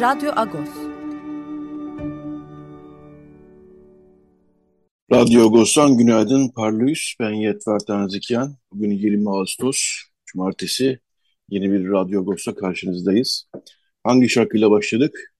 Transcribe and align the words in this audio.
Radyo 0.00 0.32
Agos. 0.36 0.68
Radyo 5.12 5.46
Agos'tan 5.46 5.96
günaydın 5.98 6.48
parlıyız. 6.48 7.14
Ben 7.20 7.30
Yetver 7.30 7.78
Tanzikyan. 7.78 8.56
Bugün 8.72 8.90
20 8.90 9.30
Ağustos, 9.30 9.78
Cumartesi. 10.26 10.98
Yeni 11.48 11.72
bir 11.72 11.90
Radyo 11.90 12.20
Agos'ta 12.20 12.54
karşınızdayız. 12.54 13.48
Hangi 14.04 14.28
şarkıyla 14.28 14.70
başladık? 14.70 15.34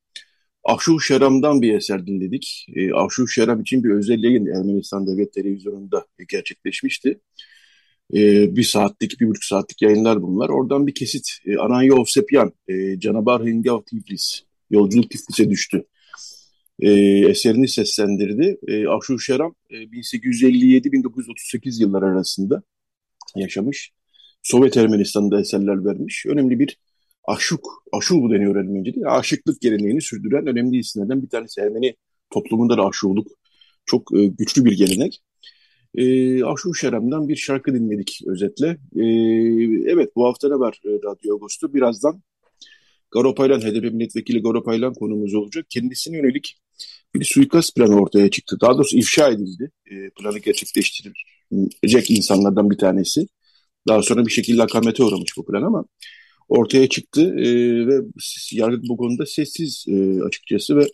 Ahşu 0.65 1.01
Şeram'dan 1.01 1.63
bir 1.63 1.75
eser 1.75 2.07
dinledik. 2.07 2.67
E, 2.75 2.93
Ahşu 2.95 3.29
Şeram 3.29 3.61
için 3.61 3.85
bir 3.85 3.91
özel 3.91 4.23
yayın 4.25 4.47
Ermenistan 4.47 5.07
Devlet 5.07 5.33
Televizyonu'nda 5.33 6.07
gerçekleşmişti. 6.29 7.21
E, 8.15 8.57
bir 8.57 8.65
saatlik, 8.65 9.21
bir 9.21 9.27
buçuk 9.27 9.45
saatlik 9.45 9.83
yayınlar 9.83 10.23
bunlar. 10.23 10.49
Oradan 10.49 10.87
bir 10.87 10.95
kesit. 10.95 11.29
E, 11.47 11.57
Ananya 11.57 11.95
Ovsepyan, 11.95 12.53
e, 12.69 13.01
Canabar 13.01 13.47
Hingav 13.47 13.83
Tiflis 13.83 14.47
Yolculuk 14.71 15.11
Tiflis'e 15.11 15.51
düştü. 15.51 15.85
E, 16.81 16.91
eserini 17.29 17.69
seslendirdi. 17.69 18.59
E, 18.69 18.89
Aşur 18.89 19.19
Şeram 19.19 19.55
e, 19.71 19.75
1857-1938 19.75 21.83
yıllar 21.83 22.03
arasında 22.03 22.63
yaşamış. 23.37 23.93
Sovyet 24.43 24.77
Ermenistan'da 24.77 25.41
eserler 25.41 25.85
vermiş. 25.85 26.27
Önemli 26.27 26.59
bir 26.59 26.79
aşuk, 27.25 27.85
aşul 27.93 28.23
bu 28.23 28.31
deniyor 28.31 28.57
Ermeniciliği. 28.57 29.07
Aşıklık 29.07 29.61
geleneğini 29.61 30.03
sürdüren 30.03 30.47
önemli 30.47 30.79
isimlerden 30.79 31.23
bir 31.23 31.29
tanesi. 31.29 31.61
Ermeni 31.61 31.97
toplumunda 32.31 32.79
da 32.79 32.87
aşulluk 32.87 33.29
çok 33.87 34.19
e, 34.19 34.27
güçlü 34.27 34.65
bir 34.65 34.77
gelenek. 34.77 35.23
E, 35.95 36.45
Aşur 36.45 36.75
Şeram'dan 36.75 37.29
bir 37.29 37.37
şarkı 37.37 37.75
dinledik 37.75 38.21
özetle. 38.27 38.69
E, 38.97 39.05
evet 39.93 40.17
bu 40.17 40.27
hafta 40.27 40.49
ne 40.49 40.55
var 40.55 40.81
e, 40.85 40.89
Radyo 40.89 41.35
Ağustos'ta? 41.35 41.75
Birazdan 41.75 42.23
Garopaylan, 43.11 43.61
HDP 43.61 43.93
milletvekili 43.93 44.43
Garopaylan 44.43 44.95
konumuz 44.95 45.35
olacak. 45.35 45.67
Kendisine 45.69 46.17
yönelik 46.17 46.57
bir 47.15 47.25
suikast 47.25 47.77
planı 47.77 48.01
ortaya 48.01 48.31
çıktı. 48.31 48.57
Daha 48.61 48.75
doğrusu 48.75 48.97
ifşa 48.97 49.29
edildi. 49.29 49.71
E, 49.91 50.11
planı 50.11 50.39
gerçekleştirecek 50.39 52.11
insanlardan 52.11 52.71
bir 52.71 52.79
tanesi. 52.79 53.27
Daha 53.89 54.03
sonra 54.03 54.27
bir 54.27 54.31
şekilde 54.31 54.63
akamete 54.63 55.05
uğramış 55.05 55.37
bu 55.37 55.47
plan 55.47 55.63
ama 55.63 55.85
ortaya 56.49 56.89
çıktı 56.89 57.23
e, 57.23 57.47
ve 57.87 58.01
yargı 58.53 58.89
bu 58.89 58.97
konuda 58.97 59.27
sessiz 59.27 59.85
e, 59.89 60.23
açıkçası 60.23 60.77
ve 60.77 60.87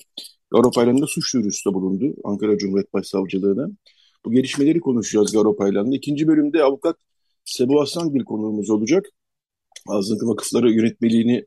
Garopaylan'da 0.50 1.06
suç 1.06 1.34
duyurusunda 1.34 1.74
bulundu 1.74 2.14
Ankara 2.24 2.58
Cumhuriyet 2.58 2.92
Başsavcılığı'na. 2.92 3.68
Bu 4.24 4.32
gelişmeleri 4.32 4.80
konuşacağız 4.80 5.32
Garopaylan'da. 5.32 5.96
İkinci 5.96 6.28
bölümde 6.28 6.62
avukat 6.62 6.96
Sebu 7.44 7.80
Aslan 7.80 8.14
bir 8.14 8.24
konuğumuz 8.24 8.70
olacak. 8.70 9.06
Azınlık 9.88 10.28
Vakıfları 10.28 10.72
yönetmeliğini 10.72 11.44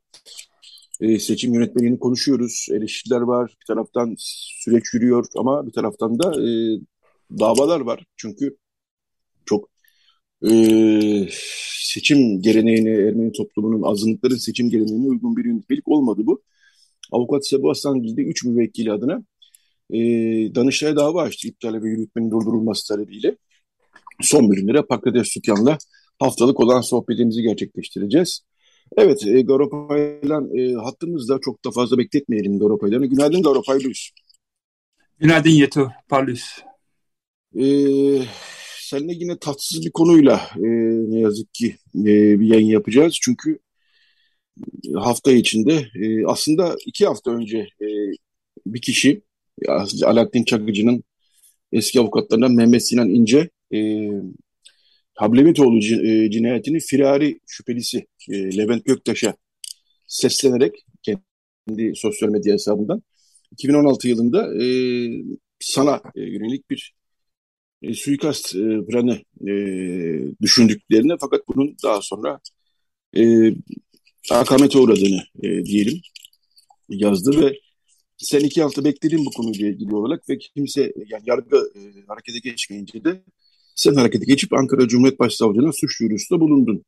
e, 1.01 1.19
seçim 1.19 1.53
yönetmeliğini 1.53 1.99
konuşuyoruz. 1.99 2.67
Eleştiriler 2.71 3.21
var. 3.21 3.55
Bir 3.61 3.65
taraftan 3.65 4.15
süreç 4.17 4.93
yürüyor 4.93 5.25
ama 5.35 5.67
bir 5.67 5.71
taraftan 5.71 6.19
da 6.19 6.41
e, 6.41 6.49
davalar 7.39 7.79
var. 7.79 8.05
Çünkü 8.17 8.57
çok 9.45 9.69
e, 10.49 11.27
seçim 11.81 12.41
geleneğine, 12.41 12.89
Ermeni 12.89 13.31
toplumunun 13.31 13.81
azınlıkların 13.81 14.35
seçim 14.37 14.69
geleneğine 14.69 15.07
uygun 15.07 15.37
bir 15.37 15.45
yönetmelik 15.45 15.87
olmadı 15.87 16.21
bu. 16.25 16.41
Avukat 17.11 17.47
Sebu 17.47 17.69
Aslan 17.71 18.17
de 18.17 18.21
3 18.21 18.43
müvekkili 18.45 18.91
adına 18.91 19.23
e, 19.93 19.99
Danıştay'a 20.55 20.95
dava 20.95 21.21
açtı 21.21 21.47
iptal 21.47 21.83
ve 21.83 21.89
yürütmenin 21.89 22.31
durdurulması 22.31 22.87
talebiyle. 22.87 23.37
Son 24.21 24.49
bölümlere 24.49 24.81
Pakrates 24.81 25.27
Sükyan'la 25.27 25.77
haftalık 26.19 26.59
olan 26.59 26.81
sohbetimizi 26.81 27.41
gerçekleştireceğiz. 27.41 28.41
Evet, 28.97 29.27
e, 29.27 29.41
Garopaylan 29.41 30.57
e, 30.57 30.73
hattımızda 30.73 31.39
çok 31.41 31.65
da 31.65 31.71
fazla 31.71 31.97
bekletmeyelim 31.97 32.59
Garopaylan'ı. 32.59 33.05
Günaydın 33.05 33.41
Garopaylus. 33.41 34.09
Günaydın 35.19 35.49
Yeto 35.49 35.91
Parlus. 36.09 36.43
E, 37.55 37.65
seninle 38.79 39.13
yine 39.13 39.37
tatsız 39.37 39.85
bir 39.85 39.91
konuyla 39.91 40.41
e, 40.55 40.67
ne 41.11 41.19
yazık 41.19 41.53
ki 41.53 41.75
e, 41.95 42.39
bir 42.39 42.47
yayın 42.47 42.67
yapacağız. 42.67 43.17
Çünkü 43.21 43.59
hafta 44.95 45.31
içinde 45.31 45.87
e, 45.95 46.25
aslında 46.25 46.75
iki 46.85 47.05
hafta 47.05 47.31
önce 47.31 47.57
e, 47.57 47.87
bir 48.65 48.81
kişi 48.81 49.21
Alaaddin 50.05 50.43
Çakıcı'nın 50.43 51.03
eski 51.71 51.99
avukatlarından 51.99 52.51
Mehmet 52.51 52.87
Sinan 52.87 53.09
İnce 53.09 53.49
e, 53.73 54.09
Hablemitoğlu 55.15 55.77
e, 55.77 56.31
cinayetinin 56.31 56.79
firari 56.79 57.39
şüphelisi 57.47 58.07
e, 58.29 58.57
Levent 58.57 58.85
Göktaş'a 58.85 59.35
seslenerek 60.07 60.85
kendi 61.03 61.95
sosyal 61.95 62.29
medya 62.29 62.53
hesabından 62.53 63.03
2016 63.51 64.07
yılında 64.07 64.63
e, 64.63 64.67
sana 65.59 66.01
yönelik 66.15 66.69
bir 66.69 66.95
suikast 67.93 68.51
planı 68.89 69.19
düşündüklerine 70.41 71.13
fakat 71.21 71.41
bunun 71.47 71.75
daha 71.83 72.01
sonra 72.01 72.39
akamete 74.31 74.79
uğradığını 74.79 75.21
diyelim 75.65 76.01
yazdı 76.89 77.41
ve 77.41 77.59
sen 78.17 78.39
iki 78.39 78.61
hafta 78.61 78.83
bekledin 78.85 79.25
bu 79.25 79.29
konuyla 79.29 79.67
ilgili 79.67 79.95
olarak 79.95 80.29
ve 80.29 80.37
kimse 80.37 80.81
yani 80.81 81.23
yargı 81.25 81.71
harekete 82.07 82.39
geçmeyince 82.39 83.03
de 83.03 83.23
sen 83.75 83.95
harekete 83.95 84.25
geçip 84.25 84.53
Ankara 84.53 84.87
Cumhuriyet 84.87 85.19
Başsavcılığına 85.19 85.71
suç 85.71 85.99
duyurusunda 85.99 86.41
bulundun. 86.41 86.83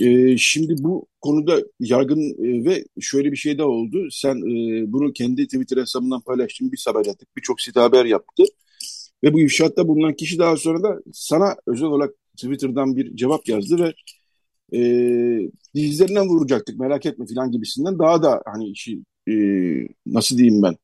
E, 0.00 0.36
şimdi 0.38 0.74
bu 0.78 1.06
konuda 1.20 1.62
yargın 1.80 2.20
e, 2.20 2.64
ve 2.64 2.84
şöyle 3.00 3.32
bir 3.32 3.36
şey 3.36 3.58
daha 3.58 3.66
oldu. 3.66 4.08
Sen 4.10 4.36
e, 4.36 4.92
bunu 4.92 5.12
kendi 5.12 5.46
Twitter 5.46 5.76
hesabından 5.76 6.20
paylaştın, 6.20 6.72
bir 6.72 6.84
haber 6.86 7.06
yaptık, 7.06 7.28
birçok 7.36 7.60
site 7.60 7.80
haber 7.80 8.04
yaptı. 8.04 8.44
Ve 9.24 9.32
bu 9.32 9.40
ifşaatta 9.40 9.88
bulunan 9.88 10.14
kişi 10.14 10.38
daha 10.38 10.56
sonra 10.56 10.82
da 10.82 11.00
sana 11.12 11.56
özel 11.66 11.86
olarak 11.86 12.14
Twitter'dan 12.36 12.96
bir 12.96 13.16
cevap 13.16 13.48
yazdı 13.48 13.78
ve 13.78 13.94
e, 14.78 14.80
dizlerinden 15.74 16.28
vuracaktık 16.28 16.80
merak 16.80 17.06
etme 17.06 17.26
falan 17.34 17.50
gibisinden 17.50 17.98
daha 17.98 18.22
da 18.22 18.42
hani 18.46 18.70
işi 18.70 19.00
e, 19.28 19.34
nasıl 20.06 20.38
diyeyim 20.38 20.62
ben 20.62 20.76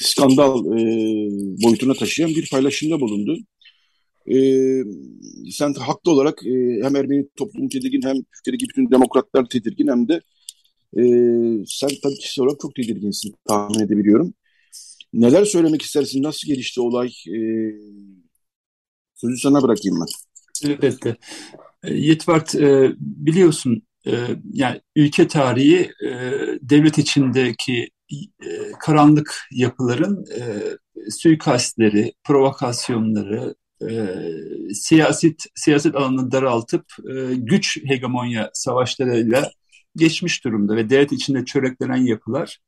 skandal 0.00 0.66
e, 0.66 0.80
boyutuna 1.62 1.94
taşıyan 1.94 2.30
bir 2.30 2.50
paylaşımda 2.50 3.00
bulundu 3.00 3.38
e, 4.30 4.36
sen 5.50 5.74
haklı 5.74 6.10
olarak 6.10 6.46
e, 6.46 6.80
hem 6.82 6.96
Ermeni 6.96 7.28
toplumu 7.36 7.68
tedirgin 7.68 8.02
hem 8.02 8.16
Türkiye'deki 8.36 8.68
bütün 8.68 8.90
demokratlar 8.90 9.44
tedirgin 9.44 9.88
hem 9.88 10.08
de 10.08 10.14
e, 10.96 11.02
sen 11.66 11.90
tabii 12.02 12.14
kişisel 12.14 12.44
olarak 12.44 12.60
çok 12.60 12.74
tedirginsin 12.74 13.34
tahmin 13.48 13.80
edebiliyorum. 13.80 14.34
Neler 15.12 15.44
söylemek 15.44 15.82
istersin? 15.82 16.22
Nasıl 16.22 16.48
gelişti 16.48 16.80
olay? 16.80 17.08
E, 17.08 17.38
sözü 19.14 19.36
sana 19.36 19.62
bırakayım 19.62 19.98
ben. 20.00 20.06
Evet. 20.70 21.06
E, 21.84 21.94
Yetvart 21.94 22.54
e, 22.54 22.92
biliyorsun 22.98 23.82
e, 24.06 24.12
yani 24.52 24.80
ülke 24.96 25.28
tarihi 25.28 25.90
devlet 26.62 26.98
içindeki 26.98 27.90
karanlık 28.80 29.36
yapıların 29.52 30.24
suikastleri, 31.10 32.12
provokasyonları, 32.24 33.54
e, 33.82 34.08
siyaset 34.74 35.46
siyaset 35.54 35.94
alanını 35.94 36.32
daraltıp 36.32 36.84
e, 37.10 37.34
güç 37.34 37.78
hegemonya 37.84 38.50
savaşlarıyla 38.52 39.50
geçmiş 39.96 40.44
durumda 40.44 40.76
ve 40.76 40.90
devlet 40.90 41.12
içinde 41.12 41.44
çöreklenen 41.44 42.06
yapılar 42.06 42.58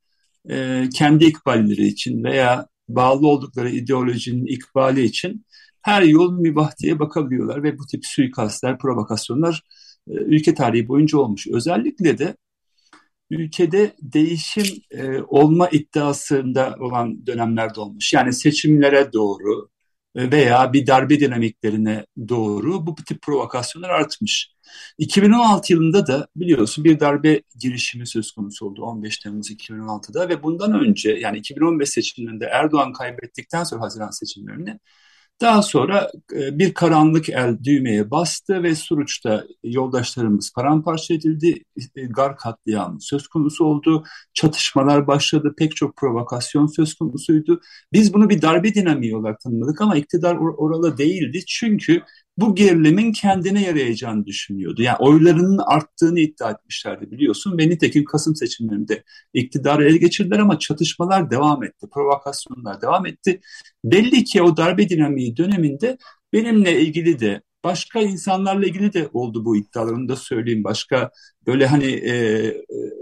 e, 0.51 0.85
kendi 0.95 1.25
ikballeri 1.25 1.87
için 1.87 2.25
veya 2.25 2.67
bağlı 2.89 3.29
oldukları 3.29 3.71
ideolojinin 3.71 4.47
ikbali 4.47 5.05
için 5.05 5.47
her 5.83 6.03
yol 6.03 6.33
mübah 6.33 6.79
diye 6.79 6.99
bakabiliyorlar 6.99 7.63
ve 7.63 7.79
bu 7.79 7.87
tip 7.87 8.07
suikastler, 8.07 8.79
provokasyonlar 8.79 9.63
e, 10.09 10.13
ülke 10.13 10.55
tarihi 10.55 10.89
boyunca 10.89 11.19
olmuş. 11.19 11.47
Özellikle 11.47 12.19
de 12.19 12.37
ülkede 13.31 13.95
değişim 14.03 14.83
e, 14.91 15.21
olma 15.21 15.69
iddiasında 15.69 16.77
olan 16.81 17.27
dönemlerde 17.27 17.81
olmuş. 17.81 18.13
Yani 18.13 18.33
seçimlere 18.33 19.13
doğru, 19.13 19.69
veya 20.17 20.73
bir 20.73 20.87
darbe 20.87 21.21
dinamiklerine 21.21 22.07
doğru 22.29 22.87
bu 22.87 22.95
tip 22.95 23.23
provokasyonlar 23.23 23.91
artmış. 23.91 24.51
2016 24.99 25.73
yılında 25.73 26.07
da 26.07 26.29
biliyorsun 26.37 26.85
bir 26.85 27.01
darbe 27.01 27.43
girişimi 27.61 28.07
söz 28.07 28.33
konusu 28.33 28.67
oldu 28.67 28.83
15 28.83 29.19
Temmuz 29.19 29.51
2016'da 29.51 30.29
ve 30.29 30.43
bundan 30.43 30.73
önce 30.85 31.11
yani 31.11 31.39
2015 31.39 31.89
seçimlerinde 31.89 32.47
Erdoğan 32.47 32.93
kaybettikten 32.93 33.65
sonra 33.65 33.83
Haziran 33.83 34.11
seçimlerini 34.11 34.79
daha 35.41 35.63
sonra 35.63 36.11
e, 36.33 36.59
bir 36.59 36.75
karanlık 36.75 37.29
el 37.29 37.59
düğmeye 37.65 38.11
bastı 38.11 38.63
ve 38.63 38.75
Suruç'ta 38.75 39.45
yoldaşlarımız 39.65 40.53
paramparça 40.55 41.15
edildi. 41.15 41.65
E, 41.97 42.03
gar 42.03 42.37
katliamı 42.37 43.01
söz 43.01 43.29
konusu 43.29 43.65
oldu. 43.65 44.05
Çatışmalar 44.35 45.07
başladı. 45.07 45.55
Pek 45.59 45.77
çok 45.77 45.97
provokasyon 45.97 46.67
söz 46.67 46.95
konusuydu. 46.95 47.61
Biz 47.93 48.15
bunu 48.15 48.31
bir 48.31 48.43
darbe 48.43 48.75
dinamiği 48.75 49.17
olarak 49.17 49.41
tanımladık 49.41 49.81
ama 49.81 49.97
iktidar 49.97 50.37
or 50.37 50.55
oralı 50.59 50.99
değildi. 50.99 51.45
Çünkü 51.47 52.03
bu 52.37 52.55
gerilimin 52.55 53.13
kendine 53.13 53.63
yarayacağını 53.63 54.27
düşünüyordu. 54.27 54.83
Yani 54.83 54.97
oylarının 55.01 55.59
arttığını 55.67 56.21
iddia 56.21 56.51
etmişlerdi 56.51 57.11
biliyorsun. 57.11 57.59
Ve 57.59 57.69
nitekim 57.69 58.05
Kasım 58.05 58.37
seçimlerinde 58.37 59.05
iktidarı 59.35 59.89
ele 59.89 59.97
geçirdiler 59.97 60.39
ama 60.39 60.59
çatışmalar 60.59 61.31
devam 61.31 61.65
etti. 61.65 61.87
Provokasyonlar 61.93 62.83
devam 62.83 63.07
etti. 63.07 63.41
Belli 63.85 64.25
ki 64.25 64.43
o 64.43 64.57
darbe 64.57 64.89
dinamiği 64.89 65.37
döneminde 65.37 65.99
benimle 66.33 66.81
ilgili 66.81 67.21
de 67.21 67.43
başka 67.65 68.01
insanlarla 68.01 68.67
ilgili 68.67 68.93
de 68.93 69.09
oldu 69.13 69.45
bu 69.45 69.57
iddialarını 69.57 70.09
da 70.09 70.17
söyleyeyim. 70.17 70.65
Başka 70.65 71.11
böyle 71.47 71.67
hani 71.67 71.87
e, 71.87 72.15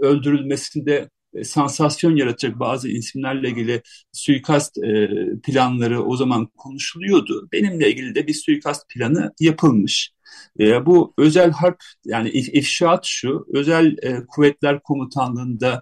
öldürülmesinde 0.01 1.09
sansasyon 1.43 2.15
yaratacak 2.15 2.59
bazı 2.59 2.89
isimlerle 2.89 3.49
ilgili 3.49 3.81
suikast 4.11 4.77
e, 4.77 5.09
planları 5.43 6.03
o 6.03 6.17
zaman 6.17 6.45
konuşuluyordu. 6.45 7.49
Benimle 7.51 7.89
ilgili 7.91 8.15
de 8.15 8.27
bir 8.27 8.33
suikast 8.33 8.89
planı 8.89 9.33
yapılmış. 9.39 10.11
E, 10.59 10.85
bu 10.85 11.13
özel 11.17 11.51
harp 11.51 11.83
yani 12.05 12.29
ifşaat 12.29 13.05
şu, 13.05 13.47
özel 13.53 13.95
e, 14.03 14.25
kuvvetler 14.27 14.79
komutanlığında 14.83 15.81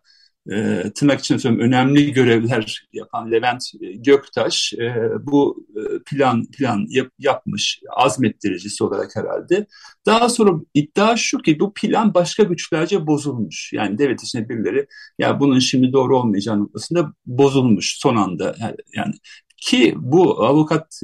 e, 0.51 0.83
tırnak 0.95 1.19
için 1.19 1.37
söylüyorum 1.37 1.67
önemli 1.67 2.13
görevler 2.13 2.87
yapan 2.93 3.31
Levent 3.31 3.63
Göktaş 3.95 4.73
e, 4.73 5.09
bu 5.21 5.65
e, 5.75 5.81
plan 6.05 6.45
plan 6.45 6.85
yap, 6.89 7.07
yapmış 7.19 7.79
azmettiricisi 7.95 8.83
olarak 8.83 9.15
herhalde. 9.15 9.67
Daha 10.05 10.29
sonra 10.29 10.51
iddia 10.73 11.17
şu 11.17 11.37
ki 11.37 11.59
bu 11.59 11.73
plan 11.73 12.13
başka 12.13 12.43
güçlerce 12.43 13.07
bozulmuş. 13.07 13.73
Yani 13.73 13.97
devlet 13.97 14.23
içinde 14.23 14.49
birileri 14.49 14.87
ya 15.19 15.39
bunun 15.39 15.59
şimdi 15.59 15.93
doğru 15.93 16.17
olmayacağı 16.17 16.59
noktasında 16.59 17.13
bozulmuş 17.25 17.97
son 17.99 18.15
anda 18.15 18.55
yani 18.95 19.13
ki 19.57 19.93
bu 19.97 20.45
avukat 20.45 20.99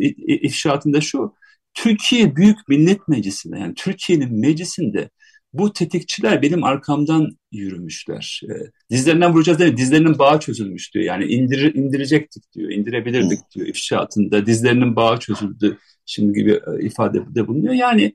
e, 0.00 0.08
ifşaatında 0.18 1.00
şu 1.00 1.34
Türkiye 1.74 2.36
Büyük 2.36 2.68
Millet 2.68 3.08
Meclisi'nde 3.08 3.58
yani 3.58 3.74
Türkiye'nin 3.74 4.40
meclisinde 4.40 5.10
bu 5.54 5.72
tetikçiler 5.72 6.42
benim 6.42 6.64
arkamdan 6.64 7.38
yürümüşler. 7.52 8.40
E, 8.44 8.52
dizlerinden 8.90 9.32
vuracağız 9.34 9.58
değil 9.58 9.76
Dizlerinin 9.76 10.18
bağı 10.18 10.40
çözülmüş 10.40 10.94
diyor. 10.94 11.04
Yani 11.04 11.24
indir, 11.24 11.74
indirecektik 11.74 12.52
diyor, 12.52 12.70
indirebilirdik 12.70 13.38
diyor 13.54 13.66
ifşaatında. 13.66 14.46
Dizlerinin 14.46 14.96
bağı 14.96 15.18
çözüldü 15.18 15.78
şimdi 16.06 16.32
gibi 16.32 16.52
e, 16.52 16.86
ifade 16.86 17.46
bulunuyor. 17.46 17.74
Yani 17.74 18.14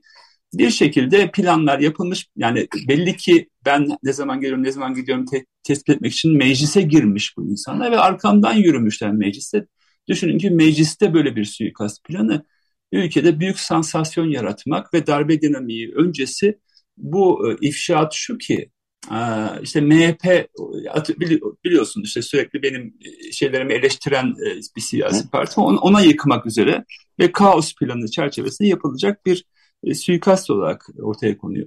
bir 0.54 0.70
şekilde 0.70 1.30
planlar 1.30 1.78
yapılmış. 1.78 2.26
Yani 2.36 2.68
belli 2.88 3.16
ki 3.16 3.48
ben 3.64 3.88
ne 4.02 4.12
zaman 4.12 4.40
geliyorum, 4.40 4.64
ne 4.64 4.72
zaman 4.72 4.94
gidiyorum 4.94 5.24
te- 5.26 5.44
tespit 5.62 5.96
etmek 5.96 6.12
için 6.12 6.36
meclise 6.36 6.82
girmiş 6.82 7.36
bu 7.36 7.50
insanlar 7.50 7.92
ve 7.92 7.98
arkamdan 7.98 8.54
yürümüşler 8.54 9.12
mecliste. 9.12 9.66
Düşünün 10.08 10.38
ki 10.38 10.50
mecliste 10.50 11.14
böyle 11.14 11.36
bir 11.36 11.44
suikast 11.44 12.04
planı 12.04 12.44
ülkede 12.92 13.40
büyük 13.40 13.58
sansasyon 13.60 14.26
yaratmak 14.26 14.94
ve 14.94 15.06
darbe 15.06 15.40
dinamiği 15.40 15.92
öncesi 15.94 16.58
bu 16.96 17.50
e, 17.50 17.56
ifşaat 17.60 18.12
şu 18.14 18.38
ki 18.38 18.70
e, 19.10 19.18
işte 19.62 19.80
MHP 19.80 20.48
biliyorsun 21.64 22.02
işte 22.02 22.22
sürekli 22.22 22.62
benim 22.62 22.94
e, 23.04 23.32
şeylerimi 23.32 23.72
eleştiren 23.72 24.34
bir 24.76 24.80
siyasi 24.80 25.30
parti 25.30 25.60
ona 25.60 26.00
yıkmak 26.00 26.46
üzere 26.46 26.84
ve 27.20 27.32
kaos 27.32 27.74
planı 27.74 28.10
çerçevesinde 28.10 28.68
yapılacak 28.68 29.26
bir 29.26 29.44
suikast 29.94 30.50
olarak 30.50 30.86
ortaya 31.02 31.38
konuyor. 31.38 31.66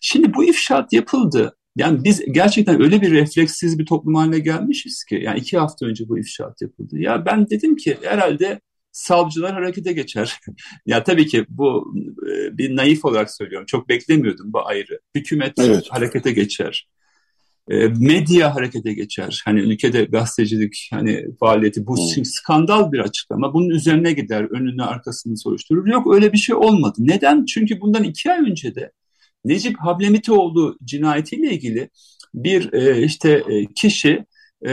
Şimdi 0.00 0.34
bu 0.34 0.44
ifşaat 0.44 0.92
yapıldı. 0.92 1.54
Yani 1.76 2.04
biz 2.04 2.32
gerçekten 2.32 2.82
öyle 2.82 3.00
bir 3.00 3.10
refleksiz 3.10 3.78
bir 3.78 3.86
toplum 3.86 4.14
haline 4.14 4.38
gelmişiz 4.38 5.04
ki 5.04 5.20
yani 5.22 5.38
iki 5.38 5.58
hafta 5.58 5.86
önce 5.86 6.08
bu 6.08 6.18
ifşaat 6.18 6.62
yapıldı. 6.62 6.98
Ya 6.98 7.26
ben 7.26 7.50
dedim 7.50 7.76
ki 7.76 7.98
herhalde 8.02 8.60
savcılar 8.92 9.52
harekete 9.52 9.92
geçer. 9.92 10.40
ya 10.86 11.04
tabii 11.04 11.26
ki 11.26 11.46
bu 11.48 11.94
e, 12.30 12.58
bir 12.58 12.76
naif 12.76 13.04
olarak 13.04 13.30
söylüyorum. 13.30 13.66
Çok 13.66 13.88
beklemiyordum 13.88 14.52
bu 14.52 14.66
ayrı. 14.66 15.00
Hükümet 15.14 15.58
evet. 15.58 15.86
harekete 15.90 16.32
geçer. 16.32 16.88
E, 17.70 17.88
medya 17.88 18.54
harekete 18.54 18.92
geçer. 18.92 19.42
Hani 19.44 19.60
ülkede 19.60 20.04
gazetecilik 20.04 20.88
hani 20.90 21.26
faaliyeti 21.40 21.86
bu 21.86 21.96
hmm. 21.96 22.24
skandal 22.24 22.92
bir 22.92 22.98
açıklama. 22.98 23.54
Bunun 23.54 23.68
üzerine 23.68 24.12
gider, 24.12 24.42
önünü 24.50 24.82
arkasını 24.82 25.38
soruşturur. 25.38 25.86
Yok 25.86 26.14
öyle 26.14 26.32
bir 26.32 26.38
şey 26.38 26.54
olmadı. 26.54 26.96
Neden? 26.98 27.44
Çünkü 27.44 27.80
bundan 27.80 28.04
iki 28.04 28.32
ay 28.32 28.50
önce 28.50 28.74
de 28.74 28.92
Necip 29.44 29.78
Hablemitoğlu 29.78 30.78
cinayetiyle 30.84 31.50
ilgili 31.52 31.90
bir 32.34 32.72
e, 32.72 33.02
işte 33.02 33.44
kişi 33.76 34.24
e, 34.62 34.70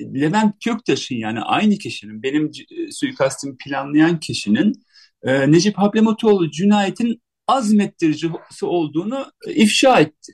Levent 0.00 0.60
Göktaş'ın 0.64 1.16
yani 1.16 1.40
aynı 1.40 1.78
kişinin 1.78 2.22
benim 2.22 2.46
e, 2.46 3.56
planlayan 3.64 4.20
kişinin 4.20 4.82
e, 5.22 5.52
Necip 5.52 5.78
Hablematoğlu 5.78 6.50
cinayetin 6.50 7.22
azmettiricisi 7.48 8.66
olduğunu 8.66 9.26
e, 9.46 9.54
ifşa 9.54 10.00
etti. 10.00 10.32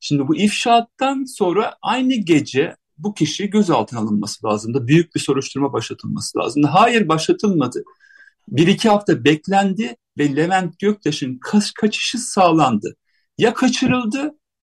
Şimdi 0.00 0.28
bu 0.28 0.36
ifşaattan 0.36 1.24
sonra 1.24 1.76
aynı 1.82 2.14
gece 2.14 2.76
bu 2.98 3.14
kişi 3.14 3.50
gözaltına 3.50 4.00
alınması 4.00 4.46
lazımdı. 4.46 4.86
Büyük 4.86 5.14
bir 5.14 5.20
soruşturma 5.20 5.72
başlatılması 5.72 6.38
lazımdı. 6.38 6.66
Hayır 6.66 7.08
başlatılmadı. 7.08 7.84
Bir 8.48 8.66
iki 8.66 8.88
hafta 8.88 9.24
beklendi 9.24 9.96
ve 10.18 10.36
Levent 10.36 10.78
Göktaş'ın 10.78 11.38
kaç, 11.38 11.74
kaçışı 11.74 12.18
sağlandı. 12.18 12.96
Ya 13.38 13.54
kaçırıldı 13.54 14.34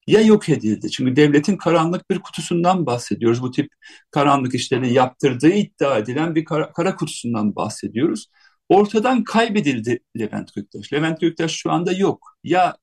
ya 0.09 0.21
yok 0.21 0.49
edildi. 0.49 0.91
Çünkü 0.91 1.17
devletin 1.17 1.57
karanlık 1.57 2.11
bir 2.11 2.19
kutusundan 2.19 2.87
bahsediyoruz. 2.87 3.43
Bu 3.43 3.51
tip 3.51 3.73
karanlık 4.11 4.55
işlerini 4.55 4.93
yaptırdığı 4.93 5.51
iddia 5.51 5.99
edilen 5.99 6.35
bir 6.35 6.45
kara, 6.45 6.73
kara 6.73 6.97
kutusundan 6.97 7.57
bahsediyoruz. 7.57 8.27
Ortadan 8.69 9.25
kaybedildi 9.25 10.01
Levent 10.19 10.55
Göktaş. 10.55 10.93
Levent 10.93 11.21
Göktaş 11.21 11.53
şu 11.53 11.73
anda 11.73 11.93
yok. 11.93 12.37
Ya 12.45 12.77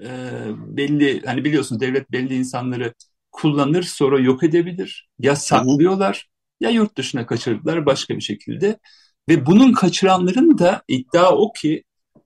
e, 0.00 0.08
belli, 0.56 1.22
hani 1.26 1.44
biliyorsunuz 1.44 1.80
devlet 1.80 2.12
belli 2.12 2.34
insanları 2.36 2.94
kullanır 3.32 3.82
sonra 3.82 4.20
yok 4.20 4.42
edebilir. 4.42 5.08
Ya 5.18 5.36
saklıyorlar 5.36 6.28
ya 6.60 6.70
yurt 6.70 6.96
dışına 6.98 7.26
kaçırdılar 7.26 7.86
başka 7.86 8.16
bir 8.16 8.20
şekilde. 8.20 8.78
Ve 9.28 9.46
bunun 9.46 9.72
kaçıranların 9.72 10.58
da 10.58 10.82
iddia 10.88 11.36
o 11.36 11.52
ki 11.52 11.84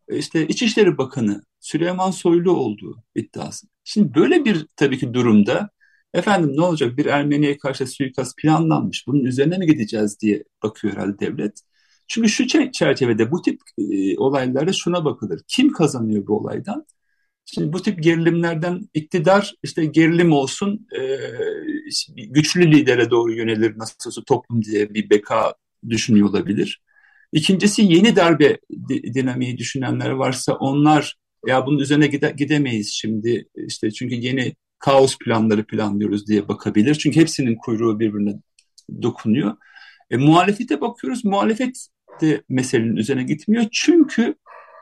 işte 0.08 0.48
İçişleri 0.48 0.98
Bakanı 0.98 1.42
Süleyman 1.60 2.10
Soylu 2.10 2.52
olduğu 2.52 3.02
iddiası. 3.14 3.71
Şimdi 3.84 4.14
böyle 4.14 4.44
bir 4.44 4.66
tabii 4.76 4.98
ki 4.98 5.14
durumda 5.14 5.70
efendim 6.14 6.52
ne 6.56 6.60
olacak 6.62 6.96
bir 6.96 7.06
Ermeniye 7.06 7.58
karşı 7.58 7.86
suikast 7.86 8.36
planlanmış 8.38 9.06
bunun 9.06 9.24
üzerine 9.24 9.58
mi 9.58 9.66
gideceğiz 9.66 10.20
diye 10.20 10.44
bakıyor 10.62 10.94
herhalde 10.94 11.18
devlet. 11.18 11.60
Çünkü 12.08 12.28
şu 12.28 12.46
çerçevede 12.72 13.30
bu 13.30 13.42
tip 13.42 13.60
e, 13.78 14.18
olaylarda 14.18 14.72
şuna 14.72 15.04
bakılır. 15.04 15.40
Kim 15.48 15.72
kazanıyor 15.72 16.26
bu 16.26 16.38
olaydan? 16.38 16.86
Şimdi 17.44 17.72
bu 17.72 17.82
tip 17.82 18.02
gerilimlerden 18.02 18.88
iktidar 18.94 19.54
işte 19.62 19.84
gerilim 19.84 20.32
olsun 20.32 20.86
e, 20.98 21.18
güçlü 22.30 22.72
lidere 22.72 23.10
doğru 23.10 23.32
yönelir 23.32 23.78
nasıl 23.78 24.10
olsa 24.10 24.22
toplum 24.24 24.62
diye 24.64 24.94
bir 24.94 25.10
beka 25.10 25.54
düşünüyor 25.88 26.28
olabilir. 26.28 26.82
İkincisi 27.32 27.82
yeni 27.82 28.16
darbe 28.16 28.58
dinamiği 29.14 29.58
düşünenler 29.58 30.10
varsa 30.10 30.52
onlar 30.54 31.16
ya 31.46 31.66
bunun 31.66 31.78
üzerine 31.78 32.06
gide, 32.06 32.34
gidemeyiz 32.36 32.92
şimdi 32.92 33.44
işte 33.56 33.90
çünkü 33.90 34.14
yeni 34.14 34.54
kaos 34.78 35.18
planları 35.18 35.66
planlıyoruz 35.66 36.26
diye 36.28 36.48
bakabilir. 36.48 36.94
Çünkü 36.94 37.20
hepsinin 37.20 37.56
kuyruğu 37.56 38.00
birbirine 38.00 38.34
dokunuyor. 39.02 39.56
E, 40.10 40.16
muhalefete 40.16 40.80
bakıyoruz. 40.80 41.24
Muhalefet 41.24 41.88
de 42.20 42.42
meselenin 42.48 42.96
üzerine 42.96 43.22
gitmiyor. 43.22 43.64
Çünkü 43.72 44.34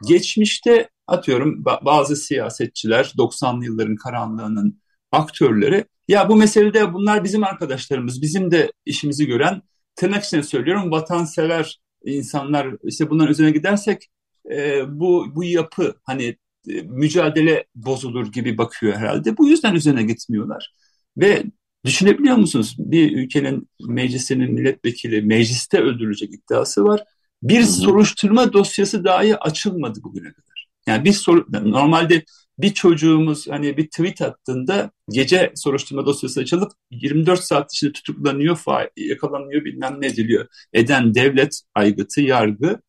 geçmişte 0.09 0.89
atıyorum 1.07 1.65
bazı 1.65 2.17
siyasetçiler 2.17 3.05
90'lı 3.05 3.65
yılların 3.65 3.97
karanlığının 3.97 4.81
aktörleri 5.13 5.85
ya 6.09 6.29
bu 6.29 6.37
meselede 6.37 6.93
bunlar 6.93 7.25
bizim 7.25 7.45
arkadaşlarımız, 7.45 8.23
bizim 8.23 8.51
de 8.51 8.73
işimizi 8.87 9.27
gören 9.27 9.63
tırnak 9.97 10.25
içinde 10.25 10.43
söylüyorum 10.43 10.91
vatansever 10.91 11.81
insanlar 12.05 12.69
işte 12.85 13.11
bunların 13.11 13.31
üzerine 13.33 13.53
gidersek 13.53 14.09
e, 14.51 14.83
bu 15.01 15.27
bu 15.35 15.45
yapı 15.45 15.95
hani 16.05 16.37
mücadele 16.85 17.65
bozulur 17.75 18.33
gibi 18.33 18.59
bakıyor 18.59 18.97
herhalde. 18.97 19.37
Bu 19.37 19.49
yüzden 19.49 19.75
üzerine 19.75 20.03
gitmiyorlar. 20.03 20.73
Ve 21.17 21.45
düşünebiliyor 21.85 22.37
musunuz? 22.37 22.77
Bir 22.79 23.17
ülkenin 23.17 23.69
meclisinin 23.89 24.53
milletvekili 24.55 25.23
mecliste 25.23 25.79
öldürülecek 25.81 26.35
iddiası 26.35 26.85
var. 26.85 27.05
Bir 27.43 27.63
soruşturma 27.63 28.53
dosyası 28.53 29.05
dahi 29.05 29.37
açılmadı 29.37 30.03
bugüne 30.03 30.33
kadar. 30.33 30.69
Yani 30.87 31.05
bir 31.05 31.13
soru 31.13 31.47
normalde 31.53 32.25
bir 32.59 32.75
çocuğumuz 32.75 33.49
hani 33.49 33.77
bir 33.77 33.87
tweet 33.87 34.23
attığında 34.23 34.91
gece 35.11 35.53
soruşturma 35.55 36.07
dosyası 36.07 36.41
açılıp 36.41 36.73
24 36.91 37.41
saat 37.45 37.73
içinde 37.73 37.93
tutuklanıyor, 37.93 38.59
yakalanıyor 38.97 39.65
bilmem 39.65 39.97
ne 40.01 40.07
ediliyor. 40.07 40.47
Eden 40.73 41.15
devlet 41.15 41.63
aygıtı, 41.75 42.21
yargı 42.21 42.81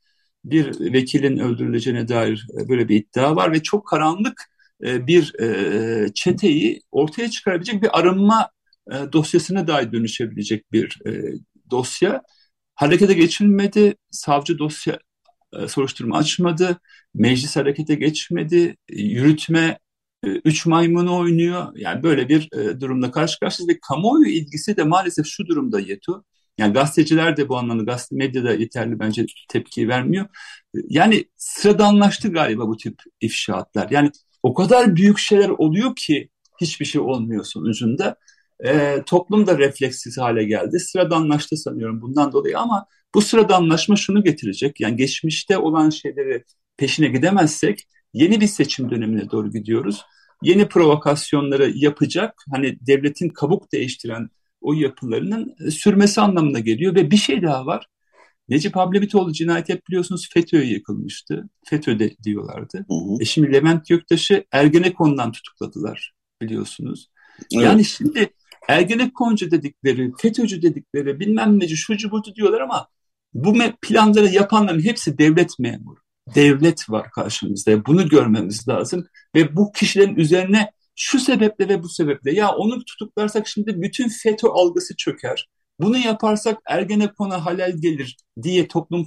bir 0.46 0.94
vekilin 0.94 1.38
öldürüleceğine 1.38 2.08
dair 2.08 2.48
e, 2.60 2.70
böyle 2.70 2.90
bir 2.90 2.96
iddia 2.96 3.36
var 3.36 3.52
ve 3.52 3.64
çok 3.64 3.88
karanlık 3.88 4.52
e, 4.86 5.08
bir 5.08 5.40
e, 5.40 6.14
çeteyi 6.14 6.82
ortaya 6.92 7.30
çıkarabilecek 7.30 7.84
bir 7.84 8.00
arınma 8.00 8.50
dosyasına 9.14 9.68
dahi 9.68 9.92
dönüşebilecek 9.92 10.72
bir 10.72 11.00
dosya. 11.72 12.22
Harekete 12.76 13.14
geçilmedi, 13.14 13.96
savcı 14.12 14.58
dosya 14.58 15.00
soruşturma 15.68 16.18
açmadı, 16.18 16.80
meclis 17.14 17.56
harekete 17.56 17.96
geçmedi, 17.96 18.78
yürütme 18.90 19.80
üç 20.24 20.66
maymunu 20.66 21.18
oynuyor. 21.18 21.68
Yani 21.76 22.04
böyle 22.04 22.30
bir 22.30 22.50
durumda 22.82 23.12
karşı 23.12 23.40
karşıyayız 23.40 23.70
ve 23.70 23.80
kamuoyu 23.80 24.28
ilgisi 24.28 24.78
de 24.78 24.84
maalesef 24.84 25.26
şu 25.26 25.48
durumda 25.48 25.80
Yetu. 25.80 26.26
Yani 26.62 26.74
gazeteciler 26.74 27.38
de 27.38 27.50
bu 27.50 27.58
anlamda 27.58 27.84
gazete 27.84 28.16
medyada 28.16 28.54
yeterli 28.54 29.00
bence 29.00 29.26
tepki 29.50 29.88
vermiyor. 29.88 30.26
Yani 30.90 31.26
sıradanlaştı 31.38 32.32
galiba 32.32 32.68
bu 32.68 32.78
tip 32.78 33.00
ifşaatlar. 33.22 33.88
Yani 33.90 34.12
o 34.44 34.54
kadar 34.54 34.96
büyük 34.96 35.20
şeyler 35.20 35.50
oluyor 35.50 35.96
ki 35.96 36.30
hiçbir 36.62 36.86
şey 36.86 37.02
olmuyor 37.02 37.44
sonucunda. 37.44 38.16
E, 38.66 39.04
toplum 39.06 39.48
da 39.48 39.58
refleksiz 39.58 40.18
hale 40.18 40.44
geldi. 40.44 40.80
Sıradanlaştı 40.80 41.58
sanıyorum 41.58 42.02
bundan 42.02 42.32
dolayı 42.32 42.60
ama 42.60 42.86
bu 43.16 43.22
sıradanlaşma 43.22 43.96
şunu 43.96 44.24
getirecek. 44.24 44.80
Yani 44.80 44.96
geçmişte 44.96 45.58
olan 45.58 45.90
şeyleri 45.90 46.44
peşine 46.78 47.08
gidemezsek 47.08 47.88
yeni 48.14 48.42
bir 48.42 48.48
seçim 48.48 48.92
dönemine 48.92 49.32
doğru 49.32 49.52
gidiyoruz. 49.52 50.02
Yeni 50.44 50.68
provokasyonları 50.68 51.72
yapacak, 51.76 52.44
hani 52.52 52.78
devletin 52.88 53.30
kabuk 53.30 53.72
değiştiren 53.72 54.30
o 54.62 54.74
yapılarının 54.74 55.56
e, 55.68 55.72
sürmesi 55.72 56.22
anlamına 56.22 56.60
geliyor. 56.60 56.96
Ve 56.96 57.12
bir 57.12 57.18
şey 57.18 57.42
daha 57.42 57.66
var. 57.66 57.88
Necip 58.50 58.76
Hablemitoğlu 58.76 59.34
cinayeti 59.34 59.74
hep 59.74 59.88
biliyorsunuz 59.88 60.30
FETÖ'ye 60.34 60.66
yıkılmıştı. 60.66 61.50
FETÖ'de 61.66 62.16
diyorlardı. 62.24 62.78
Hı 62.78 62.94
hı. 62.94 63.22
E 63.22 63.26
şimdi 63.26 63.54
Levent 63.54 63.88
Göktaş'ı 63.88 64.46
Ergenekon'dan 64.52 65.32
tutukladılar 65.32 66.14
biliyorsunuz. 66.42 67.10
Evet. 67.54 67.66
Yani 67.66 67.86
şimdi 67.86 68.30
Ergenekoncu 68.70 69.52
dedikleri, 69.52 70.12
FETÖ'cü 70.18 70.62
dedikleri 70.62 71.20
bilmem 71.20 71.60
neci 71.60 71.78
şucu 71.78 72.12
bucu 72.12 72.36
diyorlar 72.36 72.62
ama 72.62 72.88
bu 73.34 73.54
planları 73.82 74.28
yapanların 74.28 74.84
hepsi 74.84 75.18
devlet 75.18 75.60
memuru. 75.60 76.00
Devlet 76.36 76.90
var 76.90 77.12
karşımızda. 77.12 77.86
Bunu 77.86 78.10
görmemiz 78.10 78.68
lazım. 78.68 79.08
Ve 79.36 79.56
bu 79.56 79.72
kişilerin 79.72 80.16
üzerine 80.16 80.72
şu 81.02 81.20
sebeple 81.20 81.70
ve 81.70 81.84
bu 81.84 81.90
sebeple 81.90 82.32
ya 82.34 82.52
onu 82.52 82.86
tutuklarsak 82.86 83.48
şimdi 83.48 83.82
bütün 83.82 84.10
FETÖ 84.10 84.48
algısı 84.48 84.96
çöker. 84.96 85.48
Bunu 85.80 85.98
yaparsak 85.98 86.58
Ergenekon'a 86.66 87.46
halel 87.46 87.78
gelir 87.78 88.18
diye 88.44 88.68
toplum 88.68 89.06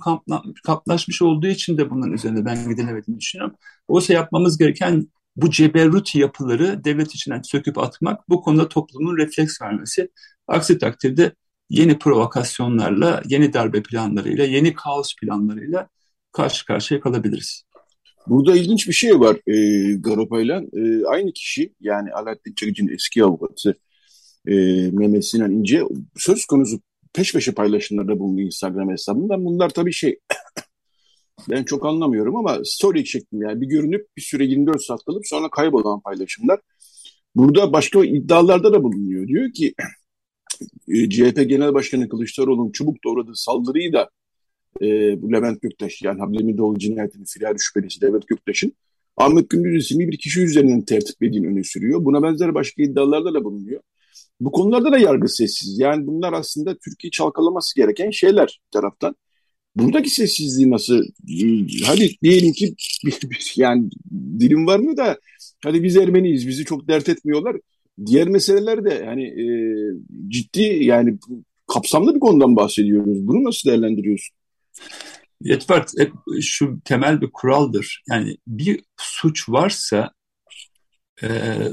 kaplaşmış 0.64 1.22
olduğu 1.22 1.46
için 1.46 1.78
de 1.78 1.90
bunun 1.90 2.12
üzerine 2.12 2.44
ben 2.44 2.68
gidilemediğini 2.68 3.20
düşünüyorum. 3.20 3.56
Oysa 3.88 4.12
yapmamız 4.12 4.58
gereken 4.58 5.08
bu 5.36 5.50
ceberrut 5.50 6.14
yapıları 6.14 6.84
devlet 6.84 7.14
içinden 7.14 7.42
söküp 7.42 7.78
atmak, 7.78 8.28
bu 8.28 8.42
konuda 8.42 8.68
toplumun 8.68 9.16
refleks 9.16 9.62
vermesi. 9.62 10.10
Aksi 10.48 10.78
takdirde 10.78 11.32
yeni 11.70 11.98
provokasyonlarla, 11.98 13.22
yeni 13.28 13.52
darbe 13.52 13.82
planlarıyla, 13.82 14.44
yeni 14.44 14.74
kaos 14.74 15.14
planlarıyla 15.16 15.88
karşı 16.32 16.66
karşıya 16.66 17.00
kalabiliriz. 17.00 17.64
Burada 18.26 18.56
ilginç 18.56 18.88
bir 18.88 18.92
şey 18.92 19.20
var 19.20 19.36
e, 19.46 19.94
Garopa'yla. 19.94 20.62
E, 20.72 21.06
aynı 21.06 21.32
kişi 21.32 21.74
yani 21.80 22.12
Alaaddin 22.12 22.54
Çakıcı'nın 22.54 22.94
eski 22.94 23.24
avukatı 23.24 23.74
e, 24.46 24.54
Mehmet 24.92 25.26
Sinan 25.26 25.52
İnce 25.52 25.82
söz 26.16 26.46
konusu 26.46 26.80
peş 27.12 27.32
peşe 27.32 27.52
paylaşımlarda 27.52 28.18
bulundu 28.18 28.40
Instagram 28.40 28.90
hesabından. 28.90 29.44
Bunlar 29.44 29.70
tabii 29.70 29.92
şey 29.92 30.18
ben 31.50 31.64
çok 31.64 31.86
anlamıyorum 31.86 32.36
ama 32.36 32.58
story 32.64 33.06
şeklinde 33.06 33.44
yani 33.44 33.60
bir 33.60 33.66
görünüp 33.66 34.06
bir 34.16 34.22
süre 34.22 34.44
24 34.44 34.82
saat 34.82 35.04
kalıp 35.04 35.26
sonra 35.26 35.50
kaybolan 35.50 36.00
paylaşımlar. 36.00 36.60
Burada 37.34 37.72
başka 37.72 38.04
iddialarda 38.04 38.72
da 38.72 38.82
bulunuyor. 38.82 39.28
Diyor 39.28 39.52
ki 39.52 39.74
e, 40.88 41.10
CHP 41.10 41.48
Genel 41.48 41.74
Başkanı 41.74 42.08
Kılıçdaroğlu'nun 42.08 42.72
çubuk 42.72 43.04
doğradığı 43.04 43.36
saldırıyı 43.36 43.92
da 43.92 44.10
e, 44.82 45.22
bu 45.22 45.32
Levent 45.32 45.62
Göktaş 45.62 46.02
yani 46.02 46.20
Hablemitoğlu 46.20 46.78
cinayetinin 46.78 47.24
firar 47.24 47.56
şüphelisi 47.58 48.02
Levent 48.02 48.28
Göktaş'ın 48.28 48.72
Ahmet 49.16 49.50
Gündüz 49.50 49.84
isimli 49.84 50.08
bir 50.08 50.18
kişi 50.18 50.40
üzerinden 50.40 50.82
tertip 50.82 51.22
edildiğini 51.22 51.46
öne 51.46 51.64
sürüyor. 51.64 52.04
Buna 52.04 52.22
benzer 52.22 52.54
başka 52.54 52.82
iddialarda 52.82 53.34
da 53.34 53.44
bulunuyor. 53.44 53.80
Bu 54.40 54.52
konularda 54.52 54.92
da 54.92 54.98
yargı 54.98 55.28
sessiz. 55.28 55.78
Yani 55.78 56.06
bunlar 56.06 56.32
aslında 56.32 56.76
Türkiye 56.84 57.10
çalkalaması 57.10 57.76
gereken 57.76 58.10
şeyler 58.10 58.60
taraftan. 58.72 59.16
Buradaki 59.76 60.10
sessizliği 60.10 60.70
nasıl? 60.70 61.04
Hadi 61.84 62.10
diyelim 62.22 62.52
ki 62.52 62.74
yani 63.56 63.90
dilim 64.38 64.66
var 64.66 64.78
mı 64.78 64.96
da 64.96 65.18
hadi 65.64 65.82
biz 65.82 65.96
Ermeniyiz 65.96 66.48
bizi 66.48 66.64
çok 66.64 66.88
dert 66.88 67.08
etmiyorlar. 67.08 67.56
Diğer 68.06 68.28
meseleler 68.28 68.84
de 68.84 69.04
yani 69.06 69.24
e, 69.24 69.46
ciddi 70.28 70.62
yani 70.62 71.18
kapsamlı 71.74 72.14
bir 72.14 72.20
konudan 72.20 72.56
bahsediyoruz. 72.56 73.26
Bunu 73.26 73.44
nasıl 73.44 73.70
değerlendiriyorsun? 73.70 74.36
Yetvart 75.40 75.92
hep 75.98 76.12
şu 76.42 76.80
temel 76.84 77.20
bir 77.20 77.30
kuraldır. 77.30 78.02
Yani 78.08 78.36
bir 78.46 78.84
suç 78.96 79.48
varsa 79.48 80.12
e, 81.22 81.28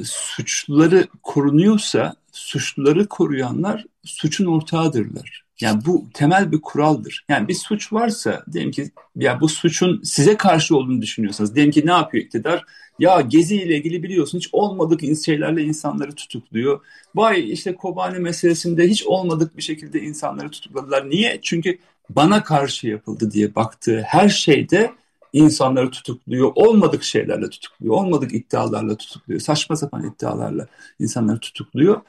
suçluları 0.06 1.08
korunuyorsa 1.24 2.16
suçluları 2.32 3.08
koruyanlar 3.08 3.86
suçun 4.04 4.46
ortağıdırlar. 4.46 5.44
Yani 5.62 5.86
bu 5.86 6.10
temel 6.14 6.52
bir 6.52 6.62
kuraldır. 6.62 7.26
Yani 7.30 7.48
bir 7.48 7.54
suç 7.54 7.94
varsa 7.94 8.44
diyelim 8.52 8.72
ki 8.72 8.92
ya 9.16 9.42
bu 9.42 9.50
suçun 9.50 10.02
size 10.04 10.38
karşı 10.38 10.78
olduğunu 10.78 11.02
düşünüyorsanız 11.02 11.56
diyelim 11.56 11.72
ki 11.72 11.86
ne 11.86 11.92
yapıyor 11.92 12.24
iktidar? 12.24 12.64
Ya 13.00 13.22
Gezi 13.22 13.56
ile 13.56 13.78
ilgili 13.78 14.04
biliyorsun 14.04 14.38
hiç 14.38 14.50
olmadık 14.52 15.02
şeylerle 15.26 15.64
insanları 15.64 16.16
tutukluyor. 16.16 16.82
Vay 17.16 17.52
işte 17.52 17.76
Kobani 17.76 18.20
meselesinde 18.20 18.88
hiç 18.88 19.04
olmadık 19.04 19.58
bir 19.58 19.62
şekilde 19.62 20.02
insanları 20.02 20.50
tutukladılar. 20.50 21.10
Niye? 21.10 21.40
Çünkü 21.42 21.78
bana 22.16 22.44
karşı 22.44 22.88
yapıldı 22.88 23.32
diye 23.32 23.56
baktığı 23.56 24.02
her 24.02 24.30
şeyde 24.30 24.94
insanları 25.34 25.92
tutukluyor. 25.92 26.52
Olmadık 26.56 27.04
şeylerle 27.04 27.50
tutukluyor. 27.50 27.96
Olmadık 27.96 28.34
iddialarla 28.34 28.98
tutukluyor. 28.98 29.40
Saçma 29.40 29.76
sapan 29.76 30.04
iddialarla 30.04 30.68
insanları 31.00 31.40
tutukluyor. 31.40 32.02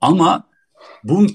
Ama 0.00 0.44
bu, 1.04 1.26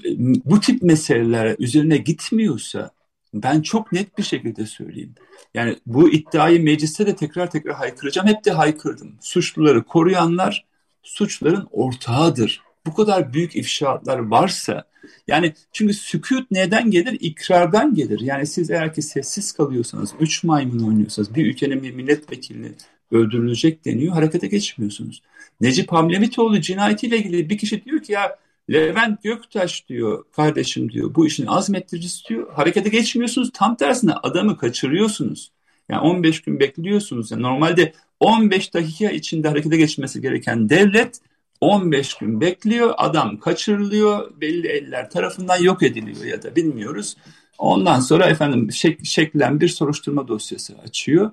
bu 0.44 0.60
tip 0.60 0.82
meseleler 0.82 1.56
üzerine 1.58 1.96
gitmiyorsa 1.96 2.90
ben 3.34 3.62
çok 3.62 3.92
net 3.92 4.18
bir 4.18 4.22
şekilde 4.22 4.66
söyleyeyim. 4.66 5.14
Yani 5.54 5.76
bu 5.86 6.10
iddiayı 6.12 6.62
mecliste 6.62 7.06
de 7.06 7.16
tekrar 7.16 7.50
tekrar 7.50 7.74
haykıracağım. 7.74 8.28
Hep 8.28 8.44
de 8.44 8.50
haykırdım. 8.50 9.14
Suçluları 9.20 9.84
koruyanlar 9.84 10.64
suçların 11.02 11.68
ortağıdır. 11.70 12.62
Bu 12.86 12.94
kadar 12.94 13.32
büyük 13.32 13.56
ifşaatlar 13.56 14.18
varsa 14.18 14.84
yani 15.28 15.52
çünkü 15.72 15.94
sükut 15.94 16.50
neden 16.50 16.90
gelir? 16.90 17.16
İkrardan 17.20 17.94
gelir. 17.94 18.20
Yani 18.20 18.46
siz 18.46 18.70
eğer 18.70 18.94
ki 18.94 19.02
sessiz 19.02 19.52
kalıyorsanız, 19.52 20.14
üç 20.20 20.44
maymun 20.44 20.88
oynuyorsanız, 20.88 21.34
bir 21.34 21.46
ülkenin 21.46 21.82
bir 21.82 21.94
milletvekili 21.94 22.72
öldürülecek 23.10 23.84
deniyor, 23.84 24.12
harekete 24.12 24.46
geçmiyorsunuz. 24.46 25.22
Necip 25.60 25.92
Hamlemitoğlu 25.92 26.60
cinayetiyle 26.60 27.18
ilgili 27.18 27.50
bir 27.50 27.58
kişi 27.58 27.84
diyor 27.84 28.02
ki 28.02 28.12
ya 28.12 28.38
Levent 28.72 29.22
Göktaş 29.22 29.88
diyor 29.88 30.24
kardeşim 30.32 30.92
diyor 30.92 31.14
bu 31.14 31.26
işin 31.26 31.46
azmettiricisi 31.46 32.28
diyor. 32.28 32.52
Harekete 32.52 32.88
geçmiyorsunuz 32.88 33.50
tam 33.54 33.76
tersine 33.76 34.12
adamı 34.12 34.56
kaçırıyorsunuz. 34.56 35.52
Yani 35.88 36.00
15 36.00 36.42
gün 36.42 36.60
bekliyorsunuz. 36.60 37.30
Yani 37.30 37.42
normalde 37.42 37.92
15 38.20 38.74
dakika 38.74 39.10
içinde 39.10 39.48
harekete 39.48 39.76
geçmesi 39.76 40.20
gereken 40.20 40.68
devlet 40.68 41.20
15 41.64 42.14
gün 42.14 42.40
bekliyor. 42.40 42.94
Adam 42.96 43.38
kaçırılıyor. 43.40 44.40
Belli 44.40 44.68
eller 44.68 45.10
tarafından 45.10 45.62
yok 45.62 45.82
ediliyor 45.82 46.24
ya 46.24 46.42
da 46.42 46.56
bilmiyoruz. 46.56 47.16
Ondan 47.58 48.00
sonra 48.00 48.26
efendim 48.26 48.72
şek 48.72 49.06
şeklen 49.06 49.60
bir 49.60 49.68
soruşturma 49.68 50.28
dosyası 50.28 50.74
açıyor. 50.78 51.30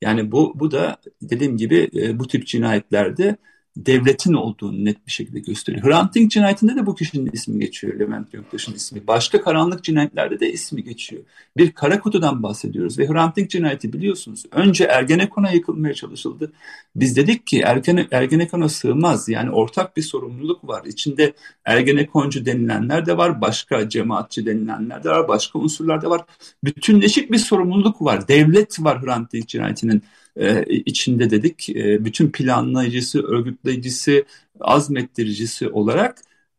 Yani 0.00 0.32
bu 0.32 0.52
bu 0.60 0.70
da 0.70 0.96
dediğim 1.22 1.56
gibi 1.56 1.90
e, 1.94 2.18
bu 2.18 2.28
tip 2.28 2.46
cinayetlerde 2.46 3.36
devletin 3.76 4.32
olduğunu 4.32 4.84
net 4.84 5.06
bir 5.06 5.12
şekilde 5.12 5.40
gösteriyor. 5.40 5.84
Hrant 5.84 6.14
Dink 6.14 6.30
cinayetinde 6.30 6.76
de 6.76 6.86
bu 6.86 6.94
kişinin 6.94 7.30
ismi 7.32 7.60
geçiyor. 7.60 7.98
Levent 8.00 8.32
Göktaş'ın 8.32 8.74
ismi. 8.74 9.06
Başka 9.06 9.42
karanlık 9.42 9.84
cinayetlerde 9.84 10.40
de 10.40 10.52
ismi 10.52 10.84
geçiyor. 10.84 11.22
Bir 11.56 11.72
kara 11.72 12.00
kutudan 12.00 12.42
bahsediyoruz 12.42 12.98
ve 12.98 13.08
Hrant 13.08 13.36
Dink 13.36 13.50
cinayeti 13.50 13.92
biliyorsunuz. 13.92 14.42
Önce 14.52 14.84
Ergenekon'a 14.84 15.50
yıkılmaya 15.50 15.94
çalışıldı. 15.94 16.52
Biz 16.96 17.16
dedik 17.16 17.46
ki 17.46 17.60
Ergene, 17.60 18.06
Ergenekon'a 18.10 18.68
sığmaz. 18.68 19.28
Yani 19.28 19.50
ortak 19.50 19.96
bir 19.96 20.02
sorumluluk 20.02 20.68
var. 20.68 20.84
İçinde 20.84 21.32
Ergenekoncu 21.64 22.46
denilenler 22.46 23.06
de 23.06 23.16
var. 23.16 23.40
Başka 23.40 23.88
cemaatçi 23.88 24.46
denilenler 24.46 25.04
de 25.04 25.10
var. 25.10 25.28
Başka 25.28 25.58
unsurlar 25.58 26.02
da 26.02 26.10
var. 26.10 26.24
Bütünleşik 26.64 27.32
bir 27.32 27.38
sorumluluk 27.38 28.02
var. 28.02 28.28
Devlet 28.28 28.84
var 28.84 29.02
Hrant 29.02 29.32
Dink 29.32 29.48
cinayetinin 29.48 30.02
e, 30.36 30.64
içinde 30.64 31.30
dedik. 31.30 31.70
E, 31.70 32.04
bütün 32.04 32.30
planlayıcısı, 32.30 33.22
örgütleyicisi, 33.22 34.24
azmettiricisi 34.60 35.68
olarak 35.68 36.18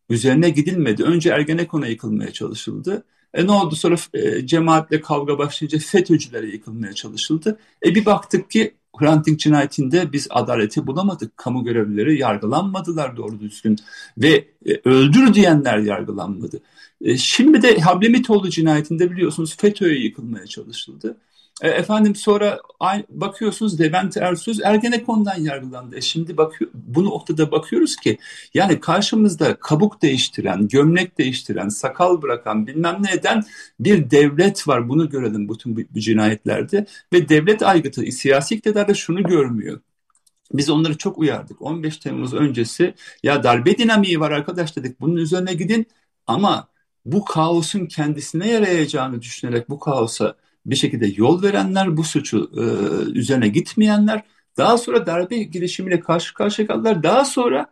üzerine 0.10 0.50
gidilmedi. 0.50 1.04
Önce 1.04 1.30
Ergenekon'a 1.30 1.88
yıkılmaya 1.88 2.32
çalışıldı. 2.32 3.04
E 3.34 3.48
ne 3.48 3.52
oldu 3.52 3.76
sonra 3.76 3.96
e, 4.14 4.48
cemaatle 4.48 5.02
kavga 5.02 5.38
başlayınca 5.38 5.80
FETÖ'cülere 5.80 6.48
yıkılmaya 6.48 6.94
çalışıldı. 6.94 7.60
E 7.86 7.96
bir 7.96 8.06
baktık 8.06 8.52
ki 8.52 8.74
Hrant 9.00 9.26
Dink 9.26 9.40
cinayetinde 9.40 10.12
biz 10.14 10.28
adaleti 10.30 10.88
bulamadık. 10.88 11.38
Kamu 11.38 11.64
görevlileri 11.64 12.20
yargılanmadılar 12.20 13.18
doğru 13.18 13.40
düzgün 13.40 13.78
ve 14.18 14.48
e, 14.66 14.82
öldür 14.86 15.34
diyenler 15.34 15.78
yargılanmadı. 15.78 16.60
Şimdi 17.18 17.62
de 17.62 17.80
Hablemitoğlu 17.80 18.50
cinayetinde 18.50 19.12
biliyorsunuz 19.12 19.58
FETÖ'ye 19.58 20.00
yıkılmaya 20.04 20.46
çalışıldı. 20.48 21.18
E, 21.62 21.70
efendim 21.70 22.16
sonra 22.16 22.60
bakıyorsunuz 23.10 23.80
Levent 23.80 24.18
Ersöz 24.18 24.60
Ergenekon'dan 24.64 25.40
yargılandı. 25.40 25.98
E 25.98 26.02
şimdi 26.02 26.38
bakıyor, 26.38 26.72
bu 26.74 27.06
noktada 27.06 27.52
bakıyoruz 27.52 27.96
ki 27.96 28.18
yani 28.54 28.80
karşımızda 28.80 29.56
kabuk 29.60 30.02
değiştiren, 30.02 30.68
gömlek 30.68 31.18
değiştiren, 31.18 31.70
sakal 31.70 32.22
bırakan 32.22 32.68
bilmem 32.68 32.98
ne 33.02 33.12
eden 33.12 33.44
bir 33.80 34.12
devlet 34.12 34.68
var. 34.68 34.90
Bunu 34.90 35.10
görelim 35.10 35.50
bütün 35.50 35.78
bu, 35.78 35.82
bu 35.96 36.00
cinayetlerde 36.00 36.86
ve 37.14 37.30
devlet 37.30 37.64
aygıtı 37.64 38.02
siyasi 38.12 38.56
iktidar 38.56 38.88
da 38.88 38.94
şunu 38.94 39.24
görmüyor. 39.24 39.80
Biz 40.54 40.70
onları 40.70 40.98
çok 40.98 41.18
uyardık. 41.18 41.62
15 41.62 41.98
Temmuz 41.98 42.34
öncesi 42.34 42.94
ya 43.24 43.44
darbe 43.44 43.78
dinamiği 43.78 44.20
var 44.20 44.32
arkadaş 44.32 44.76
dedik. 44.76 45.02
Bunun 45.02 45.16
üzerine 45.16 45.54
gidin 45.54 45.88
ama 46.28 46.68
bu 47.06 47.26
kaosun 47.26 47.86
kendisine 47.86 48.52
yarayacağını 48.52 49.22
düşünerek 49.22 49.70
bu 49.70 49.80
kaosa 49.80 50.36
bir 50.68 50.76
şekilde 50.76 51.08
yol 51.16 51.44
verenler, 51.44 51.98
bu 51.98 52.04
suçu 52.04 52.52
e, 52.58 52.64
üzerine 53.20 53.48
gitmeyenler, 53.48 54.24
daha 54.58 54.78
sonra 54.78 55.06
darbe 55.06 55.38
girişimiyle 55.38 56.00
karşı 56.00 56.34
karşıya 56.34 56.68
kaldılar. 56.68 57.04
Daha 57.04 57.26
sonra 57.26 57.66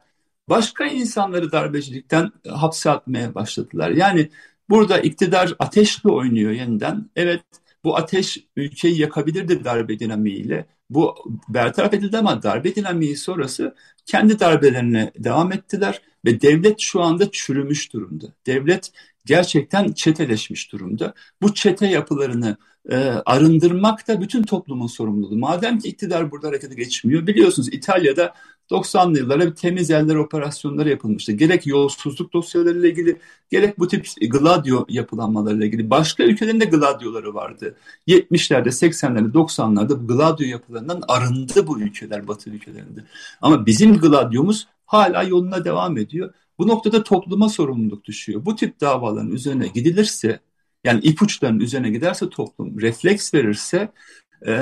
başka 0.50 0.86
insanları 0.86 1.52
darbecilikten 1.52 2.32
hapse 2.50 2.90
atmaya 2.90 3.36
başladılar. 3.36 3.90
Yani 3.90 4.30
burada 4.70 5.00
iktidar 5.00 5.56
ateşle 5.60 6.10
oynuyor 6.10 6.52
yeniden. 6.52 7.10
Evet 7.16 7.42
bu 7.86 7.98
ateş 7.98 8.38
ülkeyi 8.56 9.02
yakabilirdi 9.02 9.64
darbe 9.66 10.00
dinamiğiyle. 10.00 10.66
Bu 10.90 11.16
bertaraf 11.50 11.94
edildi 11.94 12.18
ama 12.18 12.44
darbe 12.44 12.76
dinamiği 12.76 13.18
sonrası 13.18 13.76
kendi 14.06 14.40
darbelerine 14.40 15.12
devam 15.18 15.52
ettiler 15.52 16.02
ve 16.26 16.42
devlet 16.42 16.80
şu 16.80 17.02
anda 17.02 17.32
çürümüş 17.32 17.94
durumda. 17.94 18.26
Devlet 18.46 18.92
gerçekten 19.26 19.92
çeteleşmiş 19.92 20.72
durumda. 20.72 21.14
Bu 21.42 21.54
çete 21.54 21.88
yapılarını 21.88 22.58
e, 22.90 22.96
arındırmak 23.26 24.08
da 24.08 24.22
bütün 24.22 24.44
toplumun 24.44 24.88
sorumluluğu. 24.88 25.38
Madem 25.38 25.80
ki 25.80 25.88
iktidar 25.88 26.32
burada 26.32 26.48
harekete 26.48 26.76
geçmiyor, 26.76 27.28
biliyorsunuz 27.28 27.70
İtalya'da 27.72 28.34
90'lı 28.72 29.18
yıllara 29.18 29.46
bir 29.46 29.56
temiz 29.56 29.92
eller 29.92 30.16
operasyonları 30.16 30.90
yapılmıştı. 30.90 31.32
Gerek 31.32 31.68
yolsuzluk 31.68 32.34
dosyalarıyla 32.34 32.90
ilgili, 32.90 33.18
gerek 33.50 33.80
bu 33.80 33.88
tip 33.88 34.08
gladio 34.22 34.86
yapılanmalarıyla 34.90 35.66
ilgili. 35.66 35.90
Başka 35.90 36.24
ülkelerin 36.24 36.60
de 36.60 36.66
gladioları 36.66 37.34
vardı. 37.34 37.76
70'lerde, 38.08 38.68
80'lerde, 38.68 39.32
90'larda 39.32 39.90
bu 39.90 40.08
gladio 40.08 40.44
yapılarından 40.44 41.04
arındı 41.08 41.68
bu 41.68 41.80
ülkeler, 41.80 42.28
Batı 42.28 42.50
ülkelerinde. 42.50 43.04
Ama 43.42 43.66
bizim 43.66 43.98
gladiomuz 43.98 44.68
hala 44.86 45.24
yoluna 45.24 45.66
devam 45.66 45.98
ediyor. 45.98 46.34
Bu 46.58 46.68
noktada 46.68 47.04
topluma 47.04 47.50
sorumluluk 47.50 48.04
düşüyor. 48.04 48.46
Bu 48.46 48.56
tip 48.56 48.82
davaların 48.82 49.32
üzerine 49.32 49.68
gidilirse, 49.68 50.40
yani 50.84 51.00
ipuçlarının 51.04 51.60
üzerine 51.60 51.90
giderse 51.90 52.30
toplum, 52.30 52.82
refleks 52.82 53.34
verirse 53.34 53.92
e, 54.48 54.54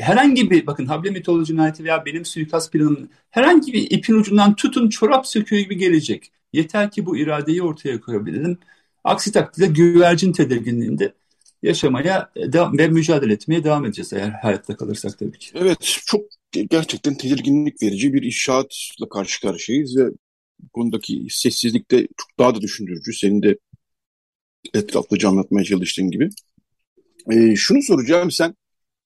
herhangi 0.00 0.50
bir 0.50 0.66
bakın 0.66 0.86
Hable 0.86 1.10
mitoloji 1.10 1.46
cinayeti 1.46 1.84
veya 1.84 2.04
benim 2.06 2.24
suikast 2.24 2.72
planım 2.72 3.08
herhangi 3.30 3.72
bir 3.72 3.90
ipin 3.90 4.14
ucundan 4.14 4.56
tutun 4.56 4.88
çorap 4.88 5.26
söküğü 5.26 5.58
gibi 5.60 5.76
gelecek. 5.76 6.32
Yeter 6.52 6.90
ki 6.90 7.06
bu 7.06 7.16
iradeyi 7.16 7.62
ortaya 7.62 8.00
koyabilelim. 8.00 8.58
Aksi 9.04 9.32
takdirde 9.32 9.66
güvercin 9.66 10.32
tedirginliğinde 10.32 11.14
yaşamaya 11.62 12.30
devam 12.36 12.78
ve 12.78 12.88
mücadele 12.88 13.32
etmeye 13.32 13.64
devam 13.64 13.84
edeceğiz 13.84 14.12
eğer 14.12 14.30
hayatta 14.30 14.76
kalırsak 14.76 15.18
tabii 15.18 15.38
ki. 15.38 15.50
Evet 15.54 15.98
çok 16.06 16.24
gerçekten 16.52 17.14
tedirginlik 17.14 17.82
verici 17.82 18.14
bir 18.14 18.22
inşaatla 18.22 19.08
karşı 19.08 19.40
karşıyayız 19.40 19.96
ve 19.96 20.10
konudaki 20.72 21.26
sessizlik 21.30 21.90
de 21.90 22.08
çok 22.16 22.38
daha 22.38 22.54
da 22.54 22.60
düşündürücü. 22.60 23.12
Senin 23.12 23.42
de 23.42 23.58
etraflıca 24.74 25.28
anlatmaya 25.28 25.64
çalıştığın 25.64 26.10
gibi. 26.10 26.28
E, 27.30 27.56
şunu 27.56 27.82
soracağım 27.82 28.30
sen 28.30 28.54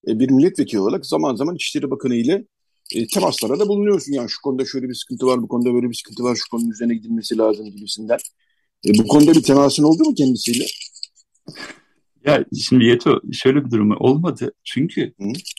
e, 0.08 0.18
bir 0.18 0.30
milletvekili 0.30 0.80
olarak 0.80 1.06
zaman 1.06 1.34
zaman 1.34 1.54
İçişleri 1.54 1.90
Bakanı 1.90 2.14
ile 2.14 2.44
e, 2.94 3.06
temaslara 3.06 3.58
da 3.58 3.68
bulunuyorsun. 3.68 4.12
Yani 4.12 4.30
şu 4.30 4.42
konuda 4.42 4.64
şöyle 4.64 4.88
bir 4.88 4.94
sıkıntı 4.94 5.26
var, 5.26 5.42
bu 5.42 5.48
konuda 5.48 5.74
böyle 5.74 5.88
bir 5.88 5.94
sıkıntı 5.94 6.22
var, 6.22 6.36
şu 6.36 6.50
konunun 6.50 6.70
üzerine 6.70 6.94
gidilmesi 6.94 7.38
lazım 7.38 7.66
gibisinden. 7.70 8.18
E, 8.86 8.98
bu 8.98 9.06
konuda 9.06 9.34
bir 9.34 9.42
temasın 9.42 9.82
oldu 9.82 10.04
mu 10.04 10.14
kendisiyle? 10.14 10.64
Ya 12.24 12.44
şimdi 12.68 12.84
Yeto 12.84 13.20
şöyle 13.32 13.64
bir 13.64 13.70
durum 13.70 13.96
olmadı. 14.00 14.52
Çünkü 14.64 15.14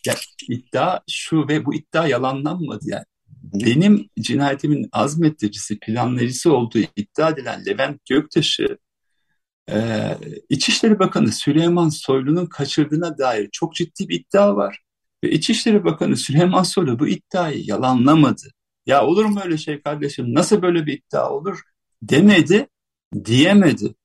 ya, 0.05 0.15
iddia 0.49 0.99
şu 1.09 1.47
ve 1.47 1.65
bu 1.65 1.75
iddia 1.75 2.07
yalanlanmadı 2.07 2.83
yani. 2.85 3.03
Hı. 3.53 3.65
Benim 3.65 4.09
cinayetimin 4.19 4.89
azmettiricisi, 4.91 5.79
planlayıcısı 5.79 6.53
olduğu 6.53 6.79
iddia 6.95 7.29
edilen 7.29 7.65
Levent 7.65 8.05
Göktaş'ı 8.05 8.77
ee, 9.71 10.17
İçişleri 10.49 10.99
Bakanı 10.99 11.31
Süleyman 11.31 11.89
Soylu'nun 11.89 12.45
kaçırdığına 12.45 13.17
dair 13.17 13.49
çok 13.51 13.75
ciddi 13.75 14.09
bir 14.09 14.19
iddia 14.19 14.55
var. 14.55 14.79
Ve 15.23 15.31
İçişleri 15.31 15.83
Bakanı 15.83 16.17
Süleyman 16.17 16.63
Soylu 16.63 16.99
bu 16.99 17.07
iddiayı 17.07 17.63
yalanlamadı. 17.65 18.51
Ya 18.85 19.05
olur 19.05 19.25
mu 19.25 19.41
öyle 19.43 19.57
şey 19.57 19.81
kardeşim 19.81 20.33
nasıl 20.33 20.61
böyle 20.61 20.85
bir 20.85 20.93
iddia 20.97 21.31
olur 21.31 21.61
demedi, 22.01 22.67
diyemedi. 23.25 23.95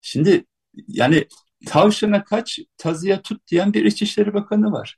Şimdi 0.00 0.44
yani 0.88 1.28
tavşana 1.66 2.24
kaç, 2.24 2.58
tazıya 2.78 3.22
tut 3.22 3.48
diyen 3.48 3.74
bir 3.74 3.84
İçişleri 3.84 4.34
Bakanı 4.34 4.72
var. 4.72 4.96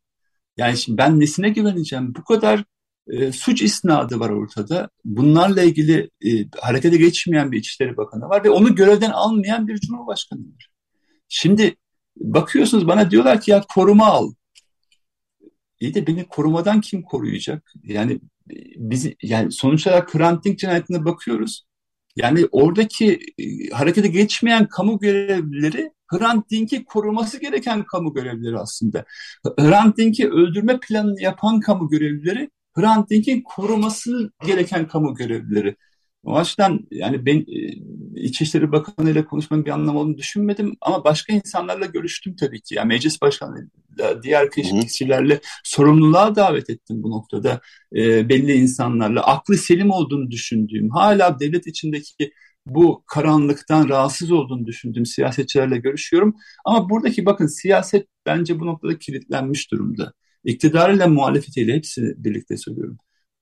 Yani 0.57 0.79
şimdi 0.79 0.99
ben 0.99 1.21
nesine 1.21 1.49
güveneceğim? 1.49 2.15
Bu 2.15 2.25
kadar 2.25 2.65
e, 3.09 3.33
suç 3.33 3.63
isnadı 3.63 4.21
var 4.21 4.31
ortada. 4.31 4.91
Bunlarla 5.05 5.63
ilgili 5.63 6.11
e, 6.25 6.31
harekete 6.61 6.97
geçmeyen 6.97 7.53
bir 7.53 7.59
İçişleri 7.59 7.97
Bakanı 7.97 8.29
var 8.29 8.45
ve 8.45 8.51
onu 8.51 8.75
görevden 8.75 9.11
almayan 9.11 9.69
bir 9.69 9.79
Cumhurbaşkanı 9.79 10.41
var. 10.41 10.69
Şimdi 11.29 11.77
bakıyorsunuz 12.17 12.89
bana 12.89 13.11
diyorlar 13.11 13.41
ki 13.41 13.51
ya 13.51 13.65
koruma 13.75 14.07
al. 14.07 14.33
İyi 15.81 15.95
de 15.95 16.07
beni 16.07 16.25
korumadan 16.25 16.81
kim 16.81 17.03
koruyacak? 17.03 17.73
Yani 17.83 18.13
e, 18.51 18.57
biz 18.77 19.07
yani 19.23 19.53
sonuç 19.53 19.87
olarak 19.87 20.13
cinayetine 20.59 21.05
bakıyoruz. 21.05 21.67
Yani 22.17 22.47
oradaki 22.53 23.21
e, 23.39 23.71
harekete 23.71 24.09
geçmeyen 24.09 24.69
kamu 24.69 24.99
görevlileri 24.99 25.93
Hrant 26.07 26.51
Dink'i 26.51 26.85
koruması 26.85 27.41
gereken 27.41 27.85
kamu 27.85 28.15
görevlileri 28.15 28.59
aslında. 28.59 29.05
Hrant 29.59 29.99
Dink'i 29.99 30.29
öldürme 30.31 30.81
planını 30.81 31.23
yapan 31.23 31.61
kamu 31.61 31.89
görevlileri 31.89 32.51
Hrant 32.77 33.11
Dink'in 33.11 33.43
koruması 33.43 34.31
gereken 34.47 34.89
kamu 34.89 35.15
görevlileri. 35.15 35.77
O 36.25 36.37
açıdan 36.37 36.81
yani 36.91 37.27
ben 37.27 37.37
e, 37.37 38.23
İçişleri 38.23 38.73
Bakanı 38.73 39.11
ile 39.11 39.25
konuşmanın 39.25 39.65
bir 39.65 39.71
anlamı 39.71 39.99
olduğunu 39.99 40.19
düşünmedim 40.19 40.77
ama 40.81 41.05
başka 41.05 41.33
insanlarla 41.33 41.87
görüştüm 41.87 42.37
tabii 42.37 42.61
ki. 42.61 42.75
Yani 42.75 42.89
meclis 42.89 43.23
başkanı 43.23 43.71
diğer 44.23 44.51
kişilerle 44.51 45.41
sorumluluğa 45.65 46.37
davet 46.37 46.71
ettim 46.71 47.03
bu 47.03 47.11
noktada. 47.11 47.61
E, 47.97 48.29
belli 48.29 48.53
insanlarla 48.53 49.23
aklı 49.27 49.57
selim 49.57 49.91
olduğunu 49.91 50.31
düşündüğüm, 50.31 50.91
hala 50.91 51.41
devlet 51.41 51.67
içindeki 51.67 52.33
bu 52.67 53.03
karanlıktan 53.07 53.89
rahatsız 53.89 54.33
olduğunu 54.33 54.67
düşündüğüm 54.67 55.07
siyasetçilerle 55.07 55.79
görüşüyorum. 55.79 56.37
Ama 56.65 56.91
buradaki 56.91 57.27
bakın 57.27 57.47
siyaset 57.47 58.07
bence 58.27 58.61
bu 58.61 58.67
noktada 58.67 58.99
kilitlenmiş 58.99 59.71
durumda. 59.71 60.13
İktidarıyla 60.47 61.09
muhalefetiyle 61.09 61.75
hepsini 61.75 62.25
birlikte 62.25 62.57
söylüyorum. 62.57 62.99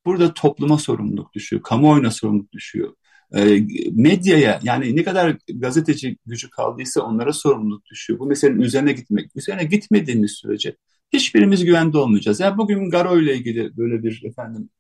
Burada 0.07 0.35
topluma 0.35 0.79
sorumluluk 0.79 1.33
düşüyor, 1.35 1.63
kamuoyuna 1.63 2.11
sorumluluk 2.11 2.53
düşüyor. 2.53 2.95
E, 3.35 3.61
medyaya 3.93 4.61
yani 4.63 4.97
ne 4.97 5.05
kadar 5.05 5.37
gazeteci 5.55 6.17
gücü 6.27 6.51
kaldıysa 6.51 7.03
onlara 7.03 7.33
sorumluluk 7.33 7.87
düşüyor. 7.87 8.19
Bu 8.19 8.27
meselenin 8.27 8.61
üzerine 8.61 8.93
gitmek. 8.93 9.37
Üzerine 9.37 9.65
gitmediğimiz 9.65 10.33
sürece 10.33 10.77
hiçbirimiz 11.13 11.65
güvende 11.65 11.99
olmayacağız. 11.99 12.41
Yani 12.41 12.59
bugün 12.59 12.91
Garo 12.91 13.21
ile 13.21 13.37
ilgili 13.37 13.77
böyle 13.77 14.03
bir 14.03 14.23
efendim 14.25 14.71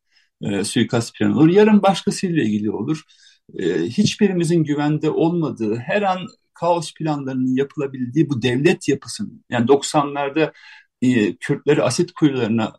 e, 0.42 0.64
suikast 0.64 1.14
planı 1.18 1.38
olur. 1.38 1.48
Yarın 1.48 1.82
başkasıyla 1.82 2.42
ilgili 2.42 2.70
olur. 2.70 3.02
E, 3.58 3.82
hiçbirimizin 3.82 4.64
güvende 4.64 5.10
olmadığı, 5.10 5.76
her 5.76 6.02
an 6.02 6.18
kaos 6.54 6.94
planlarının 6.94 7.56
yapılabildiği 7.56 8.28
bu 8.28 8.42
devlet 8.42 8.88
yapısının 8.88 9.44
yani 9.50 9.66
90'larda 9.66 10.52
e, 11.12 11.36
Kürtleri 11.36 11.82
asit 11.82 12.12
kuyularına 12.12 12.72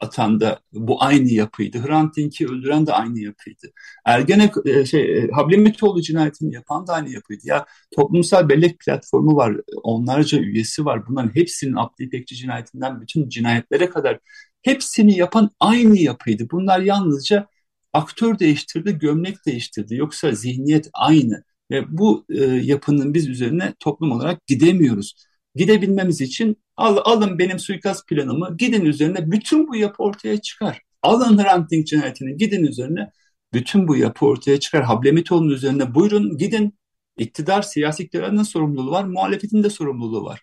atan 0.00 0.40
da 0.40 0.60
bu 0.72 1.04
aynı 1.04 1.28
yapıydı. 1.28 1.78
Hrant 1.78 2.16
Dink'i 2.16 2.46
öldüren 2.48 2.86
de 2.86 2.92
aynı 2.92 3.18
yapıydı. 3.18 3.72
Ergene 4.06 4.52
e, 4.64 4.84
şey 4.84 5.18
e, 5.18 5.30
Hablemitoğlu 5.30 6.02
cinayetini 6.02 6.54
yapan 6.54 6.86
da 6.86 6.92
aynı 6.92 7.10
yapıydı. 7.10 7.40
Ya 7.44 7.66
toplumsal 7.96 8.48
bellek 8.48 8.80
platformu 8.80 9.36
var. 9.36 9.56
Onlarca 9.82 10.38
üyesi 10.38 10.84
var. 10.84 11.06
Bunların 11.08 11.34
hepsinin 11.34 11.74
Abdi 11.76 12.04
İpekçi 12.04 12.36
cinayetinden 12.36 13.00
bütün 13.00 13.28
cinayetlere 13.28 13.90
kadar 13.90 14.18
hepsini 14.62 15.18
yapan 15.18 15.50
aynı 15.60 15.98
yapıydı. 15.98 16.46
Bunlar 16.50 16.80
yalnızca 16.80 17.46
aktör 17.92 18.38
değiştirdi, 18.38 18.98
gömlek 18.98 19.46
değiştirdi. 19.46 19.94
Yoksa 19.94 20.32
zihniyet 20.32 20.90
aynı. 20.92 21.44
Ve 21.70 21.98
bu 21.98 22.24
e, 22.28 22.44
yapının 22.44 23.14
biz 23.14 23.28
üzerine 23.28 23.74
toplum 23.80 24.12
olarak 24.12 24.46
gidemiyoruz. 24.46 25.14
Gidebilmemiz 25.54 26.20
için 26.20 26.56
al, 26.76 26.96
alın 27.04 27.38
benim 27.38 27.58
suikast 27.58 28.08
planımı, 28.08 28.56
gidin 28.56 28.84
üzerine 28.84 29.30
bütün 29.30 29.68
bu 29.68 29.76
yapı 29.76 30.02
ortaya 30.02 30.40
çıkar. 30.40 30.80
Alın 31.02 31.38
Hrant 31.38 31.70
Dink 31.70 31.86
cinayetini, 31.86 32.36
gidin 32.36 32.66
üzerine 32.66 33.10
bütün 33.52 33.88
bu 33.88 33.96
yapı 33.96 34.26
ortaya 34.26 34.60
çıkar. 34.60 34.84
Hablemitoğlu'nun 34.84 35.50
üzerine 35.50 35.94
buyurun 35.94 36.38
gidin. 36.38 36.78
İktidar, 37.18 37.62
siyasi 37.62 38.02
iktidarın 38.02 38.42
sorumluluğu 38.42 38.90
var, 38.90 39.04
muhalefetin 39.04 39.62
de 39.62 39.70
sorumluluğu 39.70 40.24
var. 40.24 40.42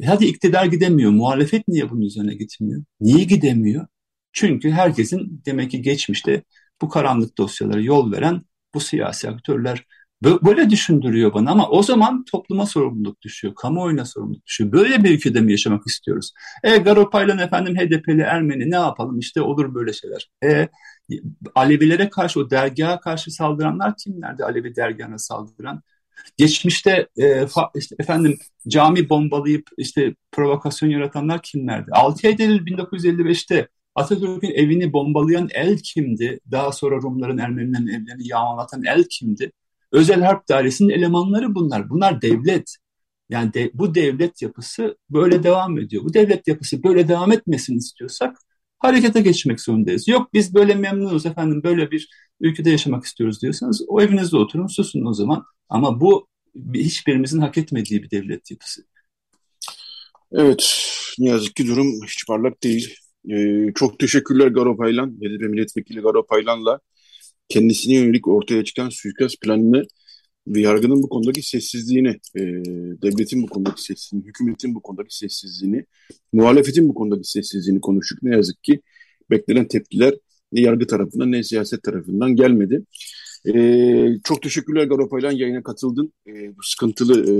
E 0.00 0.06
hadi 0.06 0.24
iktidar 0.26 0.64
gidemiyor, 0.64 1.10
muhalefet 1.10 1.68
niye 1.68 1.90
bunun 1.90 2.00
üzerine 2.00 2.34
gitmiyor? 2.34 2.84
Niye 3.00 3.24
gidemiyor? 3.24 3.86
Çünkü 4.32 4.70
herkesin 4.70 5.42
demek 5.46 5.70
ki 5.70 5.82
geçmişte 5.82 6.42
bu 6.82 6.88
karanlık 6.88 7.38
dosyalara 7.38 7.80
yol 7.80 8.12
veren 8.12 8.42
bu 8.74 8.80
siyasi 8.80 9.30
aktörler 9.30 9.84
Böyle 10.24 10.70
düşündürüyor 10.70 11.34
bana 11.34 11.50
ama 11.50 11.68
o 11.68 11.82
zaman 11.82 12.24
topluma 12.24 12.66
sorumluluk 12.66 13.22
düşüyor, 13.22 13.54
kamuoyuna 13.54 14.04
sorumluluk 14.04 14.46
düşüyor. 14.46 14.72
Böyle 14.72 15.04
bir 15.04 15.10
ülkede 15.10 15.40
mi 15.40 15.52
yaşamak 15.52 15.86
istiyoruz? 15.86 16.32
E 16.64 16.76
Garopaylan 16.76 17.38
efendim 17.38 17.76
HDP'li 17.76 18.20
Ermeni 18.20 18.70
ne 18.70 18.76
yapalım 18.76 19.18
işte 19.18 19.40
olur 19.42 19.74
böyle 19.74 19.92
şeyler. 19.92 20.30
E 20.44 20.68
Alevilere 21.54 22.10
karşı 22.10 22.40
o 22.40 22.50
dergaha 22.50 23.00
karşı 23.00 23.30
saldıranlar 23.30 23.96
kimlerdi? 23.96 24.44
Alevi 24.44 24.76
dergahına 24.76 25.18
saldıran. 25.18 25.82
Geçmişte 26.36 27.08
e, 27.16 27.46
fa, 27.46 27.70
işte 27.74 27.96
efendim 27.98 28.38
cami 28.68 29.08
bombalayıp 29.08 29.66
işte 29.78 30.14
provokasyon 30.32 30.90
yaratanlar 30.90 31.42
kimlerdi? 31.42 31.90
6 31.92 32.26
Eylül 32.26 32.66
1955'te 32.66 33.68
Atatürk'ün 33.94 34.50
evini 34.50 34.92
bombalayan 34.92 35.48
el 35.54 35.78
kimdi? 35.78 36.40
Daha 36.50 36.72
sonra 36.72 36.96
Rumların 36.96 37.38
Ermenilerin 37.38 37.86
evlerini 37.86 38.28
yağmalatan 38.28 38.84
el 38.84 39.04
kimdi? 39.10 39.52
Özel 39.92 40.20
Harp 40.22 40.48
Dairesi'nin 40.48 40.88
elemanları 40.88 41.54
bunlar. 41.54 41.90
Bunlar 41.90 42.22
devlet. 42.22 42.76
Yani 43.28 43.54
de, 43.54 43.70
bu 43.74 43.94
devlet 43.94 44.42
yapısı 44.42 44.96
böyle 45.10 45.42
devam 45.42 45.78
ediyor. 45.78 46.04
Bu 46.04 46.14
devlet 46.14 46.48
yapısı 46.48 46.82
böyle 46.82 47.08
devam 47.08 47.32
etmesini 47.32 47.76
istiyorsak 47.76 48.36
harekete 48.78 49.20
geçmek 49.20 49.60
zorundayız. 49.60 50.08
Yok 50.08 50.32
biz 50.32 50.54
böyle 50.54 50.74
memnunuz 50.74 51.26
efendim 51.26 51.62
böyle 51.62 51.90
bir 51.90 52.08
ülkede 52.40 52.70
yaşamak 52.70 53.04
istiyoruz 53.04 53.42
diyorsanız 53.42 53.84
o 53.88 54.02
evinizde 54.02 54.36
oturun 54.36 54.66
susun 54.66 55.04
o 55.04 55.14
zaman. 55.14 55.44
Ama 55.68 56.00
bu 56.00 56.28
hiçbirimizin 56.74 57.40
hak 57.40 57.58
etmediği 57.58 58.02
bir 58.02 58.10
devlet 58.10 58.50
yapısı. 58.50 58.82
Evet 60.32 60.88
ne 61.18 61.28
yazık 61.28 61.56
ki 61.56 61.66
durum 61.66 61.86
hiç 62.06 62.26
parlak 62.26 62.62
değil. 62.62 62.94
Ee, 63.30 63.72
çok 63.74 63.98
teşekkürler 63.98 64.46
Garo 64.46 64.76
Paylan, 64.76 65.20
BDP 65.20 65.42
Milletvekili 65.42 66.00
Garo 66.00 66.26
Paylan'la 66.26 66.80
kendisine 67.48 67.94
yönelik 67.94 68.28
ortaya 68.28 68.64
çıkan 68.64 68.88
suikast 68.88 69.40
planını 69.40 69.84
ve 70.46 70.60
yargının 70.60 71.02
bu 71.02 71.08
konudaki 71.08 71.42
sessizliğini, 71.42 72.08
e, 72.36 72.40
devletin 73.02 73.42
bu 73.42 73.46
konudaki 73.46 73.82
sessizliğini, 73.82 74.28
hükümetin 74.28 74.74
bu 74.74 74.82
konudaki 74.82 75.16
sessizliğini, 75.16 75.84
muhalefetin 76.32 76.88
bu 76.88 76.94
konudaki 76.94 77.30
sessizliğini 77.30 77.80
konuştuk. 77.80 78.22
Ne 78.22 78.34
yazık 78.36 78.64
ki 78.64 78.80
beklenen 79.30 79.68
tepkiler 79.68 80.14
ne 80.52 80.60
yargı 80.60 80.86
tarafından 80.86 81.32
ne 81.32 81.42
siyaset 81.42 81.82
tarafından 81.82 82.36
gelmedi. 82.36 82.82
Ee, 83.54 84.18
çok 84.24 84.42
teşekkürler 84.42 84.84
Garopaylan 84.84 85.32
yayına 85.32 85.62
katıldın. 85.62 86.12
Ee, 86.26 86.56
bu 86.56 86.62
sıkıntılı 86.62 87.20
e, 87.20 87.32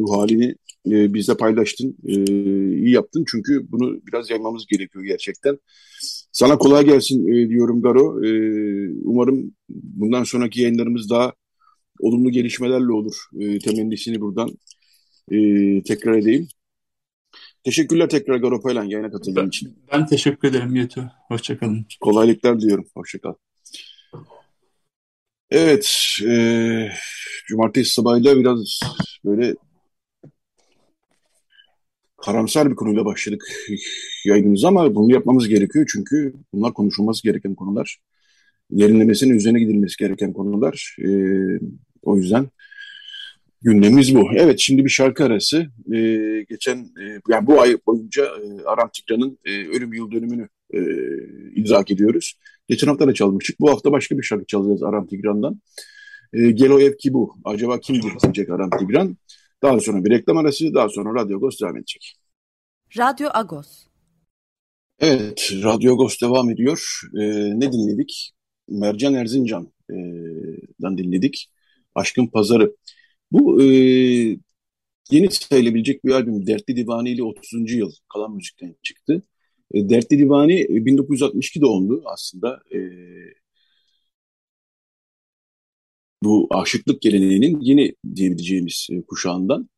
ruh 0.00 0.16
halini 0.16 0.54
e, 0.86 1.14
bizle 1.14 1.36
paylaştın. 1.36 1.96
E, 2.04 2.14
iyi 2.76 2.90
yaptın 2.90 3.24
çünkü 3.30 3.72
bunu 3.72 4.00
biraz 4.06 4.30
yaymamız 4.30 4.66
gerekiyor 4.66 5.04
gerçekten. 5.04 5.58
Sana 6.32 6.58
kolay 6.58 6.84
gelsin 6.84 7.28
e, 7.28 7.48
diyorum 7.48 7.82
Garo. 7.82 8.24
E, 8.24 8.30
umarım 9.04 9.54
bundan 9.68 10.24
sonraki 10.24 10.60
yayınlarımız 10.60 11.10
daha 11.10 11.32
olumlu 12.00 12.30
gelişmelerle 12.30 12.92
olur. 12.92 13.14
E, 13.40 13.58
temennisini 13.58 14.20
buradan 14.20 14.50
e, 15.30 15.38
tekrar 15.82 16.18
edeyim. 16.18 16.48
Teşekkürler 17.64 18.08
tekrar 18.08 18.36
Garo 18.36 18.62
Paylan 18.62 18.84
yayına 18.84 19.10
katıldığın 19.10 19.48
için. 19.48 19.78
Ben 19.92 20.06
teşekkür 20.06 20.48
ederim 20.48 20.76
Yeto. 20.76 21.02
Hoşçakalın. 21.28 21.86
Kolaylıklar 22.00 22.60
diyorum. 22.60 22.86
Hoşçakal. 22.96 23.34
Evet, 25.54 25.96
e, 26.28 26.88
cumartesi 27.46 27.92
sabahıyla 27.92 28.38
biraz 28.38 28.80
böyle 29.24 29.54
karamsar 32.16 32.70
bir 32.70 32.74
konuyla 32.74 33.04
başladık 33.04 33.42
yayınımıza 34.24 34.68
ama 34.68 34.94
bunu 34.94 35.12
yapmamız 35.12 35.48
gerekiyor 35.48 35.90
çünkü 35.92 36.34
bunlar 36.52 36.74
konuşulması 36.74 37.22
gereken 37.22 37.54
konular. 37.54 37.98
Derinlemesine 38.70 39.32
üzerine 39.36 39.60
gidilmesi 39.60 39.96
gereken 39.98 40.32
konular. 40.32 40.96
E, 41.04 41.08
o 42.02 42.16
yüzden 42.16 42.48
gündemimiz 43.62 44.14
bu. 44.14 44.28
Evet 44.34 44.58
şimdi 44.58 44.84
bir 44.84 44.90
şarkı 44.90 45.24
arası. 45.24 45.66
E, 45.92 45.98
geçen 46.48 46.78
e, 46.78 47.20
yani 47.28 47.46
bu 47.46 47.60
ay 47.60 47.78
boyunca 47.86 48.24
e, 48.24 48.64
Aram 48.64 48.90
Tikra'nın 48.92 49.38
e, 49.44 49.50
ölüm 49.68 49.92
yıl 49.92 50.10
dönümünü 50.10 50.48
e, 50.74 50.80
idrak 51.54 51.90
ediyoruz. 51.90 52.34
Geçen 52.72 52.86
hafta 52.86 53.08
da 53.08 53.14
çalmıştık. 53.14 53.60
Bu 53.60 53.70
hafta 53.70 53.92
başka 53.92 54.18
bir 54.18 54.22
şarkı 54.22 54.46
çalacağız 54.46 54.82
Aram 54.82 55.06
Tigran'dan. 55.06 55.60
E, 56.32 56.50
Gelo 56.50 56.80
Ev 56.80 56.96
ki 56.96 57.12
bu. 57.12 57.34
Acaba 57.44 57.80
kim 57.80 58.02
diyecek 58.02 58.50
Aram 58.50 58.70
Tigran? 58.70 59.16
Daha 59.62 59.80
sonra 59.80 60.04
bir 60.04 60.10
reklam 60.10 60.36
arası, 60.36 60.74
daha 60.74 60.88
sonra 60.88 61.20
Radyo 61.20 61.36
Agos 61.36 61.60
devam 61.60 61.76
edecek. 61.76 62.14
Radyo 62.98 63.28
Agos. 63.34 63.86
Evet, 64.98 65.52
Radyo 65.64 65.92
Agos 65.92 66.20
devam 66.22 66.50
ediyor. 66.50 67.00
E, 67.14 67.22
ne 67.60 67.72
dinledik? 67.72 68.32
Mercan 68.68 69.14
Erzincan'dan 69.14 70.94
e, 70.94 70.98
dinledik. 70.98 71.50
Aşkın 71.94 72.26
Pazarı. 72.26 72.76
Bu 73.32 73.62
e, 73.62 73.66
yeni 75.10 75.30
sayılabilecek 75.30 76.04
bir 76.04 76.12
albüm. 76.12 76.46
Dertli 76.46 76.76
Divani 76.76 77.10
ile 77.10 77.22
30. 77.22 77.72
yıl 77.72 77.92
kalan 78.08 78.32
müzikten 78.34 78.74
çıktı. 78.82 79.22
E, 79.72 79.88
Dertli 79.88 80.18
Divani 80.18 80.66
1962 80.68 81.58
e, 81.58 81.62
doğumlu 81.62 82.02
aslında. 82.04 82.60
E, 82.74 82.78
bu 86.22 86.48
aşıklık 86.50 87.02
geleneğinin 87.02 87.60
yeni 87.60 87.94
diyebileceğimiz 88.14 88.88
kuşağından. 89.08 89.68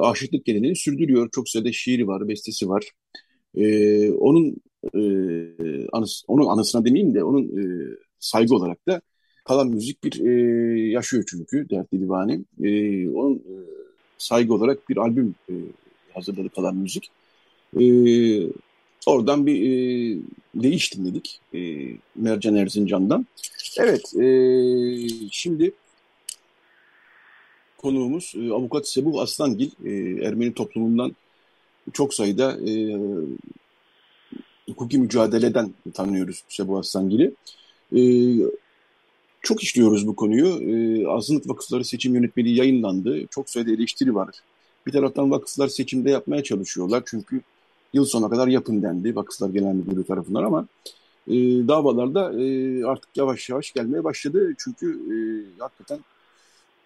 Aşıklık 0.00 0.44
geleneğini 0.44 0.76
sürdürüyor. 0.76 1.28
Çok 1.32 1.48
sayıda 1.48 1.72
şiiri 1.72 2.06
var, 2.06 2.28
bestesi 2.28 2.68
var. 2.68 2.84
Onun 4.18 4.56
onun 6.28 6.46
anısına 6.46 6.84
demeyeyim 6.84 7.14
de 7.14 7.24
onun 7.24 7.50
saygı 8.18 8.54
olarak 8.54 8.86
da 8.88 9.00
kalan 9.44 9.68
müzik 9.68 10.04
bir 10.04 10.14
yaşıyor 10.90 11.24
çünkü 11.30 11.70
Dertli 11.70 12.00
Divani. 12.00 12.44
Onun 13.14 13.42
saygı 14.18 14.54
olarak 14.54 14.88
bir 14.88 14.96
albüm 14.96 15.34
hazırladı 16.14 16.48
kalan 16.48 16.76
müzik. 16.76 17.10
E, 17.80 17.84
Oradan 19.06 19.46
bir 19.46 19.62
e, 19.62 20.18
değiş 20.54 20.94
dinledik 20.94 21.40
e, 21.54 21.58
Mercan 22.16 22.54
Erzincan'dan. 22.56 23.26
Evet, 23.78 24.14
e, 24.16 24.28
şimdi 25.30 25.72
konuğumuz 27.78 28.34
e, 28.36 28.52
avukat 28.52 28.88
Sebuh 28.88 29.20
Aslangil, 29.20 29.70
e, 29.84 30.24
Ermeni 30.26 30.54
toplumundan 30.54 31.16
çok 31.92 32.14
sayıda 32.14 32.58
e, 32.68 32.96
hukuki 34.68 34.98
mücadeleden 34.98 35.74
tanıyoruz 35.94 36.44
Sebuh 36.48 36.78
Aslangil'i. 36.78 37.34
E, 37.96 38.00
çok 39.42 39.62
işliyoruz 39.62 40.06
bu 40.06 40.16
konuyu. 40.16 40.46
E, 40.46 41.06
Azınlık 41.06 41.48
Vakıfları 41.48 41.84
Seçim 41.84 42.14
Yönetmeliği 42.14 42.56
yayınlandı. 42.56 43.26
Çok 43.26 43.50
sayıda 43.50 43.70
eleştiri 43.70 44.14
var. 44.14 44.28
Bir 44.86 44.92
taraftan 44.92 45.30
vakıflar 45.30 45.68
seçimde 45.68 46.10
yapmaya 46.10 46.42
çalışıyorlar 46.42 47.02
çünkü 47.06 47.40
yıl 47.92 48.04
sonuna 48.04 48.30
kadar 48.30 48.48
yapın 48.48 48.82
dendi 48.82 49.16
Vakıflar 49.16 49.48
Genel 49.48 49.74
Müdürlüğü 49.74 50.04
tarafından 50.04 50.44
ama 50.44 50.66
e, 51.28 51.34
davalarda 51.68 52.42
e, 52.42 52.84
artık 52.84 53.16
yavaş 53.16 53.48
yavaş 53.48 53.72
gelmeye 53.72 54.04
başladı. 54.04 54.54
Çünkü 54.58 54.86
e, 54.90 55.16
hakikaten 55.58 55.98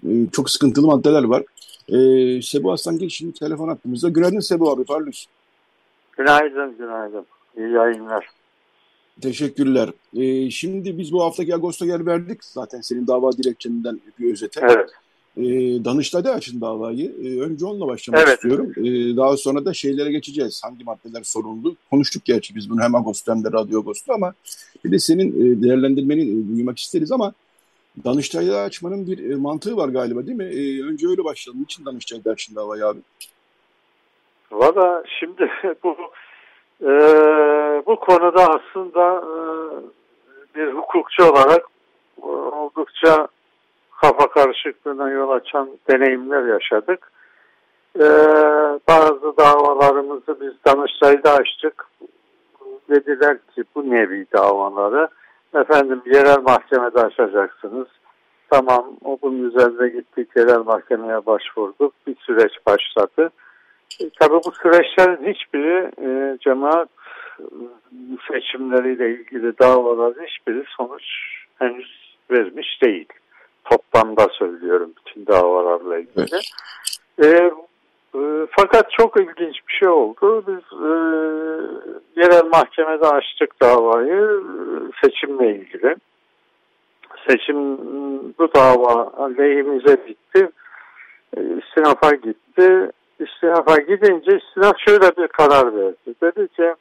e, 0.08 0.10
çok 0.32 0.50
sıkıntılı 0.50 0.86
maddeler 0.86 1.24
var. 1.24 1.42
E, 1.88 2.42
Sebu 2.42 2.72
Aslan 2.72 3.08
şimdi 3.08 3.34
telefon 3.34 3.68
attığımızda. 3.68 4.08
Günaydın 4.08 4.40
Sebu 4.40 4.70
abi, 4.70 4.84
parlıyorsun. 4.84 5.30
Günaydın, 6.16 6.76
günaydın. 6.78 7.26
İyi 7.56 7.70
yayınlar. 7.70 8.26
Teşekkürler. 9.20 9.90
Ee, 10.16 10.50
şimdi 10.50 10.98
biz 10.98 11.12
bu 11.12 11.24
haftaki 11.24 11.54
Ağustos 11.54 11.88
gel 11.88 12.06
verdik 12.06 12.44
zaten 12.44 12.80
senin 12.80 13.06
dava 13.06 13.32
dilekçenden 13.32 14.00
bir 14.18 14.32
özete. 14.32 14.60
Evet. 14.62 14.90
E, 15.36 15.44
Danıştay'da 15.84 16.32
açın 16.32 16.60
davayı. 16.60 17.14
E, 17.24 17.40
önce 17.40 17.66
onunla 17.66 17.86
başlamak 17.86 18.22
evet. 18.24 18.34
istiyorum. 18.34 18.72
E, 18.76 19.16
daha 19.16 19.36
sonra 19.36 19.64
da 19.64 19.74
şeylere 19.74 20.12
geçeceğiz. 20.12 20.60
Hangi 20.64 20.84
maddeler 20.84 21.22
soruldu? 21.22 21.76
Konuştuk 21.90 22.24
gerçi 22.24 22.54
biz 22.54 22.70
bunu 22.70 22.82
hem 22.82 22.94
Agos'ta 22.94 23.34
hem 23.34 23.44
de 23.44 23.52
Radyo 23.52 23.80
Agos'ta 23.80 24.14
ama 24.14 24.34
bir 24.84 24.92
de 24.92 24.98
senin 24.98 25.28
e, 25.28 25.62
değerlendirmeni 25.62 26.22
e, 26.22 26.56
duymak 26.56 26.78
isteriz 26.78 27.12
ama 27.12 27.32
Danıştay'da 28.04 28.60
açmanın 28.60 29.06
bir 29.06 29.30
e, 29.30 29.36
mantığı 29.36 29.76
var 29.76 29.88
galiba 29.88 30.26
değil 30.26 30.38
mi? 30.38 30.44
E, 30.44 30.82
önce 30.82 31.08
öyle 31.08 31.24
başlayalım. 31.24 31.62
Niçin 31.62 31.84
Danıştay'da 31.84 32.30
açın 32.30 32.56
davayı 32.56 32.86
abi? 32.86 33.00
Valla 34.52 35.04
şimdi 35.20 35.50
bu 35.84 35.96
e, 36.82 36.90
bu 37.86 37.96
konuda 37.96 38.48
aslında 38.48 39.24
e, 39.24 39.34
bir 40.54 40.72
hukukçu 40.72 41.24
olarak 41.24 41.64
e, 42.22 42.26
oldukça 42.26 43.28
kafa 44.02 44.30
karışıklığına 44.30 45.10
yol 45.10 45.30
açan 45.30 45.70
deneyimler 45.90 46.44
yaşadık. 46.44 47.12
Ee, 47.96 48.04
bazı 48.88 49.36
davalarımızı 49.38 50.40
biz 50.40 50.52
Danıştay'da 50.66 51.32
açtık. 51.32 51.86
Dediler 52.90 53.38
ki 53.54 53.64
bu 53.74 53.90
nevi 53.90 54.26
davaları 54.32 55.08
efendim 55.54 56.02
yerel 56.06 56.38
mahkemede 56.38 57.00
açacaksınız. 57.00 57.88
Tamam 58.50 58.84
o 59.04 59.18
bunun 59.22 59.50
üzerinde 59.50 59.88
gittik 59.88 60.28
yerel 60.36 60.58
mahkemeye 60.58 61.26
başvurduk. 61.26 61.94
Bir 62.06 62.16
süreç 62.16 62.52
başladı. 62.66 63.30
E, 64.00 64.10
tabii 64.20 64.40
bu 64.46 64.52
süreçlerin 64.52 65.34
hiçbiri 65.34 65.90
e, 66.02 66.38
cemaat 66.38 66.88
seçimleriyle 68.30 69.10
ilgili 69.10 69.58
davaların 69.58 70.24
hiçbiri 70.24 70.64
sonuç 70.76 71.04
henüz 71.58 72.16
vermiş 72.30 72.82
değil 72.82 73.08
toplamda 74.00 74.28
söylüyorum 74.32 74.92
bütün 74.96 75.26
davalarla 75.26 75.98
ilgili. 75.98 76.40
Evet. 77.18 77.52
E, 78.14 78.18
e, 78.18 78.46
fakat 78.50 78.90
çok 78.90 79.20
ilginç 79.20 79.56
bir 79.68 79.72
şey 79.72 79.88
oldu. 79.88 80.44
Biz 80.46 80.78
e, 80.78 80.92
yerel 82.20 82.44
mahkemede 82.44 83.06
açtık 83.06 83.62
davayı 83.62 84.40
seçimle 85.04 85.56
ilgili. 85.56 85.96
Seçim 87.28 87.78
bu 88.38 88.54
dava 88.54 89.12
aleyhimize 89.16 90.06
bitti. 90.06 90.50
E, 91.36 91.40
istinafa 91.58 92.14
gitti. 92.14 92.90
İstinafa 93.20 93.76
gidince 93.76 94.38
istinaf 94.38 94.76
şöyle 94.88 95.16
bir 95.16 95.28
karar 95.28 95.76
verdi. 95.76 96.14
Dedi 96.22 96.48
ki 96.48 96.74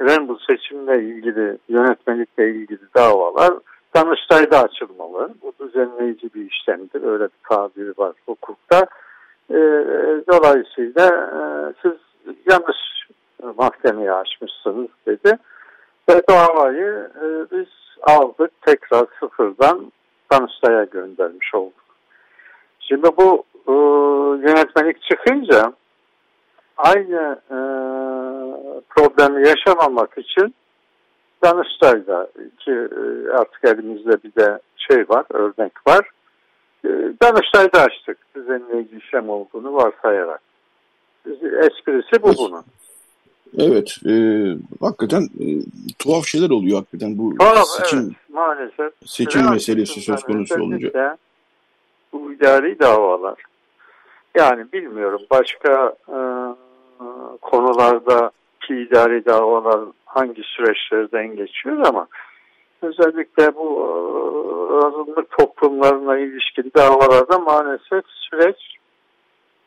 ben 0.00 0.28
bu 0.28 0.38
seçimle 0.38 1.02
ilgili, 1.02 1.58
yönetmelikle 1.68 2.50
ilgili 2.50 2.80
davalar 2.96 3.52
Danıştay'da 3.94 4.62
açılmalı. 4.62 5.34
Bu 5.42 5.51
düzenleyici 5.62 6.34
bir 6.34 6.50
işlemdir. 6.50 7.02
Öyle 7.02 7.24
bir 7.24 7.48
tabiri 7.48 7.92
var 7.98 8.12
hukukta. 8.26 8.86
E, 9.50 9.58
dolayısıyla 10.32 11.30
siz 11.82 11.92
yanlış 12.50 12.76
mahkemeye 13.56 14.12
açmışsınız 14.12 14.88
dedi. 15.06 15.38
Ve 16.08 16.22
davayı 16.28 17.10
e, 17.22 17.26
biz 17.56 17.68
aldık 18.02 18.50
tekrar 18.62 19.06
sıfırdan 19.20 19.92
Danıştay'a 20.32 20.84
göndermiş 20.84 21.54
olduk. 21.54 21.82
Şimdi 22.80 23.08
bu 23.16 23.44
e, 23.66 23.72
yönetmelik 24.48 25.02
çıkınca 25.02 25.72
aynı 26.76 27.40
e, 27.50 27.58
problemi 28.90 29.48
yaşamamak 29.48 30.18
için 30.18 30.54
Danıştay'da 31.44 32.28
ki 32.58 32.70
e, 32.70 33.30
artık 33.30 33.64
elimizde 33.64 34.22
bir 34.22 34.34
de 34.34 34.58
şey 34.88 35.08
var, 35.08 35.26
örnek 35.30 35.86
var. 35.86 36.10
E, 36.84 36.88
Danıştay'da 37.22 37.82
açtık 37.82 38.18
düzenleyici 38.34 38.96
işlem 38.96 39.28
olduğunu 39.28 39.74
varsayarak. 39.74 40.40
Esprisi 41.42 42.22
bu 42.22 42.32
bunun. 42.38 42.64
Evet, 43.58 43.96
e, 44.06 44.14
hakikaten 44.80 45.22
e, 45.22 45.46
tuhaf 45.98 46.26
şeyler 46.26 46.50
oluyor 46.50 46.78
hakikaten 46.78 47.18
bu 47.18 47.34
tuhaf, 47.38 47.66
seçim 47.66 47.98
evet, 47.98 48.30
maalesef. 48.32 48.92
seçim 49.06 49.40
Sıra 49.40 49.50
meselesi 49.50 50.00
söz 50.00 50.22
konusu 50.22 50.54
olunca. 50.54 51.16
Bu 52.12 52.32
idari 52.32 52.78
davalar. 52.78 53.42
Yani 54.34 54.72
bilmiyorum 54.72 55.20
başka 55.30 55.94
e, 56.08 56.18
konularda 57.40 58.30
ki 58.60 58.74
idari 58.74 59.24
davalar 59.24 59.80
hangi 60.04 60.42
süreçlerden 60.42 61.36
geçiyor 61.36 61.86
ama 61.86 62.06
özellikle 62.82 63.54
bu 63.54 63.68
e, 63.80 64.86
azınlık 64.86 65.30
toplumlarına 65.30 66.18
ilişkin 66.18 66.72
davalarda 66.76 67.38
maalesef 67.38 68.04
süreç 68.06 68.76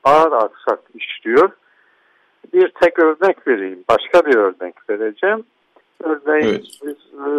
ağır 0.04 0.32
aksak 0.32 0.80
işliyor. 0.94 1.50
Bir 2.54 2.72
tek 2.82 3.00
örnek 3.00 3.48
vereyim. 3.48 3.84
Başka 3.90 4.26
bir 4.26 4.36
örnek 4.36 4.90
vereceğim. 4.90 5.44
Örneğin 6.04 6.54
evet. 6.54 6.66
biz 6.84 7.20
e, 7.20 7.30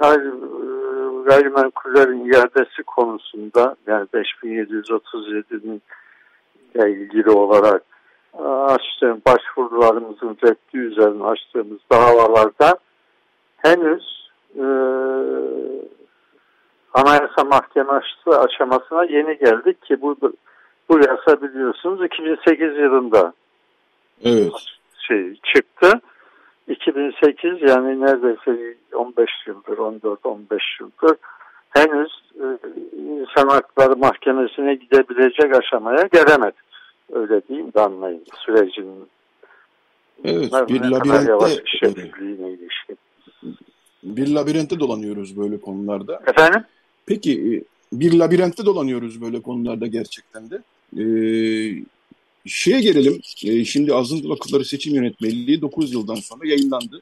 gayri, 0.00 0.28
e, 0.28 1.22
gayrimenkullerin 1.26 2.32
iadesi 2.32 2.82
konusunda 2.82 3.76
yani 3.86 4.06
5737'nin 4.14 5.82
ile 6.74 6.90
ilgili 6.90 7.30
olarak 7.30 7.82
açtığım 8.44 9.22
başvurularımızın 9.26 10.36
reddi 10.44 10.78
üzerine 10.78 11.24
açtığımız 11.24 11.78
davalarda 11.92 12.78
henüz 13.56 14.19
e, 14.56 14.66
Anayasa 16.94 17.44
Mahkemesi 17.44 18.30
aşamasına 18.30 19.04
yeni 19.04 19.38
geldik 19.38 19.82
ki 19.82 20.02
bu 20.02 20.16
bu 20.88 20.98
yasa 20.98 21.42
biliyorsunuz 21.42 22.04
2008 22.04 22.76
yılında 22.76 23.32
evet. 24.24 24.52
şey 25.08 25.34
çıktı. 25.54 26.00
2008 26.68 27.62
yani 27.70 28.00
neredeyse 28.00 28.76
15 28.92 29.30
yıldır 29.46 29.76
14-15 29.76 30.60
yıldır 30.80 31.16
henüz 31.70 32.12
e, 32.40 32.46
insan 32.96 33.48
hakları 33.48 33.96
mahkemesine 33.96 34.74
gidebilecek 34.74 35.56
aşamaya 35.56 36.08
gelemedik 36.12 36.70
öyle 37.12 37.48
diyeyim 37.48 37.72
de 37.72 37.80
anlayın 37.80 38.24
sürecin 38.46 39.08
evet, 40.24 40.52
bir 40.68 40.80
labirentte 40.80 41.32
ilişkin. 42.48 42.98
Bir 44.02 44.28
labirentte 44.28 44.80
dolanıyoruz 44.80 45.36
böyle 45.36 45.60
konularda. 45.60 46.22
Efendim? 46.26 46.64
Peki 47.06 47.32
e, 47.32 47.52
bir 47.92 48.18
labirentte 48.18 48.66
dolanıyoruz 48.66 49.22
böyle 49.22 49.42
konularda 49.42 49.86
gerçekten 49.86 50.50
de. 50.50 50.62
Ee, 50.98 51.84
şeye 52.46 52.80
gelelim. 52.80 53.20
Ee, 53.46 53.64
şimdi 53.64 53.94
Azınlık 53.94 54.30
Vakıfları 54.30 54.64
Seçim 54.64 54.94
Yönetmeliği 54.94 55.60
9 55.62 55.92
yıldan 55.92 56.14
sonra 56.14 56.48
yayınlandı. 56.48 57.00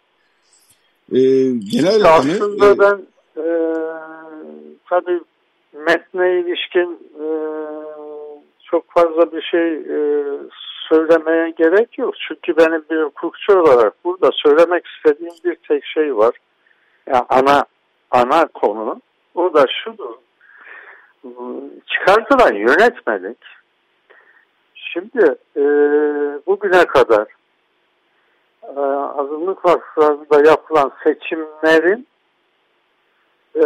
Ee, 1.12 1.18
genel 1.72 2.14
Aslında 2.14 2.66
hani, 2.66 2.78
ben 2.78 3.06
e, 3.42 3.46
tabii 4.90 5.20
metne 5.72 6.40
ilişkin 6.40 6.98
e, 7.14 7.26
çok 8.64 8.84
fazla 8.90 9.32
bir 9.32 9.42
şey 9.42 9.74
e, 9.74 10.24
söylemeye 10.88 11.54
gerek 11.58 11.98
yok. 11.98 12.14
Çünkü 12.28 12.56
benim 12.56 12.84
bir 12.90 13.02
hukukçu 13.02 13.60
olarak 13.60 14.04
burada 14.04 14.30
söylemek 14.32 14.84
istediğim 14.86 15.34
bir 15.44 15.56
tek 15.68 15.84
şey 15.84 16.16
var. 16.16 16.34
Yani 17.08 17.24
ana 17.28 17.64
ana 18.10 18.46
konu 18.46 19.00
o 19.34 19.54
da 19.54 19.66
şudur. 19.84 20.14
Çıkartılan 21.86 22.54
yönetmelik 22.54 23.38
şimdi 24.74 25.34
e, 25.56 25.62
bugüne 26.46 26.84
kadar 26.84 27.26
e, 28.62 28.80
azınlık 29.20 29.64
vakıflarında 29.64 30.50
yapılan 30.50 30.92
seçimlerin 31.04 32.06
e, 33.54 33.64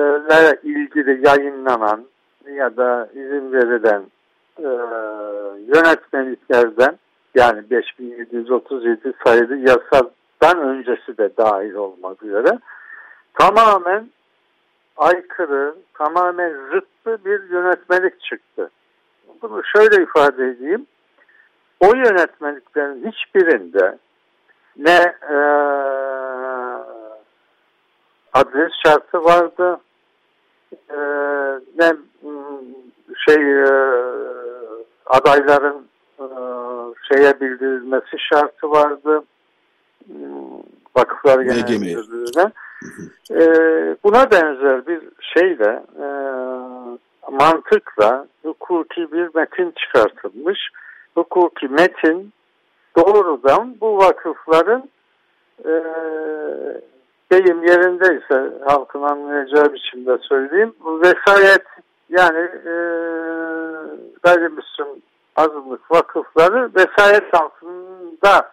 ilgili 0.63 1.27
yayınlanan 1.27 2.05
ya 2.55 2.77
da 2.77 3.09
izin 3.15 3.53
verilen 3.53 4.03
e, 4.59 4.69
yönetmeliklerden 5.77 6.99
yani 7.35 7.71
5737 7.71 9.13
sayılı 9.25 9.57
yasadan 9.57 10.69
öncesi 10.69 11.19
de 11.19 11.37
dahil 11.37 11.75
olmak 11.75 12.23
üzere 12.23 12.59
tamamen 13.35 14.11
aykırı, 14.97 15.75
tamamen 15.95 16.53
zıttı 16.73 17.25
bir 17.25 17.51
yönetmelik 17.51 18.21
çıktı. 18.21 18.71
Bunu 19.43 19.63
şöyle 19.77 20.03
ifade 20.03 20.49
edeyim. 20.49 20.87
O 21.81 21.87
yönetmeliklerin 21.95 23.13
hiçbirinde 23.13 23.99
ne 24.77 25.15
e, 25.31 25.37
adres 28.33 28.73
şartı 28.85 29.25
vardı, 29.25 29.81
e, 30.91 30.99
ne 31.79 31.93
şey 33.27 33.63
e, 33.63 33.69
adayların 35.07 35.87
e, 36.19 36.27
şeye 37.09 37.41
bildirilmesi 37.41 38.17
şartı 38.19 38.71
vardı. 38.71 39.25
Hmm, 40.07 40.63
Vakıflar 40.97 41.41
Genel 41.41 41.79
Müdürlüğü'ne. 41.79 42.53
E, 43.31 43.45
buna 44.05 44.31
benzer 44.31 44.87
bir 44.87 45.01
şeyle 45.21 45.83
e, 46.01 46.07
mantıkla 47.31 48.27
hukuki 48.43 49.13
bir 49.13 49.29
metin 49.35 49.71
çıkartılmış. 49.71 50.59
Hukuki 51.15 51.69
metin 51.69 52.33
doğrudan 52.97 53.77
bu 53.81 53.99
vakıfların 53.99 54.89
e, 55.65 55.73
deyim 57.33 57.65
yerindeyse 57.65 58.53
halkın 58.65 59.03
anlayacağı 59.03 59.73
biçimde 59.73 60.19
söyleyeyim. 60.19 60.75
Vesayet 60.85 61.67
yani 62.09 62.49
e, 62.67 62.75
gayrimüslim 64.23 64.87
azınlık 65.37 65.91
vakıfları 65.91 66.71
vesayet 66.77 67.35
altında 67.35 68.51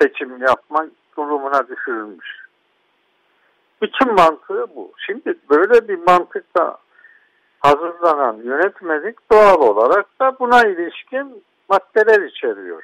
seçim 0.00 0.42
yapma 0.42 0.86
durumuna 1.16 1.68
düşürülmüş. 1.68 2.47
Bütün 3.82 4.14
mantığı 4.14 4.66
bu. 4.76 4.92
Şimdi 5.06 5.34
böyle 5.50 5.88
bir 5.88 5.98
mantıkla 6.06 6.78
hazırlanan 7.60 8.36
yönetmelik 8.36 9.30
doğal 9.32 9.60
olarak 9.60 10.20
da 10.20 10.38
buna 10.40 10.66
ilişkin 10.66 11.44
maddeler 11.68 12.22
içeriyor. 12.22 12.82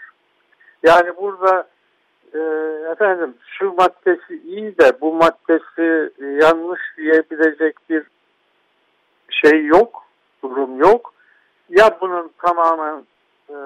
Yani 0.82 1.16
burada 1.16 1.68
e, 2.34 2.38
efendim 2.92 3.34
şu 3.46 3.72
maddesi 3.72 4.42
iyi 4.44 4.78
de 4.78 5.00
bu 5.00 5.14
maddesi 5.14 6.12
yanlış 6.42 6.80
diyebilecek 6.96 7.76
bir 7.90 8.02
şey 9.30 9.64
yok, 9.66 10.02
durum 10.42 10.78
yok. 10.78 11.14
Ya 11.68 11.98
bunun 12.00 12.30
tamamen 12.42 13.04
e, 13.48 13.56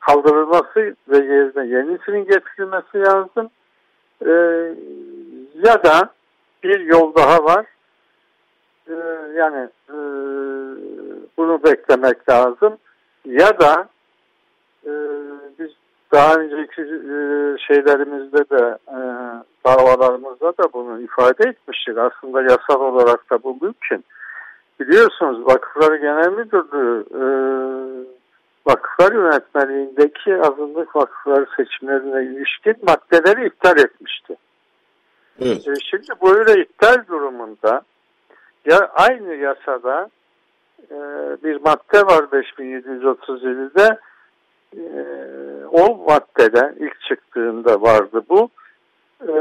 kaldırılması 0.00 0.94
ve 1.08 1.16
yerine 1.16 1.76
yenisinin 1.76 2.24
getirilmesi 2.24 3.00
lazım. 3.00 3.50
E, 4.26 4.30
ya 5.54 5.84
da 5.84 6.10
bir 6.62 6.80
yol 6.80 7.14
daha 7.14 7.44
var. 7.44 7.66
E, 8.88 8.94
yani 9.36 9.68
e, 9.88 9.96
bunu 11.38 11.64
beklemek 11.64 12.28
lazım. 12.28 12.76
Ya 13.24 13.60
da 13.60 13.88
e, 14.86 14.90
biz 15.58 15.70
daha 16.12 16.34
önceki 16.34 16.82
e, 16.82 17.18
şeylerimizde 17.58 18.38
de 18.50 18.78
e, 18.88 18.98
davalarımızda 19.66 20.52
da 20.58 20.72
bunu 20.72 21.00
ifade 21.00 21.48
etmiştik. 21.48 21.98
Aslında 21.98 22.42
yasal 22.42 22.80
olarak 22.80 23.30
da 23.30 23.42
bu 23.42 23.56
mümkün. 23.60 24.04
Biliyorsunuz 24.80 25.46
Vakıfları 25.46 25.96
Genel 25.96 26.28
Müdürlüğü 26.28 27.04
e, 27.14 27.24
vakıflar 28.66 29.12
yönetmeliğindeki 29.12 30.36
azınlık 30.36 30.96
vakıfları 30.96 31.46
seçimlerine 31.56 32.24
ilişkin 32.24 32.76
maddeleri 32.82 33.46
iptal 33.46 33.78
etmişti. 33.78 34.36
Evet. 35.40 35.68
E, 35.68 35.74
şimdi 35.90 36.06
böyle 36.22 36.62
iptal 36.62 37.06
durumunda 37.08 37.82
ya 38.64 38.78
aynı 38.94 39.34
yasada 39.34 40.10
e, 40.90 40.96
bir 41.44 41.60
madde 41.60 42.06
var 42.06 42.24
5737'de 42.24 43.98
e, 44.76 44.82
o 45.66 45.96
maddede 45.96 46.74
ilk 46.78 47.00
çıktığında 47.00 47.82
vardı 47.82 48.22
bu 48.28 48.50
e, 49.22 49.34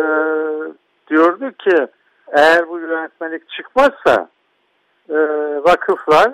diyordu 1.09 1.51
ki 1.51 1.87
eğer 2.31 2.69
bu 2.69 2.79
yönetmelik 2.79 3.49
çıkmazsa 3.49 4.29
e, 5.09 5.17
vakıflar 5.63 6.33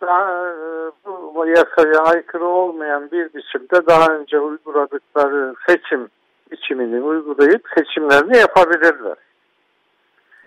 daha, 0.00 0.48
e, 0.48 0.90
bu 1.34 1.46
yasaya 1.46 2.02
aykırı 2.02 2.46
olmayan 2.46 3.10
bir 3.10 3.34
biçimde 3.34 3.86
daha 3.86 4.14
önce 4.14 4.40
uyguladıkları 4.40 5.54
seçim 5.66 6.08
biçimini 6.50 7.00
uygulayıp 7.00 7.68
seçimlerini 7.76 8.36
yapabilirler. 8.36 9.16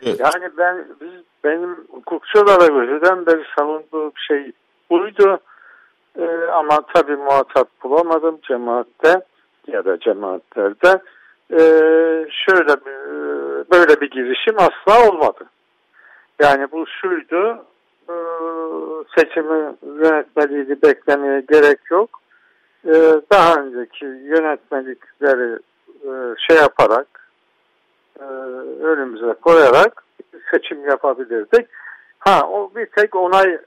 Evet. 0.01 0.19
Yani 0.19 0.49
ben 0.57 0.85
biz 1.01 1.23
benim 1.43 1.75
hukukçu 1.91 2.41
olarak 2.41 2.69
önceden 2.69 3.25
beri 3.25 3.43
savunduğum 3.57 4.11
şey 4.27 4.51
buydu. 4.89 5.39
Ee, 6.19 6.25
ama 6.53 6.81
tabii 6.93 7.15
muhatap 7.15 7.67
bulamadım 7.83 8.39
cemaatte 8.47 9.21
ya 9.67 9.85
da 9.85 9.99
cemaatlerde. 9.99 11.01
Ee, 11.51 12.27
şöyle 12.31 12.75
bir, 12.85 13.01
böyle 13.71 14.01
bir 14.01 14.11
girişim 14.11 14.55
asla 14.57 15.09
olmadı. 15.09 15.45
Yani 16.41 16.67
bu 16.71 16.85
şuydu, 16.87 17.65
e, 18.09 18.15
seçimi 19.17 19.75
yönetmeliğini 19.83 20.81
beklemeye 20.81 21.43
gerek 21.49 21.79
yok. 21.91 22.21
E, 22.85 22.93
daha 23.31 23.55
önceki 23.61 24.05
yönetmelikleri 24.05 25.59
şey 26.47 26.57
yaparak, 26.57 27.07
e, 28.19 28.23
önümüze 28.83 29.33
koyarak 29.33 30.03
seçim 30.51 30.89
yapabilirdik. 30.89 31.67
Ha 32.19 32.47
o 32.49 32.71
bir 32.75 32.85
tek 32.85 33.15
onay 33.15 33.57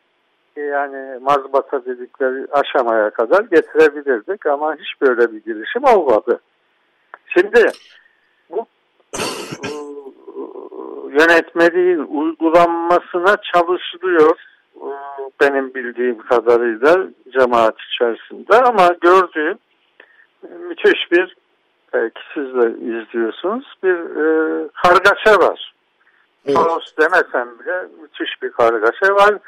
yani 0.57 1.19
mazbata 1.19 1.85
dedikleri 1.85 2.47
aşamaya 2.53 3.11
kadar 3.11 3.45
getirebilirdik 3.45 4.47
ama 4.47 4.75
hiç 4.75 5.01
böyle 5.01 5.33
bir 5.33 5.45
girişim 5.45 5.85
olmadı. 5.85 6.41
Şimdi 7.27 7.67
bu 8.51 8.67
yönetmeliğin 11.11 11.99
uygulanmasına 11.99 13.37
çalışılıyor 13.53 14.39
benim 15.41 15.75
bildiğim 15.75 16.19
kadarıyla 16.19 17.07
cemaat 17.33 17.77
içerisinde 17.81 18.57
ama 18.57 18.89
gördüğüm 19.01 19.59
müthiş 20.69 21.13
bir 21.13 21.37
belki 21.95 22.21
siz 22.35 22.55
de 22.55 22.71
izliyorsunuz 22.71 23.75
bir 23.83 23.95
e, 23.95 24.69
kargaşa 24.83 25.39
var. 25.39 25.75
Evet. 26.47 26.57
Kaos 26.57 26.97
demesem 26.99 27.59
bile 27.59 27.87
müthiş 28.03 28.43
bir 28.43 28.53
kargaşa 28.53 29.15
var. 29.15 29.39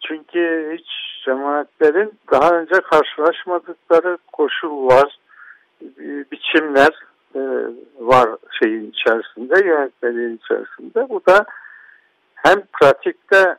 Çünkü 0.00 0.72
hiç 0.78 0.86
cemaatlerin 1.24 2.12
daha 2.30 2.50
önce 2.50 2.80
karşılaşmadıkları 2.80 4.18
koşul 4.32 4.86
var, 4.86 5.18
biçimler, 6.32 6.90
e, 7.34 7.40
var 7.98 8.28
şeyin 8.60 8.90
içerisinde, 8.90 9.66
yönetmeliğin 9.66 10.40
içerisinde. 10.44 11.08
Bu 11.08 11.26
da 11.26 11.44
hem 12.34 12.62
pratikte 12.72 13.56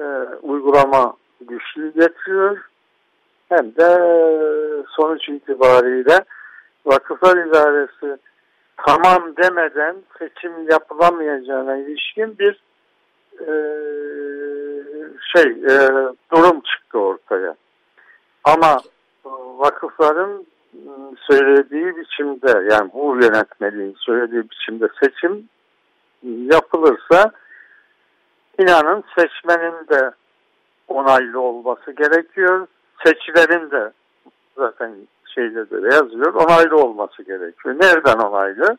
e, 0.00 0.04
uygulama 0.42 1.14
güçlü 1.40 1.92
getiriyor 1.94 2.58
hem 3.48 3.76
de 3.76 3.88
sonuç 4.88 5.28
itibariyle 5.28 6.24
Vakıflar 6.86 7.46
İdaresi 7.46 8.20
tamam 8.76 9.36
demeden 9.36 9.96
seçim 10.18 10.70
yapılamayacağına 10.70 11.76
ilişkin 11.76 12.38
bir 12.38 12.62
e, 13.40 13.50
şey 15.32 15.52
e, 15.52 15.76
durum 16.32 16.60
çıktı 16.60 16.98
ortaya. 16.98 17.54
Ama 18.44 18.78
vakıfların 19.58 20.46
söylediği 21.30 21.96
biçimde 21.96 22.74
yani 22.74 22.90
bu 22.94 23.16
yönetmeliğin 23.22 23.96
söylediği 23.98 24.50
biçimde 24.50 24.88
seçim 25.02 25.48
yapılırsa 26.22 27.32
inanın 28.58 29.04
seçmenin 29.16 29.88
de 29.88 30.10
onaylı 30.88 31.40
olması 31.40 31.92
gerekiyor. 31.92 32.66
Seçilerin 33.04 33.70
de 33.70 33.92
zaten 34.56 34.94
şeyde 35.34 35.70
de 35.70 35.94
yazıyor 35.94 36.34
onaylı 36.34 36.76
olması 36.76 37.22
gerekiyor. 37.22 37.74
Nereden 37.80 38.18
onaylı? 38.18 38.78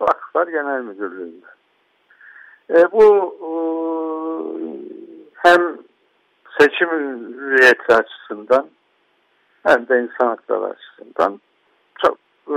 Vakıflar 0.00 0.46
Genel 0.46 0.80
Müdürlüğü'nde. 0.80 1.46
E, 2.70 2.92
bu 2.92 3.04
e, 3.40 3.50
hem 5.34 5.78
seçim 6.58 6.88
hürriyeti 6.88 7.94
açısından 7.94 8.66
hem 9.62 9.88
de 9.88 10.02
insan 10.02 10.26
hakları 10.26 10.64
açısından 10.64 11.40
çok 12.02 12.18
e, 12.48 12.56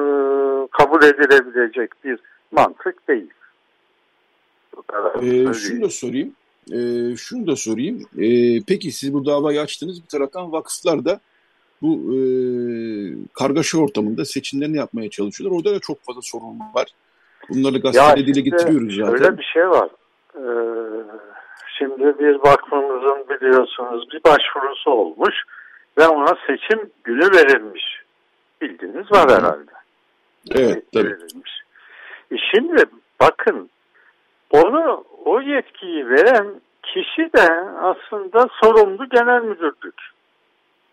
kabul 0.72 1.04
edilebilecek 1.04 1.92
bir 2.04 2.20
mantık 2.52 3.08
değil. 3.08 3.34
E, 5.22 5.54
şunu 5.54 5.82
da 5.82 5.90
sorayım. 5.90 6.34
E, 6.72 6.78
şunu 7.16 7.48
da 7.48 7.56
sorayım. 7.56 8.02
E, 8.18 8.28
peki 8.68 8.92
siz 8.92 9.14
bu 9.14 9.26
davayı 9.26 9.62
açtınız. 9.62 10.04
Bir 10.04 10.08
taraftan 10.08 10.52
vakıflar 10.52 11.06
da 11.06 11.20
bu 11.84 12.16
e, 12.16 12.18
kargaşa 13.34 13.78
ortamında 13.78 14.26
seçimlerini 14.26 14.78
yapmaya 14.78 15.10
çalışıyorlar. 15.10 15.58
Orada 15.58 15.76
da 15.76 15.80
çok 15.80 16.04
fazla 16.04 16.22
sorun 16.22 16.60
var. 16.76 16.88
Bunları 17.50 17.78
gazetede 17.78 18.28
dile 18.28 18.42
getiriyoruz 18.42 18.96
zaten. 18.96 19.14
Öyle 19.14 19.38
bir 19.38 19.44
şey 19.44 19.70
var. 19.70 19.90
Ee, 20.36 20.44
şimdi 21.78 22.20
bir 22.20 22.36
vakfımızın 22.36 23.26
biliyorsunuz 23.30 24.08
bir 24.12 24.24
başvurusu 24.24 24.92
olmuş 24.92 25.36
ve 25.98 26.08
ona 26.08 26.34
seçim 26.48 26.90
günü 27.04 27.32
verilmiş. 27.32 27.84
Bildiğiniz 28.62 29.12
var 29.12 29.32
herhalde. 29.32 29.72
Evet 30.52 30.84
tabii. 30.94 31.06
Verilmiş. 31.06 31.62
E 32.32 32.36
şimdi 32.54 32.84
bakın 33.22 33.70
onu 34.52 35.06
o 35.26 35.42
yetkiyi 35.42 36.10
veren 36.10 36.48
kişi 36.84 37.34
de 37.34 37.52
aslında 37.82 38.48
sorumlu 38.64 39.10
genel 39.10 39.42
müdürlük. 39.42 40.02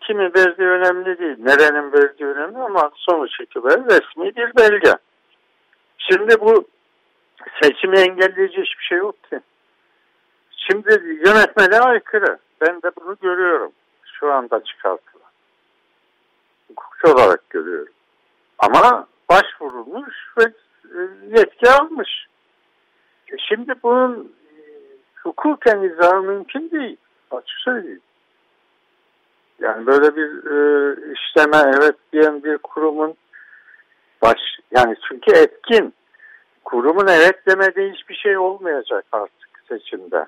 Kimi 0.01 0.23
verdiği 0.23 0.67
önemli 0.67 1.19
değil. 1.19 1.35
Nerenin 1.39 1.93
verdiği 1.93 2.25
önemli 2.25 2.57
ama 2.57 2.91
sonuç 2.95 3.39
itibariyle 3.39 3.85
resmi 3.85 4.35
bir 4.35 4.55
belge. 4.57 4.93
Şimdi 5.97 6.41
bu 6.41 6.67
seçimi 7.61 7.99
engelleyici 7.99 8.61
hiçbir 8.61 8.83
şey 8.83 8.97
yok 8.97 9.23
ki. 9.23 9.39
Şimdi 10.57 10.89
yönetmeliğe 11.25 11.81
aykırı. 11.81 12.37
Ben 12.61 12.81
de 12.81 12.91
bunu 13.01 13.17
görüyorum. 13.21 13.71
Şu 14.03 14.33
anda 14.33 14.63
çıkartılan. 14.63 15.31
Hukukçu 16.67 17.07
olarak 17.13 17.49
görüyorum. 17.49 17.93
Ama 18.59 19.07
başvurulmuş 19.29 20.15
ve 20.37 20.43
e, 20.43 20.99
yetki 21.37 21.69
almış. 21.69 22.27
E 23.33 23.37
şimdi 23.37 23.73
bunun 23.83 24.35
e, 24.57 24.61
hukuken 25.23 25.81
izahı 25.81 26.21
mümkün 26.21 26.71
değil. 26.71 26.97
Açık 27.31 27.59
söyleyeyim. 27.59 28.01
Yani 29.61 29.85
böyle 29.85 30.15
bir 30.15 30.27
e, 30.27 30.93
işleme 31.13 31.71
evet 31.77 31.95
diyen 32.13 32.43
bir 32.43 32.57
kurumun 32.57 33.15
baş 34.21 34.39
yani 34.71 34.95
çünkü 35.09 35.31
etkin 35.31 35.93
kurumun 36.65 37.07
evet 37.07 37.47
demediği 37.47 37.91
hiçbir 37.91 38.15
şey 38.15 38.37
olmayacak 38.37 39.05
artık 39.11 39.49
seçimde. 39.69 40.25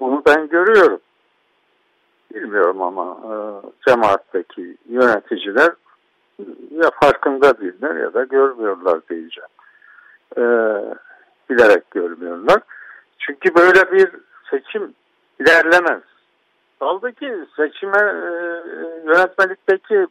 Bunu 0.00 0.22
ben 0.26 0.48
görüyorum. 0.48 1.00
Bilmiyorum 2.34 2.82
ama 2.82 3.18
e, 3.24 3.34
cemaatteki 3.88 4.76
yöneticiler 4.88 5.72
ya 6.70 6.90
farkında 7.00 7.60
değiller 7.60 7.94
ya 7.96 8.14
da 8.14 8.24
görmüyorlar 8.24 9.00
diyeceğim. 9.10 9.50
E, 10.36 10.42
bilerek 11.50 11.90
görmüyorlar. 11.90 12.62
Çünkü 13.18 13.54
böyle 13.54 13.92
bir 13.92 14.10
seçim 14.50 14.94
ilerlemez. 15.40 16.02
Kaldı 16.80 17.12
ki 17.12 17.34
seçime 17.56 17.98
e, 17.98 18.30
yönetmelikteki 19.06 20.06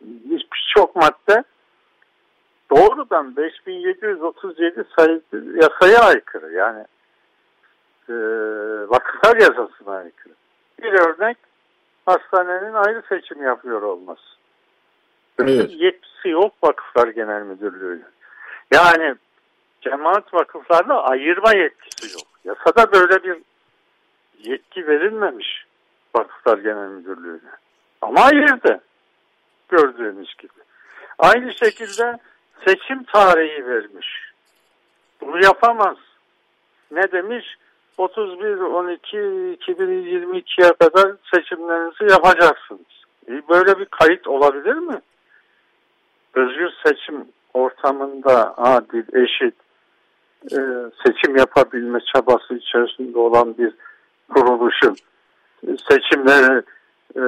birçok 0.00 0.96
madde 0.96 1.44
doğrudan 2.70 3.36
5737 3.36 4.84
sayı 4.96 5.22
yasaya 5.54 6.00
aykırı. 6.00 6.52
Yani 6.52 6.84
e, 8.08 8.14
vakıflar 8.90 9.36
yasasına 9.36 9.94
aykırı. 9.94 10.34
Bir 10.82 10.92
örnek 10.92 11.36
hastanenin 12.06 12.74
ayrı 12.74 13.02
seçim 13.08 13.42
yapıyor 13.42 13.82
olması. 13.82 14.30
Evet. 15.38 15.70
Yetkisi 15.70 16.28
yok 16.28 16.52
Vakıflar 16.62 17.08
Genel 17.08 17.42
Müdürlüğü'nün. 17.42 18.04
Yani 18.72 19.14
cemaat 19.80 20.34
vakıflarla 20.34 21.02
ayırma 21.02 21.52
yetkisi 21.54 22.14
yok. 22.14 22.26
Yasada 22.44 22.92
böyle 22.92 23.24
bir 23.24 23.42
yetki 24.38 24.86
verilmemiş 24.86 25.69
Vakıflar 26.14 26.58
Genel 26.58 26.88
Müdürlüğü'ne. 26.88 27.50
Ama 28.02 28.20
ayırdı. 28.20 28.80
Gördüğünüz 29.68 30.34
gibi. 30.38 30.52
Aynı 31.18 31.54
şekilde 31.54 32.18
seçim 32.66 33.04
tarihi 33.04 33.66
vermiş. 33.66 34.32
Bunu 35.20 35.44
yapamaz. 35.44 35.96
Ne 36.90 37.12
demiş? 37.12 37.56
31-12-2022'ye 37.98 40.72
kadar 40.72 41.12
seçimlerinizi 41.34 42.04
yapacaksınız. 42.10 43.04
E 43.28 43.42
böyle 43.48 43.78
bir 43.78 43.84
kayıt 43.84 44.28
olabilir 44.28 44.74
mi? 44.74 45.00
Özgür 46.34 46.70
seçim 46.86 47.24
ortamında 47.54 48.58
adil, 48.58 49.24
eşit 49.24 49.54
e, 50.44 50.58
seçim 51.06 51.36
yapabilme 51.36 51.98
çabası 52.14 52.54
içerisinde 52.54 53.18
olan 53.18 53.58
bir 53.58 53.74
kuruluşun 54.34 54.96
seçimleri 55.88 56.62
e, 57.16 57.22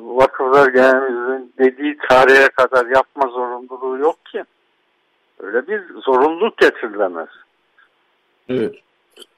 Vakıflar 0.00 0.68
Genel 0.68 1.42
dediği 1.58 1.98
tarihe 2.08 2.48
kadar 2.48 2.86
yapma 2.86 3.28
zorunluluğu 3.28 3.98
yok 3.98 4.26
ki. 4.26 4.44
Öyle 5.40 5.66
bir 5.66 5.82
zorunluluk 6.04 6.58
getirilemez. 6.58 7.28
Evet. 8.48 8.74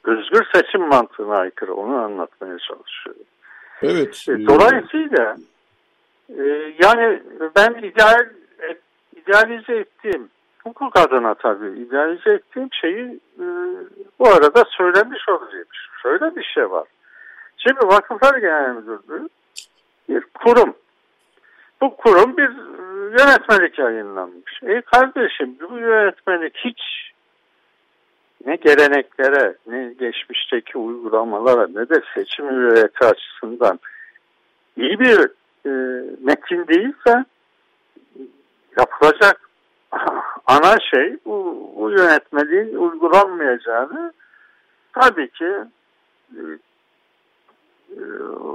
Özgür 0.05 0.47
seçim 0.55 0.89
mantığına 0.89 1.37
aykırı 1.37 1.75
onu 1.75 1.97
anlatmaya 1.97 2.59
çalışıyorum. 2.59 3.23
Evet. 3.83 4.25
E, 4.29 4.47
dolayısıyla 4.47 5.37
e, 6.39 6.43
yani 6.83 7.23
ben 7.57 7.75
ideal 7.75 8.29
idealize 9.17 9.77
ettiğim 9.77 10.29
hukuk 10.65 10.99
adına 10.99 11.35
tabii 11.35 11.79
idealize 11.79 12.31
ettiğim 12.31 12.69
şeyi 12.73 13.21
e, 13.41 13.45
bu 14.19 14.29
arada 14.29 14.65
söylemiş 14.65 15.29
olacağım. 15.29 15.65
Şöyle 16.03 16.37
bir 16.37 16.45
şey 16.55 16.71
var. 16.71 16.87
Şimdi 17.59 17.81
Vakıflar 17.81 18.39
Genel 18.39 18.75
Müdürlüğü 18.75 19.29
bir 20.09 20.21
kurum. 20.21 20.75
Bu 21.81 21.97
kurum 21.97 22.37
bir 22.37 22.51
yönetmelik 23.19 23.79
yayınlanmış. 23.79 24.63
E 24.63 24.81
kardeşim 24.81 25.57
bu 25.61 25.79
yönetmelik 25.79 26.57
hiç 26.57 26.81
ne 28.47 28.57
geleneklere 28.57 29.57
ne 29.67 29.95
geçmişteki 29.99 30.79
uygulamalara 30.79 31.69
ne 31.69 31.89
de 31.89 32.03
seçim 32.15 32.49
hürriyeti 32.49 33.05
açısından 33.05 33.81
iyi 34.77 35.01
bir 35.01 35.19
e, 35.67 35.71
metin 36.23 36.67
değilse 36.69 37.25
yapılacak 38.79 39.51
ana 40.47 40.77
şey 40.91 41.17
bu, 41.25 41.71
bu 41.77 41.91
yönetmeliğin 41.91 42.77
uygulanmayacağını 42.77 44.13
tabii 44.93 45.31
ki 45.31 45.45
e, 45.45 46.41
e, 46.41 46.43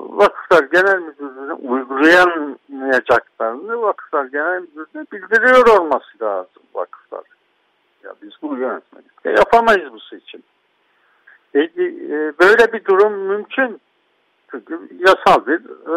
Vakıflar 0.10 0.64
Genel 0.64 1.00
Müdürlüğü'ne 1.00 1.54
uygulayamayacaklarını 1.54 3.82
Vakıflar 3.82 4.26
Genel 4.26 4.62
Müdürlüğü'ne 4.62 5.06
bildiriyor 5.12 5.80
olması 5.80 6.20
lazım 6.22 6.64
vakıflar. 6.74 7.24
Ya 8.04 8.14
biz 8.22 8.32
bu 8.42 8.58
yönetmedik. 8.58 9.12
E, 9.26 9.30
yapamayız 9.30 9.94
bu 9.94 10.00
seçim. 10.00 10.44
E, 11.54 11.60
e, 11.60 12.34
böyle 12.40 12.74
bir 12.74 12.86
durum 12.86 13.14
mümkün. 13.14 13.82
Çünkü 14.52 14.90
yasal 15.00 15.46
bir 15.46 15.62
e, 15.88 15.94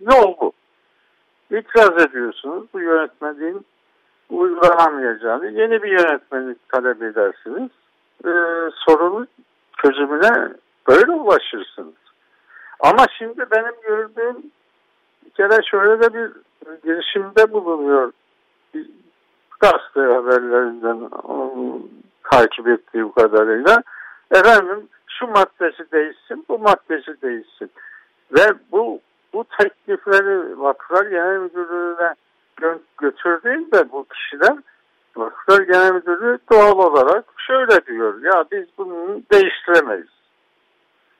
yol 0.00 0.34
bu. 0.40 0.52
İtiraz 1.50 2.06
ediyorsunuz 2.06 2.66
bu 2.74 2.80
yönetmeliğin 2.80 3.66
uygulanamayacağını 4.30 5.46
yeni 5.46 5.82
bir 5.82 5.88
yönetmenlik 5.88 6.68
talep 6.68 7.02
edersiniz. 7.02 7.70
E, 8.24 8.30
sorunun 8.86 9.28
çözümüne 9.82 10.52
böyle 10.88 11.12
ulaşırsınız. 11.12 12.05
Ama 12.86 13.06
şimdi 13.18 13.44
benim 13.50 13.74
gördüğüm 13.82 14.36
bir 15.24 15.30
kere 15.30 15.62
şöyle 15.70 16.00
de 16.02 16.14
bir 16.14 16.30
girişimde 16.84 17.52
bulunuyor. 17.52 18.12
Gazete 19.60 20.00
haberlerinden 20.00 21.10
takip 22.30 22.68
ettiğim 22.68 23.12
kadarıyla. 23.12 23.82
Efendim 24.30 24.88
şu 25.06 25.26
maddesi 25.26 25.92
değişsin, 25.92 26.44
bu 26.48 26.58
maddesi 26.58 27.22
değişsin. 27.22 27.70
Ve 28.32 28.54
bu 28.72 29.00
bu 29.32 29.44
teklifleri 29.58 30.60
Vakıflar 30.60 31.06
Genel 31.06 31.38
Müdürlüğü'ne 31.38 32.14
gö 32.56 32.78
götürdüğünde 32.98 33.92
bu 33.92 34.04
kişiler 34.04 34.56
Vakıflar 35.16 35.62
Genel 35.62 35.92
Müdürlüğü 35.92 36.38
doğal 36.52 36.78
olarak 36.78 37.24
şöyle 37.46 37.86
diyor. 37.86 38.22
Ya 38.22 38.44
biz 38.52 38.66
bunu 38.78 39.22
değiştiremeyiz. 39.32 40.15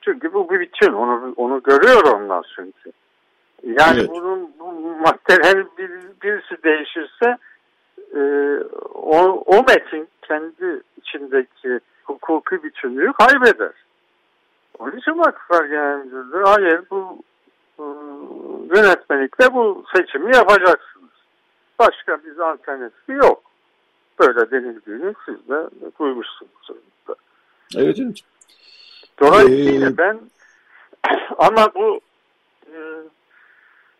Çünkü 0.07 0.33
bu 0.33 0.49
bir 0.49 0.59
bütün. 0.59 0.93
Onu, 0.93 1.33
onu 1.35 1.63
görüyor 1.63 2.03
onlar 2.03 2.53
çünkü. 2.55 2.91
Yani 3.63 3.99
evet. 3.99 4.09
bunun 4.09 4.51
bu 4.59 4.71
maddelerin 4.95 5.69
bir, 5.77 5.89
birisi 6.23 6.63
değişirse 6.63 7.37
e, 8.15 8.21
o, 8.93 9.43
o 9.45 9.63
metin 9.63 10.07
kendi 10.21 10.81
içindeki 10.97 11.79
hukuki 12.03 12.63
bütünlüğü 12.63 13.13
kaybeder. 13.13 13.71
Onun 14.79 14.97
için 14.97 15.19
Vakıflar 15.19 15.65
Genel 15.65 15.97
Müdürlüğü 16.05 16.43
hayır 16.43 16.81
bu 16.91 17.23
e, 17.79 17.83
yönetmelikle 18.75 19.53
bu 19.53 19.85
seçimi 19.95 20.35
yapacaksınız. 20.35 21.11
Başka 21.79 22.23
bir 22.23 22.37
alternatifi 22.37 23.11
yok. 23.11 23.43
Böyle 24.19 24.51
denildiğini 24.51 25.13
siz 25.25 25.49
de 25.49 25.69
duymuşsunuz. 25.99 26.51
Evet 27.75 27.99
evet. 27.99 28.23
Dolayısıyla 29.19 29.89
ee, 29.89 29.97
ben 29.97 30.19
ama 31.37 31.67
bu 31.75 31.99
e, 32.65 32.77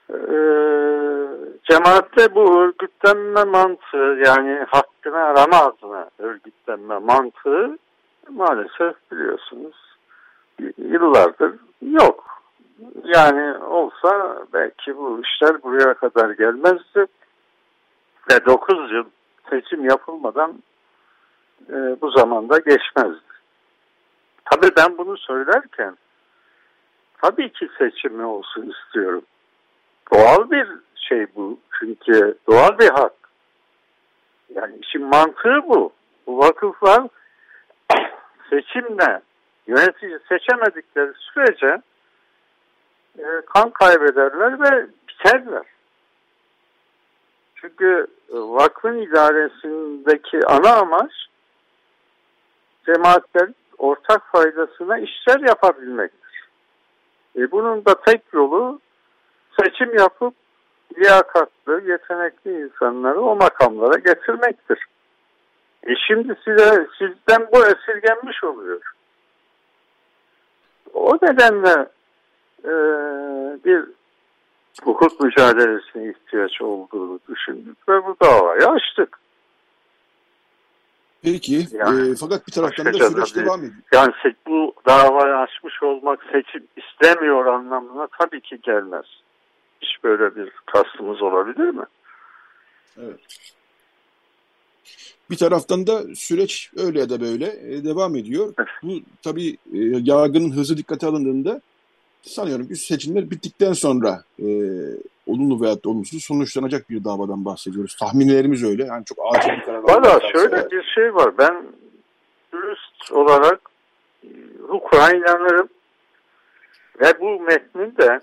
e, 0.09 0.39
cemaatte 1.63 2.35
bu 2.35 2.61
örgütlenme 2.61 3.43
mantığı 3.43 4.19
yani 4.25 4.65
hakkını 4.67 5.17
arama 5.17 5.57
adına 5.57 6.09
örgütlenme 6.19 6.97
mantığı 6.97 7.77
maalesef 8.29 8.95
biliyorsunuz 9.11 9.75
yıllardır 10.77 11.55
yok. 11.81 12.23
Yani 13.03 13.57
olsa 13.57 14.37
belki 14.53 14.97
bu 14.97 15.21
işler 15.21 15.63
buraya 15.63 15.93
kadar 15.93 16.29
gelmezdi 16.29 17.05
ve 18.31 18.45
9 18.45 18.91
yıl 18.91 19.05
seçim 19.49 19.85
yapılmadan 19.85 20.63
e, 21.69 21.73
bu 22.01 22.11
zamanda 22.11 22.57
geçmezdi. 22.57 23.36
Tabii 24.51 24.75
ben 24.77 24.97
bunu 24.97 25.17
söylerken 25.17 25.97
tabii 27.21 27.53
ki 27.53 27.69
seçimi 27.77 28.25
olsun 28.25 28.71
istiyorum. 28.71 29.23
Doğal 30.13 30.51
bir 30.51 30.67
şey 30.95 31.25
bu. 31.35 31.59
Çünkü 31.79 32.37
doğal 32.47 32.79
bir 32.79 32.89
hak. 32.89 33.13
Yani 34.55 34.75
işin 34.81 35.03
mantığı 35.03 35.61
bu. 35.67 35.93
Bu 36.27 36.37
vakıflar 36.37 37.03
seçimle 38.49 39.21
yönetici 39.67 40.19
seçemedikleri 40.29 41.13
sürece 41.13 41.81
e, 43.19 43.25
kan 43.53 43.69
kaybederler 43.69 44.59
ve 44.59 44.87
biterler. 45.09 45.63
Çünkü 47.55 48.07
e, 48.29 48.33
vakfın 48.33 48.97
idaresindeki 48.97 50.47
ana 50.47 50.75
amaç 50.75 51.11
cemaatlerin 52.85 53.55
ortak 53.77 54.31
faydasına 54.31 54.99
işler 54.99 55.39
yapabilmektir. 55.39 56.49
E 57.37 57.51
bunun 57.51 57.85
da 57.85 58.01
tek 58.05 58.21
yolu 58.33 58.79
seçim 59.61 59.97
yapıp 59.97 60.33
liyakatlı, 60.97 61.81
yetenekli 61.85 62.61
insanları 62.61 63.21
o 63.21 63.35
makamlara 63.35 63.99
getirmektir. 63.99 64.85
E 65.83 65.95
şimdi 66.07 66.35
size 66.45 66.87
sizden 66.97 67.47
bu 67.53 67.57
esirgenmiş 67.57 68.43
oluyor. 68.43 68.81
O 70.93 71.15
nedenle 71.21 71.87
e, 72.63 72.73
bir 73.65 73.85
hukuk 74.83 75.19
mücadelesine 75.19 76.09
ihtiyaç 76.09 76.61
olduğunu 76.61 77.19
düşündük 77.29 77.89
ve 77.89 78.05
bu 78.05 78.15
davayı 78.21 78.67
açtık. 78.67 79.19
Peki 81.21 81.67
yani, 81.71 82.11
e, 82.11 82.15
fakat 82.15 82.47
bir 82.47 82.51
taraftan 82.51 82.85
da 82.85 82.93
süreç 82.93 83.31
tabii, 83.31 83.45
devam 83.45 83.59
ediyor. 83.59 83.73
Yani 83.93 84.13
bu 84.47 84.73
davayı 84.87 85.35
açmış 85.35 85.83
olmak 85.83 86.19
seçim 86.31 86.67
istemiyor 86.77 87.45
anlamına 87.45 88.07
tabii 88.19 88.41
ki 88.41 88.59
gelmez. 88.63 89.05
Hiç 89.81 90.03
böyle 90.03 90.35
bir 90.35 90.51
kastımız 90.65 91.21
olabilir 91.21 91.69
mi? 91.69 91.85
Evet. 92.97 93.19
Bir 95.29 95.37
taraftan 95.37 95.87
da 95.87 96.15
süreç 96.15 96.71
öyle 96.77 96.99
ya 96.99 97.09
da 97.09 97.21
böyle 97.21 97.45
e, 97.45 97.83
devam 97.83 98.15
ediyor. 98.15 98.53
Bu 98.83 98.99
tabii 99.21 99.57
e, 99.73 99.79
yargının 100.01 100.51
hızı 100.51 100.77
dikkate 100.77 101.07
alındığında 101.07 101.61
sanıyorum 102.21 102.67
üst 102.69 102.87
seçimler 102.87 103.31
bittikten 103.31 103.73
sonra 103.73 104.23
e, 104.39 104.45
olumlu 105.27 105.61
veya 105.61 105.75
olumsuz 105.85 106.23
sonuçlanacak 106.23 106.89
bir 106.89 107.03
davadan 107.03 107.45
bahsediyoruz. 107.45 107.95
Tahminlerimiz 107.95 108.63
öyle. 108.63 108.83
Yani 108.83 109.05
çok 109.05 109.17
acil 109.35 109.49
bir 109.49 109.61
karar 109.61 109.83
Valla 109.83 110.19
şöyle 110.33 110.71
bir 110.71 110.83
şey 110.95 111.15
var. 111.15 111.37
Ben 111.37 111.63
dürüst 112.53 113.11
olarak 113.11 113.59
e, 114.23 114.27
hukuka 114.67 115.11
inanırım. 115.11 115.69
Ve 117.01 117.19
bu 117.21 117.39
metnin 117.39 117.97
de 117.97 118.19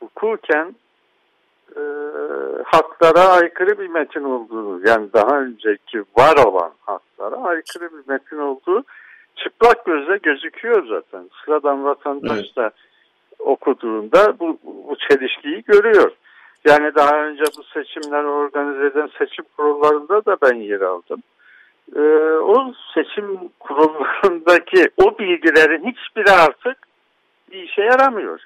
hukuken 0.00 0.74
e, 1.76 1.82
haklara 2.64 3.28
aykırı 3.28 3.78
bir 3.78 3.88
metin 3.88 4.24
olduğu 4.24 4.88
yani 4.88 5.12
daha 5.12 5.40
önceki 5.40 6.04
var 6.16 6.44
olan 6.44 6.72
haklara 6.80 7.36
aykırı 7.36 7.90
bir 7.92 8.12
metin 8.12 8.38
olduğu 8.38 8.84
çıplak 9.36 9.84
gözle 9.84 10.16
gözüküyor 10.16 10.86
zaten. 10.86 11.30
Sıradan 11.44 11.84
vatandaş 11.84 12.38
evet. 12.56 12.72
Da 13.44 13.50
okuduğunda 13.50 14.38
bu, 14.40 14.58
bu 14.64 14.96
çelişkiyi 15.08 15.62
görüyor. 15.62 16.12
Yani 16.64 16.94
daha 16.94 17.24
önce 17.24 17.44
bu 17.58 17.62
seçimleri 17.62 18.26
organize 18.26 18.86
eden 18.86 19.10
seçim 19.18 19.44
kurullarında 19.56 20.24
da 20.24 20.36
ben 20.42 20.54
yer 20.54 20.80
aldım. 20.80 21.22
Ee, 21.96 22.00
o 22.38 22.72
seçim 22.94 23.38
kurullarındaki 23.60 24.90
o 24.96 25.18
bilgilerin 25.18 25.92
hiçbiri 25.92 26.30
artık 26.30 26.76
bir 27.52 27.62
işe 27.62 27.82
yaramıyor. 27.82 28.40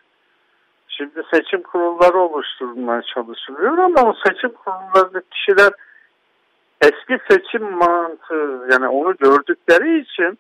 Şimdi 0.89 1.23
seçim 1.35 1.63
kurulları 1.63 2.19
oluşturulmaya 2.19 3.03
çalışılıyor 3.03 3.79
ama 3.79 4.03
o 4.03 4.15
seçim 4.27 4.51
kurullarındaki 4.51 5.31
kişiler 5.31 5.73
eski 6.81 7.19
seçim 7.31 7.73
mantığı 7.73 8.69
yani 8.73 8.89
onu 8.89 9.17
gördükleri 9.17 10.01
için 10.01 10.39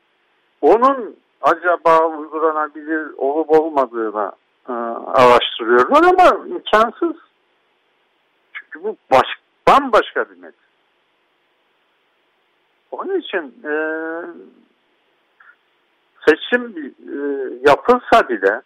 onun 0.60 1.16
acaba 1.42 2.06
uygulanabilir 2.06 3.08
olup 3.16 3.50
olmadığını 3.50 4.32
e, 4.32 4.47
araştırıyorlar 5.14 6.02
ama 6.02 6.46
imkansız. 6.46 7.16
Çünkü 8.52 8.82
bu 8.82 8.96
baş, 9.10 9.26
bambaşka 9.68 10.30
bir 10.30 10.36
metin. 10.36 10.68
Onun 12.90 13.20
için 13.20 13.54
e, 13.64 13.72
seçim 16.28 16.94
e, 17.08 17.18
yapılsa 17.68 18.28
bile 18.28 18.62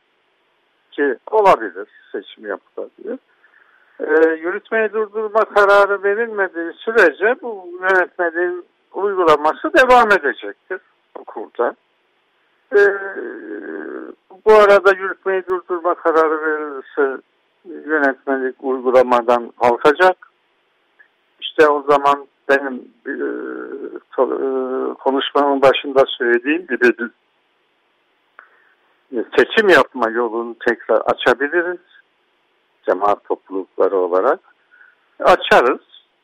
ki 0.93 1.17
olabilir 1.31 1.89
seçim 2.13 2.47
yapılabilir. 2.47 3.19
E, 4.01 4.31
yürütmeyi 4.35 4.93
durdurma 4.93 5.45
kararı 5.45 6.03
verilmediği 6.03 6.73
sürece 6.73 7.43
bu 7.43 7.69
yönetmeliğin 7.81 8.65
uygulaması 8.93 9.73
devam 9.75 10.13
edecektir 10.13 10.81
okulda. 11.15 11.75
E, 12.73 12.81
bu 14.47 14.53
arada 14.53 14.93
yürütmeyi 14.93 15.43
durdurma 15.51 15.95
kararı 15.95 16.43
verilirse 16.43 17.23
yönetmelik 17.65 18.57
uygulamadan 18.61 19.53
kalkacak. 19.61 20.29
İşte 21.41 21.69
o 21.69 21.83
zaman 21.83 22.27
benim 22.49 22.75
e, 23.07 23.11
e 24.23 24.95
konuşmamın 24.95 25.63
başında 25.63 26.05
söylediğim 26.19 26.67
gibi 26.67 26.93
seçim 29.37 29.69
yapma 29.69 30.11
yolunu 30.11 30.57
tekrar 30.69 31.01
açabiliriz. 31.01 31.81
Cemaat 32.87 33.25
toplulukları 33.25 33.97
olarak. 33.97 34.41
Açarız. 35.21 35.81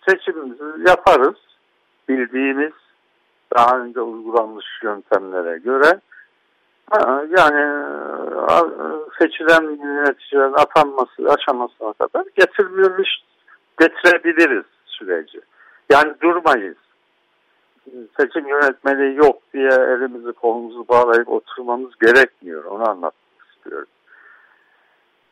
Seçimimizi 0.09 0.89
yaparız. 0.89 1.37
Bildiğimiz 2.09 2.73
daha 3.57 3.79
önce 3.79 4.01
uygulanmış 4.01 4.67
yöntemlere 4.83 5.59
göre 5.59 6.01
yani 7.39 7.85
seçilen 9.19 9.85
yöneticilerin 9.85 10.53
atanması 10.53 11.23
aşamasına 11.29 11.93
kadar 11.93 12.25
getirilmiş 12.37 13.09
getirebiliriz 13.79 14.65
süreci. 14.87 15.41
Yani 15.91 16.15
durmayız 16.23 16.77
seçim 18.21 18.49
yönetmeliği 18.49 19.17
yok 19.17 19.43
diye 19.55 19.69
elimizi 19.69 20.33
kolumuzu 20.33 20.89
bağlayıp 20.89 21.29
oturmamız 21.29 21.93
gerekmiyor. 21.99 22.65
Onu 22.65 22.89
anlatmak 22.89 23.15
istiyorum. 23.57 23.89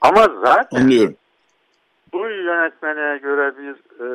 Ama 0.01 0.27
zaten 0.45 0.81
Anlıyorum. 0.81 1.17
bu 2.13 2.19
yönetmeliğe 2.29 3.19
göre 3.19 3.53
bir 3.59 3.75
e, 3.75 4.07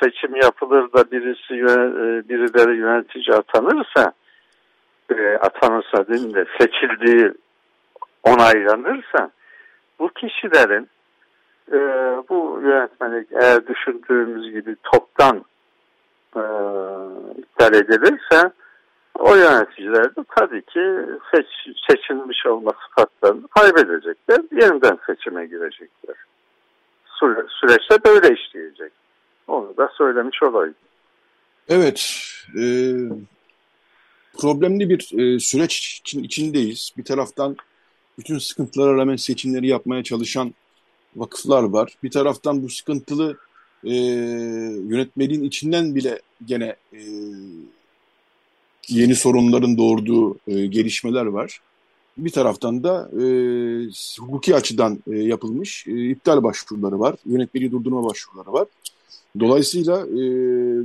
seçim 0.00 0.36
yapılır 0.36 0.92
da 0.92 1.10
birisi 1.10 1.54
e, 1.54 2.28
birileri 2.28 2.76
yönetici 2.76 3.36
atanırsa 3.36 4.12
e, 5.10 5.36
atanırsa 5.36 6.08
değil 6.08 6.34
de 6.34 6.44
seçildiği 6.60 7.32
onaylanırsa 8.22 9.30
bu 9.98 10.08
kişilerin 10.08 10.88
e, 11.72 11.78
bu 12.28 12.60
yönetmelik 12.62 13.28
eğer 13.32 13.66
düşündüğümüz 13.66 14.52
gibi 14.52 14.76
toptan 14.82 15.44
e, 16.36 16.42
iptal 17.38 17.74
edilirse 17.74 18.52
o 19.18 19.34
yöneticiler 19.34 20.16
de 20.16 20.24
tabii 20.36 20.62
ki 20.62 20.80
seç, 21.34 21.46
seçilmiş 21.90 22.46
olma 22.46 22.72
sıfatlarını 22.86 23.48
kaybedecekler. 23.48 24.40
Yeniden 24.62 24.98
seçime 25.06 25.46
girecekler. 25.46 26.16
Süre, 27.06 27.46
süreçte 27.48 28.04
böyle 28.04 28.34
işleyecek. 28.34 28.92
Onu 29.46 29.76
da 29.76 29.90
söylemiş 29.98 30.42
olayım. 30.42 30.74
Evet. 31.68 32.24
E, 32.56 32.62
problemli 34.38 34.90
bir 34.90 35.18
e, 35.18 35.40
süreç 35.40 36.00
için, 36.00 36.24
içindeyiz. 36.24 36.90
Bir 36.96 37.04
taraftan 37.04 37.56
bütün 38.18 38.38
sıkıntılara 38.38 38.96
rağmen 38.96 39.16
seçimleri 39.16 39.68
yapmaya 39.68 40.02
çalışan 40.02 40.54
vakıflar 41.16 41.62
var. 41.62 41.94
Bir 42.02 42.10
taraftan 42.10 42.62
bu 42.62 42.68
sıkıntılı 42.68 43.36
e, 43.84 43.94
yönetmeliğin 44.88 45.44
içinden 45.44 45.94
bile 45.94 46.20
gene 46.46 46.76
e, 46.92 47.00
yeni 48.88 49.14
sorunların 49.14 49.76
doğurduğu 49.76 50.38
e, 50.46 50.66
gelişmeler 50.66 51.26
var. 51.26 51.60
Bir 52.16 52.30
taraftan 52.30 52.84
da 52.84 53.10
e, 53.12 53.24
hukuki 54.20 54.54
açıdan 54.54 54.98
e, 55.10 55.16
yapılmış 55.16 55.86
e, 55.86 56.10
iptal 56.10 56.42
başvuruları 56.42 57.00
var. 57.00 57.16
Yönetmeliği 57.26 57.70
durdurma 57.70 58.04
başvuruları 58.04 58.52
var. 58.52 58.66
Dolayısıyla 59.40 60.06
e, 60.06 60.20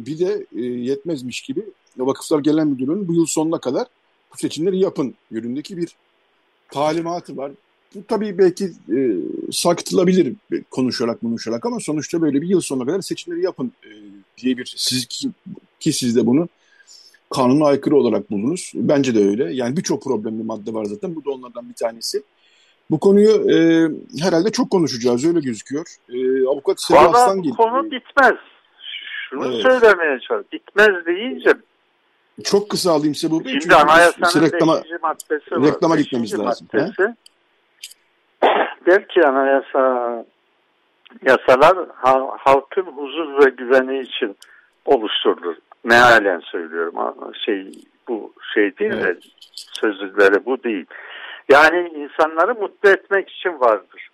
bir 0.06 0.20
de 0.20 0.46
e, 0.56 0.62
yetmezmiş 0.62 1.42
gibi 1.42 1.64
Vakıflar 1.98 2.40
Genel 2.40 2.66
Müdürlüğü'nün 2.66 3.08
bu 3.08 3.14
yıl 3.14 3.26
sonuna 3.26 3.60
kadar 3.60 3.88
bu 4.34 4.38
seçimleri 4.38 4.80
yapın 4.80 5.16
yönündeki 5.32 5.78
bir 5.78 5.96
talimatı 6.72 7.38
var. 7.38 7.52
Bu 7.96 8.00
tabii 8.08 8.38
belki 8.38 8.66
e, 8.66 8.98
sarkıtılabilir 9.52 10.36
konuşarak 10.72 11.22
konuşarak 11.22 11.66
ama 11.66 11.80
sonuçta 11.80 12.22
böyle 12.22 12.42
bir 12.42 12.48
yıl 12.48 12.62
sonuna 12.62 12.86
kadar 12.86 13.02
seçimleri 13.02 13.42
yapın 13.44 13.72
e, 13.84 13.90
diye 14.38 14.58
bir 14.58 14.74
siz 14.78 15.06
ki, 15.06 15.30
ki 15.80 15.94
siz 15.94 16.16
de 16.16 16.26
bunu 16.26 16.48
kanuna 17.30 17.66
aykırı 17.66 17.96
olarak 17.96 18.32
buldunuz. 18.32 18.72
Bence 18.76 19.16
de 19.16 19.20
öyle. 19.20 19.54
Yani 19.54 19.78
birçok 19.78 20.04
problemli 20.04 20.44
madde 20.44 20.74
var 20.74 20.86
zaten. 20.86 21.16
Bu 21.16 21.26
da 21.26 21.32
onlardan 21.32 21.70
bir 21.70 21.74
tanesi. 21.74 22.24
Bu 22.92 23.00
konuyu 23.00 23.52
e, 23.52 23.58
herhalde 24.24 24.52
çok 24.52 24.70
konuşacağız. 24.70 25.26
Öyle 25.26 25.40
gözüküyor. 25.40 25.86
E, 26.10 26.48
avukat 26.48 26.82
Sebastian 26.82 27.38
Valla 27.38 27.44
bu 27.44 27.56
konu 27.56 27.92
bitmez. 27.92 28.34
Şunu 29.30 29.46
evet. 29.46 29.62
söylemeye 29.62 30.20
çalışıyorum. 30.20 30.46
Bitmez 30.52 31.06
deyince 31.06 31.54
Çok 32.44 32.70
kısa 32.70 32.92
alayım 32.92 33.16
Sebu 33.16 33.46
Bey. 33.46 33.60
Şimdi 33.60 33.76
anayasanın 33.76 34.46
reklama, 34.46 34.82
maddesi 35.02 35.52
var. 35.52 35.64
Reklama 35.64 35.96
gitmemiz 35.96 36.40
lazım. 36.40 36.68
Maddesi, 36.74 37.16
der 38.86 39.08
ki 39.08 39.28
anayasa 39.28 40.26
yasalar 41.26 41.78
halkın 42.38 42.86
huzur 42.86 43.46
ve 43.46 43.50
güveni 43.50 44.00
için 44.00 44.38
oluşturulur. 44.86 45.56
Mealen 45.84 46.40
söylüyorum. 46.40 46.96
Şey 47.46 47.72
bu 48.08 48.34
şey 48.54 48.78
değil 48.78 48.92
evet. 48.94 49.24
de 49.24 49.28
sözlükleri 49.56 50.46
bu 50.46 50.64
değil. 50.64 50.86
Yani 51.52 51.90
insanları 51.90 52.56
mutlu 52.56 52.90
etmek 52.90 53.30
için 53.30 53.60
vardır. 53.60 54.10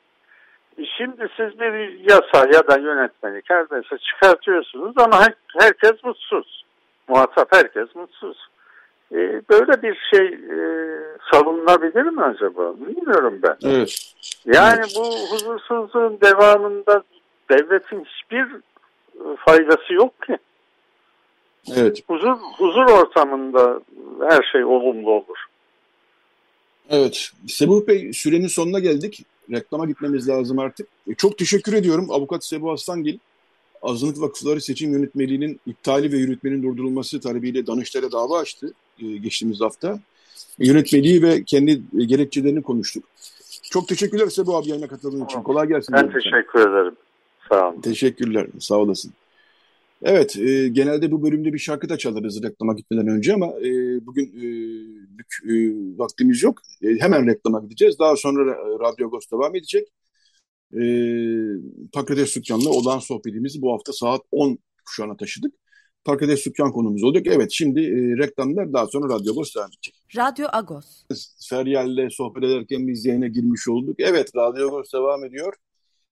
Şimdi 0.98 1.28
siz 1.38 1.60
bir 1.60 2.10
yasa 2.10 2.48
ya 2.54 2.68
da 2.68 2.78
yönetmelik 2.78 3.50
her 3.50 3.66
neyse 3.72 3.98
çıkartıyorsunuz 3.98 4.94
ama 4.98 5.22
her, 5.22 5.34
herkes 5.60 6.04
mutsuz. 6.04 6.59
Muhatap 7.10 7.48
herkes 7.52 7.96
mutsuz. 7.96 8.38
Ee, 9.12 9.42
böyle 9.50 9.82
bir 9.82 9.98
şey 10.14 10.28
e, 10.28 10.58
savunulabilir 11.32 12.04
mi 12.04 12.24
acaba? 12.24 12.74
Bilmiyorum 12.78 13.40
ben. 13.44 13.58
Evet. 13.64 14.14
Yani 14.46 14.80
evet. 14.80 14.94
bu 14.96 15.06
huzursuzluğun 15.32 16.22
devamında 16.22 17.04
devletin 17.52 18.06
hiçbir 18.06 18.48
faydası 19.38 19.94
yok 19.94 20.22
ki. 20.22 20.38
Evet. 21.76 22.04
Huzur, 22.08 22.36
huzur 22.58 22.86
ortamında 22.86 23.82
her 24.30 24.44
şey 24.52 24.64
olumlu 24.64 25.12
olur. 25.12 25.46
Evet. 26.90 27.32
Sebuh 27.48 27.88
Bey 27.88 28.14
sürenin 28.14 28.48
sonuna 28.48 28.80
geldik. 28.80 29.26
Reklama 29.52 29.86
gitmemiz 29.86 30.30
lazım 30.30 30.60
artık. 30.60 30.88
E, 31.08 31.16
çok 31.16 31.38
teşekkür 31.38 31.74
ediyorum 31.74 32.08
Avukat 32.10 32.46
Sebu 32.46 32.72
Aslangil. 32.72 33.18
Azınlık 33.82 34.22
Vakıfları 34.22 34.62
Seçim 34.62 34.94
Yönetmeliğinin 34.94 35.60
iptali 35.66 36.12
ve 36.12 36.18
yürütmenin 36.18 36.64
durdurulması 36.64 37.20
talebiyle 37.20 37.68
Danıştay'a 37.68 38.12
dava 38.12 38.40
açtı 38.40 38.74
e, 39.00 39.18
geçtiğimiz 39.18 39.62
hafta. 39.62 40.00
E, 40.60 40.68
yönetmeliği 40.68 41.22
ve 41.22 41.44
kendi 41.44 41.82
e, 42.00 42.06
gerekçelerini 42.06 42.62
konuştuk. 42.62 43.04
Çok 43.64 43.88
teşekkürler 43.88 44.28
Sebu 44.28 44.58
abi 44.58 44.70
yayına 44.70 44.88
katıldığın 44.88 45.26
için. 45.26 45.42
Kolay 45.42 45.68
gelsin. 45.68 45.94
Ben 45.94 46.12
teşekkür 46.12 46.60
sana. 46.64 46.80
ederim. 46.80 46.96
Sağ 47.50 47.70
olun. 47.70 47.82
Teşekkürler. 47.82 48.48
Sağ 48.60 48.76
olasın. 48.76 49.14
Evet, 50.04 50.38
e, 50.38 50.68
genelde 50.68 51.12
bu 51.12 51.24
bölümde 51.24 51.54
bir 51.54 51.60
şarkı 51.60 51.90
da 51.90 51.98
çalarız 51.98 52.44
reklama 52.44 52.74
gitmeden 52.74 53.08
önce 53.08 53.34
ama 53.34 53.46
e, 53.46 53.72
bugün 54.06 54.26
e, 54.26 54.46
bük, 55.18 55.40
e, 55.46 55.54
vaktimiz 55.98 56.44
yok. 56.44 56.62
E, 56.84 56.88
hemen 57.00 57.28
reklama 57.28 57.60
gideceğiz. 57.60 58.00
Daha 58.00 58.16
sonra 58.16 58.56
Radyo 58.80 59.08
Agos 59.08 59.32
devam 59.32 59.56
edecek. 59.56 59.88
E, 60.74 60.84
Pakrates 61.94 62.36
Dükkan'la 62.36 62.70
olan 62.70 63.00
sohbetimizi 63.00 63.62
bu 63.62 63.74
hafta 63.74 63.94
saat 63.94 64.22
10 64.32 64.60
kuşağına 64.86 65.18
taşıdık. 65.18 65.54
Pakrates 66.06 66.46
Dükkan 66.46 66.72
konumuz 66.72 67.04
olacak. 67.04 67.28
Evet, 67.28 67.52
şimdi 67.52 67.80
e, 67.80 68.18
reklamlar 68.18 68.74
daha 68.74 68.88
sonra 68.88 69.14
Radyo 69.14 69.32
Agos 69.32 69.56
devam 69.56 69.70
edecek. 69.70 69.96
Radyo 70.16 70.48
Agos. 70.52 70.86
Feryal'le 71.50 72.10
sohbet 72.10 72.44
ederken 72.44 72.88
biz 72.88 73.06
yayına 73.06 73.28
girmiş 73.28 73.68
olduk. 73.68 73.96
Evet, 74.00 74.36
Radyo 74.36 74.68
Agos 74.68 74.94
devam 74.94 75.26
ediyor. 75.26 75.54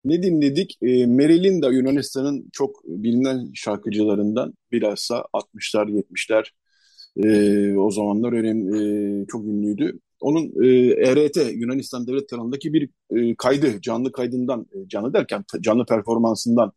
Ne 0.06 0.24
dinledik? 0.24 0.78
E, 0.82 1.06
Merilinda 1.06 1.72
Yunanistan'ın 1.72 2.50
çok 2.54 2.84
bilinen 2.86 3.52
şarkıcılarından 3.54 4.54
bilhassa 4.72 5.24
60'lar 5.34 5.90
70'ler 5.90 6.46
e, 7.24 7.78
o 7.78 7.92
zamanlar 7.92 8.34
önemli, 8.34 9.22
e, 9.22 9.26
çok 9.26 9.46
ünlüydü. 9.46 10.00
Onun 10.22 10.64
e, 10.64 10.68
ERT 11.10 11.36
Yunanistan 11.36 12.08
Devlet 12.08 12.28
kanalındaki 12.28 12.74
bir 12.74 12.90
e, 13.10 13.36
kaydı, 13.36 13.82
canlı 13.82 14.12
kaydından, 14.12 14.68
e, 14.74 14.88
canlı 14.88 15.14
derken 15.14 15.46
canlı 15.62 15.86
performansından 15.86 16.72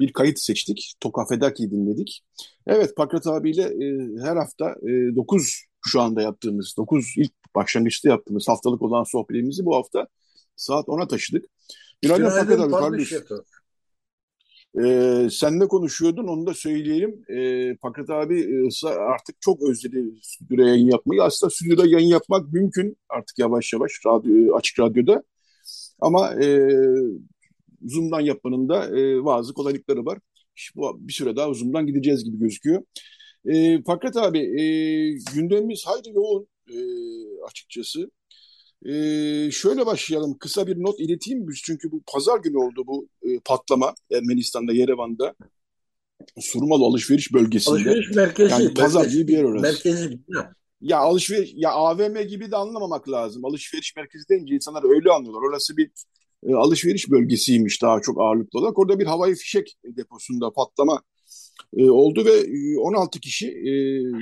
bir 0.00 0.12
kayıt 0.12 0.38
seçtik. 0.38 0.94
Tokafedaki 1.00 1.70
dinledik. 1.70 2.24
Evet 2.66 2.96
Pakrat 2.96 3.26
abiyle 3.26 3.62
e, 3.62 4.08
her 4.22 4.36
hafta 4.36 4.70
e, 4.70 5.16
9 5.16 5.64
şu 5.86 6.00
anda 6.00 6.22
yaptığımız, 6.22 6.74
9 6.76 7.14
ilk 7.16 7.32
başlangıçta 7.54 8.08
yaptığımız 8.08 8.48
haftalık 8.48 8.82
olan 8.82 9.04
sohbetimizi 9.04 9.64
bu 9.64 9.76
hafta 9.76 10.08
saat 10.56 10.86
10'a 10.86 11.08
taşıdık. 11.08 11.44
Günaydın, 12.02 12.24
Günaydın 12.24 12.56
Fakat 12.56 12.64
abi 12.64 12.72
kardeş. 12.72 13.12
Ee, 14.82 15.28
sen 15.30 15.60
ne 15.60 15.68
konuşuyordun 15.68 16.28
onu 16.28 16.46
da 16.46 16.54
söyleyelim. 16.54 17.24
Ee, 17.28 17.76
Pakat 17.76 18.10
abi 18.10 18.40
e, 18.40 18.86
artık 18.88 19.36
çok 19.40 19.62
özledi 19.62 20.04
stüdyoda 20.22 20.68
yayın 20.68 20.86
yapmayı. 20.86 21.22
Aslında 21.22 21.50
stüdyoda 21.50 21.86
yayın 21.86 22.08
yapmak 22.08 22.52
mümkün 22.52 22.96
artık 23.08 23.38
yavaş 23.38 23.72
yavaş 23.72 23.92
radyo, 24.06 24.56
açık 24.56 24.78
radyoda. 24.80 25.22
Ama 26.00 26.34
e, 26.44 26.68
Zoom'dan 27.82 28.20
yapmanın 28.20 28.68
da 28.68 29.00
e, 29.00 29.24
bazı 29.24 29.54
kolaylıkları 29.54 30.06
var. 30.06 30.18
İşte 30.56 30.80
bu, 30.80 31.08
bir 31.08 31.12
süre 31.12 31.36
daha 31.36 31.54
Zoom'dan 31.54 31.86
gideceğiz 31.86 32.24
gibi 32.24 32.38
gözüküyor. 32.38 32.82
E, 33.46 33.82
Fakat 33.86 34.16
abi 34.16 34.38
e, 34.38 34.64
gündemimiz 35.34 35.84
hayli 35.86 36.14
yoğun 36.16 36.48
e, 36.70 36.76
açıkçası. 37.48 38.10
Ee, 38.84 39.50
şöyle 39.50 39.86
başlayalım. 39.86 40.38
Kısa 40.38 40.66
bir 40.66 40.82
not 40.82 41.00
ileteyim. 41.00 41.46
Çünkü 41.64 41.92
bu 41.92 42.02
pazar 42.06 42.38
günü 42.38 42.58
oldu 42.58 42.86
bu 42.86 43.08
e, 43.22 43.38
patlama 43.44 43.94
Ermenistan'da, 44.12 44.72
Yerevan'da. 44.72 45.34
Surmalı 46.40 46.84
alışveriş 46.84 47.32
bölgesinde. 47.32 47.74
Alışveriş 47.74 48.16
merkezi. 48.16 48.52
Yani 48.52 48.74
pazar 48.74 49.00
merkezi, 49.00 49.18
gibi 49.18 49.28
bir 49.28 49.36
yer 49.36 49.44
orası. 49.44 49.62
Merkezi. 49.62 50.18
Ya 50.80 50.98
alışveriş, 50.98 51.52
ya 51.54 51.70
AVM 51.70 52.22
gibi 52.22 52.50
de 52.50 52.56
anlamamak 52.56 53.10
lazım. 53.10 53.44
Alışveriş 53.44 53.96
merkezi 53.96 54.28
deyince 54.28 54.54
insanlar 54.54 54.94
öyle 54.94 55.10
anlıyorlar. 55.10 55.48
Orası 55.48 55.76
bir 55.76 55.90
e, 56.46 56.54
alışveriş 56.54 57.10
bölgesiymiş 57.10 57.82
daha 57.82 58.00
çok 58.00 58.20
ağırlıklı 58.20 58.58
olarak. 58.58 58.78
Orada 58.78 58.98
bir 58.98 59.06
havai 59.06 59.34
fişek 59.34 59.76
deposunda 59.84 60.52
patlama 60.52 61.02
e, 61.76 61.90
oldu 61.90 62.24
ve 62.24 62.44
16 62.78 63.20
kişi 63.20 63.48
e, 63.48 63.70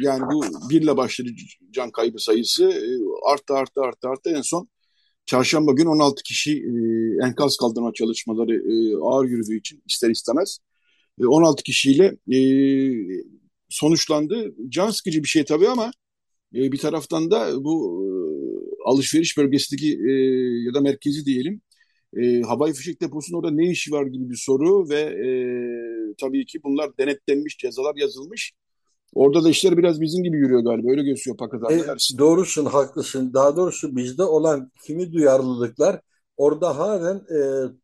yani 0.03 0.23
bu 0.33 0.45
birle 0.71 0.97
başladı 0.97 1.31
can 1.71 1.91
kaybı 1.91 2.19
sayısı 2.19 2.65
e, 2.65 2.91
arttı 3.33 3.55
arttı 3.55 3.81
arttı 3.81 4.09
arttı 4.09 4.31
en 4.31 4.43
son 4.43 4.69
çarşamba 5.27 5.73
gün 5.73 5.87
16 5.87 6.23
kişi 6.23 6.53
e, 6.53 6.73
enkaz 7.27 7.57
kaldırma 7.57 7.93
çalışmaları 7.93 8.55
e, 8.55 8.97
ağır 8.97 9.27
yürüdüğü 9.29 9.59
için 9.59 9.83
ister 9.89 10.11
istemez 10.11 10.59
e, 11.21 11.27
16 11.27 11.63
kişiyle 11.63 12.17
e, 12.33 12.39
sonuçlandı. 13.69 14.55
Can 14.69 14.91
sıkıcı 14.91 15.23
bir 15.23 15.29
şey 15.29 15.45
tabii 15.45 15.69
ama 15.69 15.93
e, 16.55 16.73
bir 16.73 16.79
taraftan 16.79 17.31
da 17.31 17.65
bu 17.65 18.05
e, 18.05 18.09
alışveriş 18.85 19.39
bölgesindeki 19.39 19.99
e, 20.09 20.13
ya 20.67 20.75
da 20.75 20.81
merkezi 20.81 21.25
diyelim 21.25 21.61
e, 22.17 22.41
havai 22.41 22.73
fişek 22.73 23.01
deposunun 23.01 23.39
orada 23.39 23.51
ne 23.51 23.71
işi 23.71 23.93
var 23.93 24.07
gibi 24.07 24.31
bir 24.31 24.37
soru 24.37 24.89
ve 24.89 25.01
e, 25.01 25.29
tabii 26.21 26.47
ki 26.47 26.63
bunlar 26.65 26.91
denetlenmiş, 26.99 27.59
cezalar 27.59 27.97
yazılmış. 27.97 28.53
Orada 29.15 29.45
da 29.45 29.49
işler 29.49 29.79
biraz 29.79 30.01
bizim 30.01 30.25
gibi 30.25 30.37
yürüyor 30.37 30.61
galiba. 30.61 30.91
Öyle 30.91 31.03
gözüküyor 31.03 31.37
Pakatan. 31.37 31.73
E, 31.73 31.83
doğrusun, 32.19 32.65
haklısın. 32.65 33.35
Daha 33.35 33.57
doğrusu 33.57 33.97
bizde 33.97 34.23
olan 34.23 34.71
kimi 34.87 35.13
duyarlılıklar 35.13 36.01
orada 36.37 36.79
halen 36.79 37.17
e, 37.17 37.39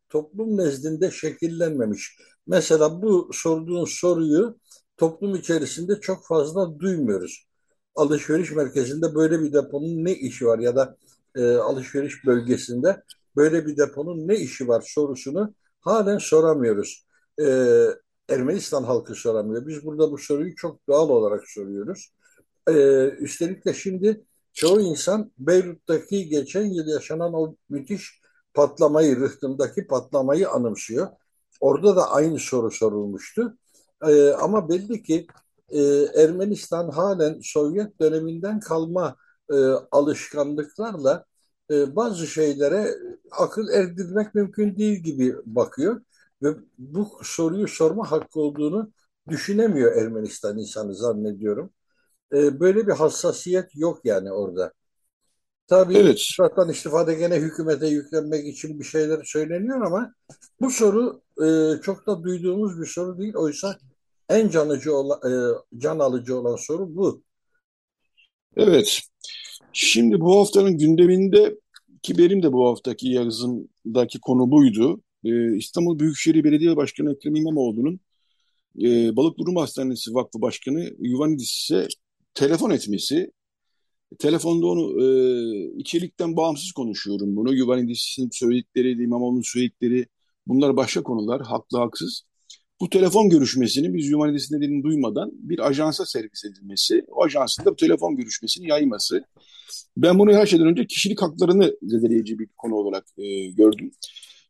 toplum 0.09 0.57
nezdinde 0.57 1.11
şekillenmemiş. 1.11 2.17
Mesela 2.47 3.01
bu 3.01 3.29
sorduğun 3.33 3.85
soruyu 3.85 4.59
toplum 4.97 5.35
içerisinde 5.35 5.99
çok 6.01 6.25
fazla 6.25 6.79
duymuyoruz. 6.79 7.45
Alışveriş 7.95 8.51
merkezinde 8.51 9.15
böyle 9.15 9.41
bir 9.41 9.53
deponun 9.53 10.05
ne 10.05 10.15
işi 10.15 10.45
var 10.45 10.59
ya 10.59 10.75
da 10.75 10.97
e, 11.35 11.55
alışveriş 11.55 12.25
bölgesinde 12.25 13.03
böyle 13.35 13.65
bir 13.65 13.77
deponun 13.77 14.27
ne 14.27 14.35
işi 14.35 14.67
var 14.67 14.83
sorusunu 14.87 15.53
halen 15.81 16.17
soramıyoruz. 16.17 17.05
Ee, 17.41 17.85
Ermenistan 18.29 18.83
halkı 18.83 19.15
soramıyor. 19.15 19.67
Biz 19.67 19.85
burada 19.85 20.11
bu 20.11 20.17
soruyu 20.17 20.55
çok 20.55 20.87
doğal 20.87 21.09
olarak 21.09 21.49
soruyoruz. 21.49 22.13
Ee, 22.69 22.73
üstelik 23.19 23.65
de 23.65 23.73
şimdi 23.73 24.25
çoğu 24.53 24.81
insan 24.81 25.31
Beyrut'taki 25.37 26.29
geçen 26.29 26.65
yıl 26.65 26.87
yaşanan 26.87 27.33
o 27.33 27.55
müthiş 27.69 28.21
patlamayı, 28.53 29.19
rıhtımdaki 29.19 29.87
patlamayı 29.87 30.49
anımsıyor. 30.49 31.07
Orada 31.59 31.95
da 31.95 32.11
aynı 32.11 32.39
soru 32.39 32.71
sorulmuştu. 32.71 33.57
Ee, 34.07 34.29
ama 34.29 34.69
belli 34.69 35.03
ki 35.03 35.27
e, 35.69 35.81
Ermenistan 36.15 36.89
halen 36.89 37.39
Sovyet 37.43 37.99
döneminden 37.99 38.59
kalma 38.59 39.15
e, 39.51 39.55
alışkanlıklarla 39.91 41.25
e, 41.71 41.95
bazı 41.95 42.27
şeylere 42.27 42.95
akıl 43.31 43.69
erdirmek 43.69 44.35
mümkün 44.35 44.77
değil 44.77 44.97
gibi 44.99 45.35
bakıyor 45.45 46.01
ve 46.43 46.55
bu 46.77 47.07
soruyu 47.23 47.67
sorma 47.67 48.11
hakkı 48.11 48.39
olduğunu 48.39 48.91
düşünemiyor 49.29 49.95
Ermenistan 49.95 50.57
insanı 50.57 50.95
zannediyorum. 50.95 51.73
E, 52.33 52.59
böyle 52.59 52.87
bir 52.87 52.91
hassasiyet 52.91 53.75
yok 53.75 53.99
yani 54.03 54.31
orada. 54.31 54.73
Tabii 55.67 55.97
evet. 55.97 56.19
sıfattan 56.19 56.69
istifade 56.69 57.13
gene 57.13 57.35
hükümete 57.35 57.87
yüklenmek 57.87 58.47
için 58.47 58.79
bir 58.79 58.85
şeyler 58.85 59.23
söyleniyor 59.23 59.81
ama 59.81 60.13
bu 60.61 60.71
soru 60.71 61.21
e, 61.43 61.81
çok 61.81 62.07
da 62.07 62.23
duyduğumuz 62.23 62.81
bir 62.81 62.85
soru 62.85 63.17
değil. 63.17 63.35
Oysa 63.35 63.77
en 64.29 64.49
canıcı 64.49 64.95
olan, 64.95 65.19
e, 65.31 65.31
can 65.77 65.99
alıcı 65.99 66.39
olan 66.39 66.55
soru 66.55 66.95
bu. 66.95 67.23
Evet. 68.55 69.01
Şimdi 69.73 70.21
bu 70.21 70.39
haftanın 70.39 70.77
gündeminde 70.77 71.59
ki 72.01 72.17
benim 72.17 72.43
de 72.43 72.53
bu 72.53 72.69
haftaki 72.69 73.09
yazımdaki 73.09 74.19
konu 74.19 74.51
buydu. 74.51 75.01
Ee, 75.23 75.55
İstanbul 75.55 75.99
Büyükşehir 75.99 76.43
Belediye 76.43 76.75
Başkanı 76.75 77.13
Ekrem 77.13 77.35
İmamoğlu'nun 77.35 77.99
e, 78.81 79.15
Balık 79.15 79.37
Durum 79.37 79.55
Hastanesi 79.55 80.13
Vakfı 80.13 80.41
Başkanı 80.41 80.91
Yuvanidis'e 80.99 81.87
telefon 82.33 82.69
etmesi, 82.69 83.31
telefonda 84.19 84.67
onu 84.67 85.03
e, 85.03 85.07
içerikten 85.77 86.35
bağımsız 86.35 86.71
konuşuyorum 86.71 87.35
bunu. 87.35 87.53
Yuvanidis'in 87.53 88.29
söyledikleri, 88.31 89.03
İmamoğlu'nun 89.03 89.41
söyledikleri 89.41 90.05
bunlar 90.47 90.77
başka 90.77 91.03
konular, 91.03 91.41
haklı 91.41 91.77
haksız. 91.77 92.23
Bu 92.81 92.89
telefon 92.89 93.29
görüşmesini 93.29 93.93
biz 93.93 94.09
Yuvanidis'in 94.09 94.55
dediğini 94.55 94.83
duymadan 94.83 95.31
bir 95.33 95.67
ajansa 95.67 96.05
servis 96.05 96.45
edilmesi, 96.45 97.05
o 97.07 97.23
ajansın 97.23 97.65
da 97.65 97.71
bu 97.71 97.75
telefon 97.75 98.15
görüşmesini 98.15 98.67
yayması. 98.67 99.23
Ben 99.97 100.19
bunu 100.19 100.33
her 100.33 100.45
şeyden 100.45 100.67
önce 100.67 100.87
kişilik 100.87 101.21
haklarını 101.21 101.77
zedeleyici 101.81 102.39
bir 102.39 102.47
konu 102.57 102.75
olarak 102.75 103.05
e, 103.17 103.51
gördüm. 103.51 103.91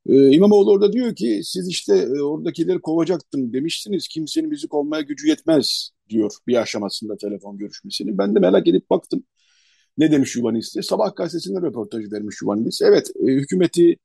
Ee, 0.08 0.32
İmamoğlu 0.32 0.72
orada 0.72 0.94
diyor 0.94 1.16
ki 1.16 1.42
siz 1.44 1.68
işte 1.68 1.96
e, 1.96 2.22
oradakileri 2.22 2.82
kovacaktım 2.82 3.54
demiştiniz. 3.54 4.08
Kimsenin 4.08 4.52
bizi 4.52 4.68
kovmaya 4.68 5.02
gücü 5.02 5.28
yetmez 5.28 5.92
diyor 6.10 6.32
bir 6.48 6.56
aşamasında 6.56 7.18
telefon 7.18 7.58
görüşmesini. 7.58 8.18
Ben 8.18 8.36
de 8.36 8.40
merak 8.40 8.68
edip 8.68 8.90
baktım. 8.90 9.24
Ne 9.98 10.12
demiş 10.12 10.36
Yuvanis'te? 10.36 10.82
Sabah 10.82 11.16
gazetesinde 11.16 11.62
röportaj 11.62 12.12
vermiş 12.12 12.36
Yuvanis. 12.42 12.82
Evet 12.82 13.12
e, 13.24 13.26
hükümeti 13.32 13.98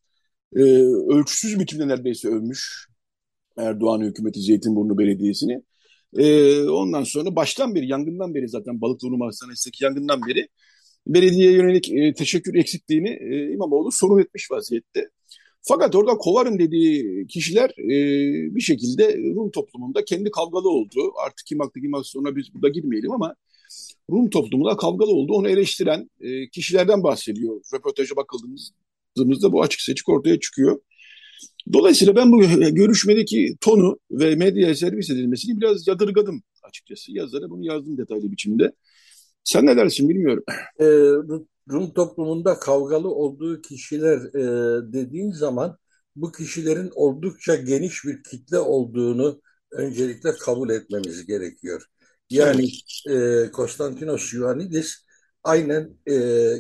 e, 0.57 0.62
ölçüsüz 1.11 1.61
biçimde 1.61 1.88
neredeyse 1.88 2.28
övmüş. 2.28 2.88
Erdoğan 3.59 4.01
hükümeti 4.01 4.40
Zeytinburnu 4.40 4.99
Belediyesi'ni. 4.99 5.62
E, 6.18 6.61
ondan 6.68 7.05
sonra 7.05 7.36
baştan 7.36 7.74
beri, 7.74 7.88
yangından 7.88 8.34
beri 8.34 8.49
zaten 8.49 8.80
Balıklıurma 8.80 9.26
Hastanesi'ndeki 9.26 9.84
yangından 9.84 10.20
beri 10.28 10.49
belediye 11.07 11.53
yönelik 11.53 11.92
e, 11.92 12.14
teşekkür 12.14 12.55
eksikliğini 12.55 13.11
e, 13.11 13.53
İmamoğlu 13.53 13.92
sorun 13.92 14.20
etmiş 14.20 14.51
vaziyette. 14.51 15.11
Fakat 15.67 15.95
orada 15.95 16.17
kovarım 16.17 16.59
dediği 16.59 17.27
kişiler 17.27 17.71
e, 17.71 17.97
bir 18.55 18.61
şekilde 18.61 19.19
Rum 19.19 19.51
toplumunda 19.51 20.05
kendi 20.05 20.31
kavgalı 20.31 20.69
oldu. 20.69 21.12
Artık 21.27 21.47
kim 21.47 21.61
haklı 21.61 21.81
kim 21.81 21.93
haksız 21.93 22.17
ona 22.17 22.37
biz 22.37 22.55
burada 22.55 22.69
girmeyelim 22.69 23.12
ama 23.12 23.35
Rum 24.11 24.31
toplumunda 24.31 24.77
kavgalı 24.77 25.11
oldu. 25.11 25.33
Onu 25.33 25.49
eleştiren 25.49 26.11
e, 26.21 26.49
kişilerden 26.49 27.03
bahsediyor. 27.03 27.61
Röportaja 27.75 28.17
bakıldığımızda 28.17 29.53
bu 29.53 29.62
açık 29.62 29.81
seçik 29.81 30.09
ortaya 30.09 30.41
çıkıyor. 30.41 30.81
Dolayısıyla 31.73 32.17
ben 32.17 32.33
bu 32.33 32.41
görüşmedeki 32.75 33.57
tonu 33.61 33.99
ve 34.11 34.35
medyaya 34.35 34.75
servis 34.75 35.11
edilmesini 35.11 35.61
biraz 35.61 35.87
yadırgadım 35.87 36.43
açıkçası. 36.62 37.12
Yazara 37.12 37.51
bunu 37.51 37.67
yazdım 37.67 37.99
detaylı 37.99 38.33
biçimde. 38.33 38.73
Sen 39.45 39.67
ne 39.67 39.77
dersin 39.77 40.09
bilmiyorum. 40.09 40.45
E, 40.81 40.87
Rum 41.71 41.95
toplumunda 41.95 42.59
kavgalı 42.59 43.09
olduğu 43.09 43.62
kişiler 43.62 44.19
e, 44.19 44.93
dediğin 44.93 45.33
zaman 45.33 45.79
bu 46.17 46.33
kişilerin 46.33 46.91
oldukça 46.95 47.55
geniş 47.55 48.05
bir 48.05 48.23
kitle 48.23 48.59
olduğunu 48.59 49.41
öncelikle 49.73 50.33
kabul 50.37 50.71
etmemiz 50.71 51.27
gerekiyor. 51.27 51.87
Yani 52.31 52.69
e, 53.11 53.51
Konstantinos 53.53 54.35
Ioannidis 54.35 55.05
aynen 55.43 55.99
e, 56.07 56.15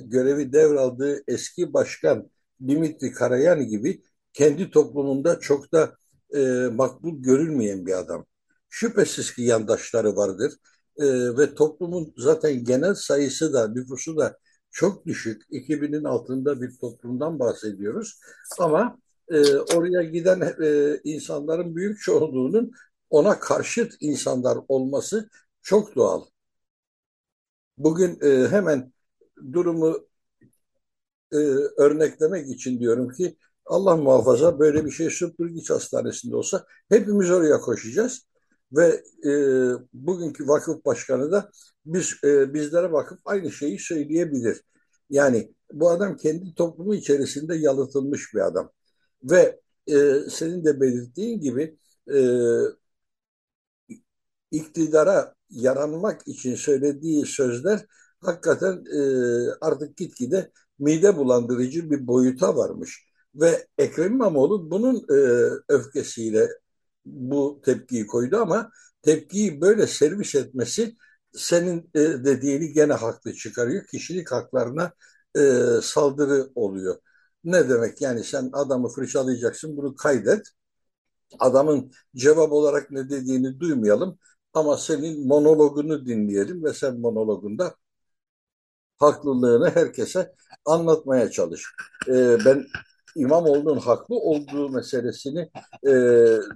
görevi 0.04 0.52
devraldığı 0.52 1.22
eski 1.28 1.72
başkan 1.72 2.30
Dimitri 2.68 3.12
Karayan 3.12 3.66
gibi 3.68 4.02
kendi 4.32 4.70
toplumunda 4.70 5.40
çok 5.40 5.72
da 5.72 5.96
e, 6.34 6.40
makbul 6.72 7.22
görülmeyen 7.22 7.86
bir 7.86 7.98
adam. 7.98 8.26
Şüphesiz 8.70 9.34
ki 9.34 9.42
yandaşları 9.42 10.16
vardır 10.16 10.52
e, 10.98 11.06
ve 11.38 11.54
toplumun 11.54 12.14
zaten 12.16 12.64
genel 12.64 12.94
sayısı 12.94 13.52
da 13.52 13.68
nüfusu 13.68 14.16
da 14.16 14.38
çok 14.74 15.06
düşük, 15.06 15.42
2000'in 15.50 16.04
altında 16.04 16.60
bir 16.62 16.76
toplumdan 16.78 17.38
bahsediyoruz. 17.38 18.20
Ama 18.58 18.98
e, 19.28 19.56
oraya 19.56 20.02
giden 20.02 20.40
e, 20.62 21.00
insanların 21.04 21.76
büyük 21.76 22.00
çoğunluğunun 22.00 22.72
ona 23.10 23.40
karşıt 23.40 23.92
insanlar 24.00 24.58
olması 24.68 25.30
çok 25.62 25.96
doğal. 25.96 26.24
Bugün 27.78 28.18
e, 28.22 28.48
hemen 28.48 28.92
durumu 29.52 30.06
e, 31.32 31.36
örneklemek 31.76 32.48
için 32.48 32.80
diyorum 32.80 33.08
ki 33.08 33.36
Allah 33.66 33.96
muhafaza 33.96 34.58
böyle 34.58 34.84
bir 34.84 34.90
şey 34.90 35.10
Süpürgiç 35.10 35.70
Hastanesi'nde 35.70 36.36
olsa 36.36 36.66
hepimiz 36.88 37.30
oraya 37.30 37.60
koşacağız. 37.60 38.26
Ve 38.76 39.04
e, 39.28 39.30
bugünkü 39.92 40.48
vakıf 40.48 40.84
başkanı 40.84 41.32
da 41.32 41.50
biz 41.86 42.14
e, 42.24 42.54
bizlere 42.54 42.92
bakıp 42.92 43.18
aynı 43.24 43.52
şeyi 43.52 43.78
söyleyebilir. 43.78 44.62
Yani 45.10 45.54
bu 45.72 45.90
adam 45.90 46.16
kendi 46.16 46.54
toplumu 46.54 46.94
içerisinde 46.94 47.56
yalıtılmış 47.56 48.34
bir 48.34 48.40
adam. 48.40 48.70
Ve 49.22 49.60
e, 49.86 50.20
senin 50.30 50.64
de 50.64 50.80
belirttiğin 50.80 51.40
gibi 51.40 51.78
e, 52.14 52.18
iktidara 54.50 55.34
yaranmak 55.50 56.28
için 56.28 56.54
söylediği 56.54 57.26
sözler 57.26 57.86
hakikaten 58.20 58.84
e, 58.94 59.00
artık 59.60 59.96
gitgide 59.96 60.50
mide 60.78 61.16
bulandırıcı 61.16 61.90
bir 61.90 62.06
boyuta 62.06 62.56
varmış. 62.56 63.08
Ve 63.34 63.66
Ekrem 63.78 64.12
İmamoğlu 64.12 64.70
bunun 64.70 64.96
e, 64.96 65.16
öfkesiyle 65.68 66.48
bu 67.06 67.60
tepkiyi 67.64 68.06
koydu 68.06 68.36
ama 68.36 68.70
tepkiyi 69.02 69.60
böyle 69.60 69.86
servis 69.86 70.34
etmesi 70.34 70.96
senin 71.32 71.90
e, 71.94 72.00
dediğini 72.00 72.72
gene 72.72 72.92
haklı 72.92 73.34
çıkarıyor. 73.34 73.86
Kişilik 73.86 74.32
haklarına 74.32 74.92
e, 75.36 75.40
saldırı 75.82 76.50
oluyor. 76.54 76.96
Ne 77.44 77.68
demek 77.68 78.00
yani 78.00 78.24
sen 78.24 78.50
adamı 78.52 78.88
fırçalayacaksın 78.88 79.76
bunu 79.76 79.96
kaydet. 79.96 80.46
Adamın 81.38 81.92
cevap 82.16 82.52
olarak 82.52 82.90
ne 82.90 83.10
dediğini 83.10 83.60
duymayalım 83.60 84.18
ama 84.54 84.76
senin 84.76 85.26
monologunu 85.28 86.06
dinleyelim 86.06 86.64
ve 86.64 86.74
sen 86.74 87.00
monologunda 87.00 87.74
haklılığını 88.98 89.70
herkese 89.70 90.34
anlatmaya 90.64 91.30
çalış. 91.30 91.64
E, 92.08 92.38
ben 92.44 92.66
İmamoğlu'nun 93.16 93.76
haklı 93.78 94.14
olduğu 94.16 94.68
meselesini 94.68 95.50
e, 95.86 95.92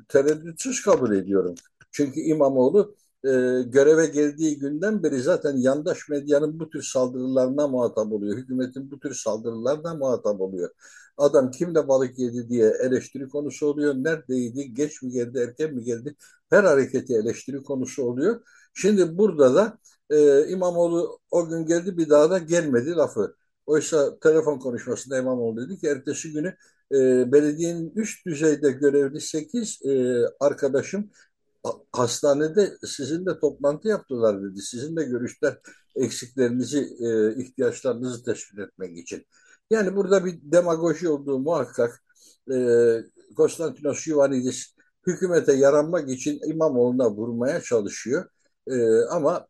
tereddütsüz 0.08 0.82
kabul 0.82 1.12
ediyorum. 1.16 1.54
Çünkü 1.92 2.20
İmamoğlu 2.20 2.94
e, 3.24 3.28
göreve 3.66 4.06
geldiği 4.06 4.58
günden 4.58 5.02
beri 5.02 5.20
zaten 5.20 5.56
yandaş 5.56 6.08
medyanın 6.08 6.60
bu 6.60 6.70
tür 6.70 6.82
saldırılarına 6.82 7.68
muhatap 7.68 8.12
oluyor. 8.12 8.36
Hükümetin 8.38 8.90
bu 8.90 9.00
tür 9.00 9.14
saldırılarına 9.14 9.94
muhatap 9.94 10.40
oluyor. 10.40 10.70
Adam 11.16 11.50
kimle 11.50 11.88
balık 11.88 12.18
yedi 12.18 12.48
diye 12.48 12.68
eleştiri 12.80 13.28
konusu 13.28 13.66
oluyor. 13.66 13.94
Neredeydi, 13.94 14.74
geç 14.74 15.02
mi 15.02 15.10
geldi, 15.10 15.38
erken 15.38 15.74
mi 15.74 15.84
geldi? 15.84 16.16
Her 16.50 16.64
hareketi 16.64 17.14
eleştiri 17.14 17.62
konusu 17.62 18.02
oluyor. 18.04 18.42
Şimdi 18.74 19.18
burada 19.18 19.54
da 19.54 19.78
e, 20.10 20.48
İmamoğlu 20.48 21.18
o 21.30 21.48
gün 21.48 21.66
geldi 21.66 21.96
bir 21.96 22.10
daha 22.10 22.30
da 22.30 22.38
gelmedi 22.38 22.90
lafı. 22.90 23.34
Oysa 23.68 24.18
telefon 24.18 24.58
konuşmasında 24.58 25.18
İmamoğlu 25.18 25.60
dedi 25.68 25.78
ki 25.80 25.86
ertesi 25.86 26.32
günü 26.32 26.54
e, 26.92 27.32
belediyenin 27.32 27.92
üst 27.96 28.26
düzeyde 28.26 28.70
görevli 28.70 29.20
8 29.20 29.80
e, 29.86 30.22
arkadaşım 30.40 31.10
hastanede 31.92 32.78
sizinle 32.86 33.38
toplantı 33.40 33.88
yaptılar 33.88 34.42
dedi. 34.42 34.60
Sizinle 34.60 35.04
görüşler 35.04 35.58
eksiklerinizi, 35.96 36.78
e, 37.00 37.34
ihtiyaçlarınızı 37.42 38.24
tespit 38.24 38.58
etmek 38.58 38.98
için. 38.98 39.26
Yani 39.70 39.96
burada 39.96 40.24
bir 40.24 40.38
demagoji 40.42 41.08
olduğu 41.08 41.38
muhakkak. 41.38 42.02
E, 42.52 42.56
Konstantinos 43.36 44.06
Ioannidis 44.06 44.74
hükümete 45.06 45.52
yaranmak 45.52 46.10
için 46.10 46.40
İmamoğlu'na 46.46 47.10
vurmaya 47.10 47.60
çalışıyor. 47.60 48.24
E, 48.66 49.00
ama 49.10 49.46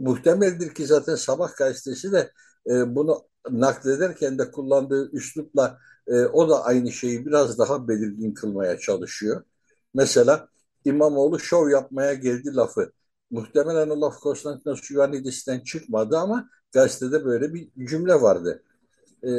muhtemeldir 0.00 0.74
ki 0.74 0.86
zaten 0.86 1.14
Sabah 1.14 1.56
gazetesi 1.56 2.12
de 2.12 2.32
e, 2.70 2.94
bunu 2.94 3.22
naklederken 3.50 4.38
de 4.38 4.50
kullandığı 4.50 5.10
üslupla 5.12 5.78
e, 6.06 6.24
o 6.24 6.48
da 6.48 6.64
aynı 6.64 6.92
şeyi 6.92 7.26
biraz 7.26 7.58
daha 7.58 7.88
belirgin 7.88 8.34
kılmaya 8.34 8.78
çalışıyor. 8.78 9.44
Mesela 9.94 10.48
İmamoğlu 10.84 11.38
şov 11.40 11.68
yapmaya 11.70 12.14
geldi 12.14 12.54
lafı. 12.54 12.92
Muhtemelen 13.30 13.90
o 13.90 14.00
laf 14.00 14.20
Konstantinos 14.20 14.90
Ioannidis'ten 14.90 15.60
çıkmadı 15.60 16.18
ama 16.18 16.48
gazetede 16.72 17.24
böyle 17.24 17.54
bir 17.54 17.86
cümle 17.86 18.14
vardı. 18.14 18.62
E, 19.24 19.30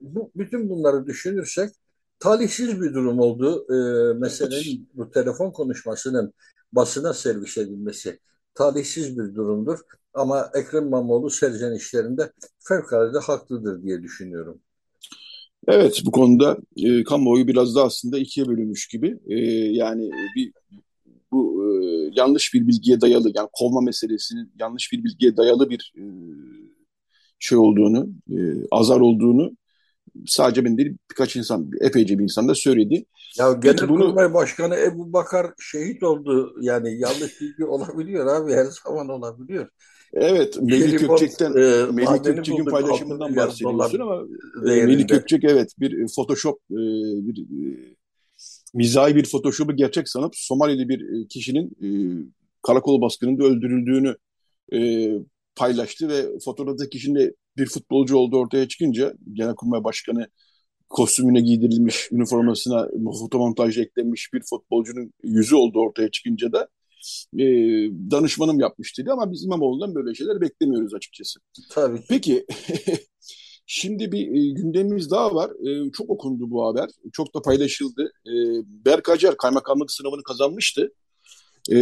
bu, 0.00 0.30
bütün 0.36 0.70
bunları 0.70 1.06
düşünürsek 1.06 1.70
talihsiz 2.18 2.80
bir 2.80 2.94
durum 2.94 3.18
oldu. 3.18 3.66
E, 3.74 3.78
meselenin 4.18 4.88
bu 4.94 5.10
telefon 5.10 5.50
konuşmasının 5.50 6.32
basına 6.72 7.14
servis 7.14 7.58
edilmesi 7.58 8.20
talihsiz 8.54 9.18
bir 9.18 9.34
durumdur. 9.34 9.78
Ama 10.14 10.50
Ekrem 10.54 10.86
İmamoğlu 10.86 11.30
serzenişlerinde 11.30 12.32
fevkalade 12.58 13.18
haklıdır 13.18 13.82
diye 13.82 14.02
düşünüyorum. 14.02 14.60
Evet 15.68 16.02
bu 16.06 16.10
konuda 16.10 16.56
e, 16.76 17.04
kamuoyu 17.04 17.46
biraz 17.46 17.74
da 17.74 17.84
aslında 17.84 18.18
ikiye 18.18 18.46
bölünmüş 18.46 18.88
gibi. 18.88 19.18
E, 19.26 19.36
yani 19.72 20.10
bir 20.36 20.52
bu 21.32 21.64
e, 21.64 22.10
yanlış 22.14 22.54
bir 22.54 22.66
bilgiye 22.66 23.00
dayalı 23.00 23.32
yani 23.34 23.48
kovma 23.52 23.80
meselesinin 23.80 24.52
yanlış 24.60 24.92
bir 24.92 25.04
bilgiye 25.04 25.36
dayalı 25.36 25.70
bir 25.70 25.92
e, 25.96 26.02
şey 27.38 27.58
olduğunu, 27.58 28.08
e, 28.30 28.36
azar 28.70 29.00
olduğunu 29.00 29.56
sadece 30.26 30.64
ben 30.64 30.78
değil 30.78 30.96
birkaç 31.10 31.36
insan, 31.36 31.70
epeyce 31.80 32.18
bir 32.18 32.24
insan 32.24 32.48
da 32.48 32.54
söyledi. 32.54 33.04
Ya 33.38 33.52
Genelkurmay 33.52 34.26
bunu... 34.28 34.34
Başkanı 34.34 34.76
Ebu 34.76 35.12
Bakar 35.12 35.46
şehit 35.60 36.02
oldu. 36.02 36.54
Yani 36.60 36.98
yanlış 36.98 37.40
bilgi 37.40 37.64
olabiliyor 37.64 38.26
abi 38.26 38.52
her 38.52 38.66
zaman 38.84 39.08
olabiliyor. 39.08 39.68
Evet, 40.12 40.58
Melih 40.62 40.98
Gökçek'ten 40.98 41.50
e, 41.50 41.92
Melih 41.92 42.24
Gökçek'in 42.24 42.64
paylaşımından 42.64 43.36
bahsediyorsun 43.36 44.00
ama 44.00 44.22
e, 44.56 44.84
Melih 44.84 45.08
Gökçek 45.08 45.44
evet 45.44 45.72
bir 45.80 46.06
Photoshop 46.16 46.58
e, 46.70 46.80
bir 47.26 47.42
e, 47.42 47.76
mizahi 48.74 49.16
bir 49.16 49.24
Photoshop'u 49.24 49.76
gerçek 49.76 50.08
sanıp 50.08 50.32
Somalili 50.36 50.88
bir 50.88 51.28
kişinin 51.28 51.66
e, 51.66 51.88
karakol 52.62 53.00
baskınında 53.00 53.44
öldürüldüğünü 53.44 54.16
e, 54.72 55.10
paylaştı 55.60 56.08
ve 56.08 56.38
fotoğraftaki 56.44 56.90
kişinin 56.90 57.36
bir 57.56 57.66
futbolcu 57.66 58.16
olduğu 58.16 58.38
ortaya 58.38 58.68
çıkınca 58.68 59.14
Genelkurmay 59.32 59.84
Başkanı 59.84 60.26
kostümüne 60.88 61.40
giydirilmiş, 61.40 62.12
üniformasına 62.12 62.88
fotomontaj 63.20 63.78
eklenmiş 63.78 64.32
bir 64.32 64.42
futbolcunun 64.50 65.12
yüzü 65.24 65.56
olduğu 65.56 65.80
ortaya 65.80 66.10
çıkınca 66.10 66.52
da 66.52 66.68
e, 67.38 67.44
danışmanım 68.10 68.60
yapmıştı 68.60 69.04
ama 69.12 69.32
biz 69.32 69.44
İmamoğlu'ndan 69.44 69.94
böyle 69.94 70.14
şeyler 70.14 70.40
beklemiyoruz 70.40 70.94
açıkçası. 70.94 71.40
Tabii. 71.70 72.00
Peki 72.08 72.46
şimdi 73.66 74.12
bir 74.12 74.26
e, 74.28 74.52
gündemimiz 74.54 75.10
daha 75.10 75.34
var. 75.34 75.50
E, 75.50 75.90
çok 75.92 76.10
okundu 76.10 76.50
bu 76.50 76.66
haber. 76.66 76.90
Çok 77.12 77.34
da 77.34 77.42
paylaşıldı. 77.42 78.12
E, 78.26 78.32
Berk 78.84 79.08
Acar 79.08 79.36
kaymakamlık 79.36 79.92
sınavını 79.92 80.22
kazanmıştı. 80.22 80.92
E, 81.68 81.76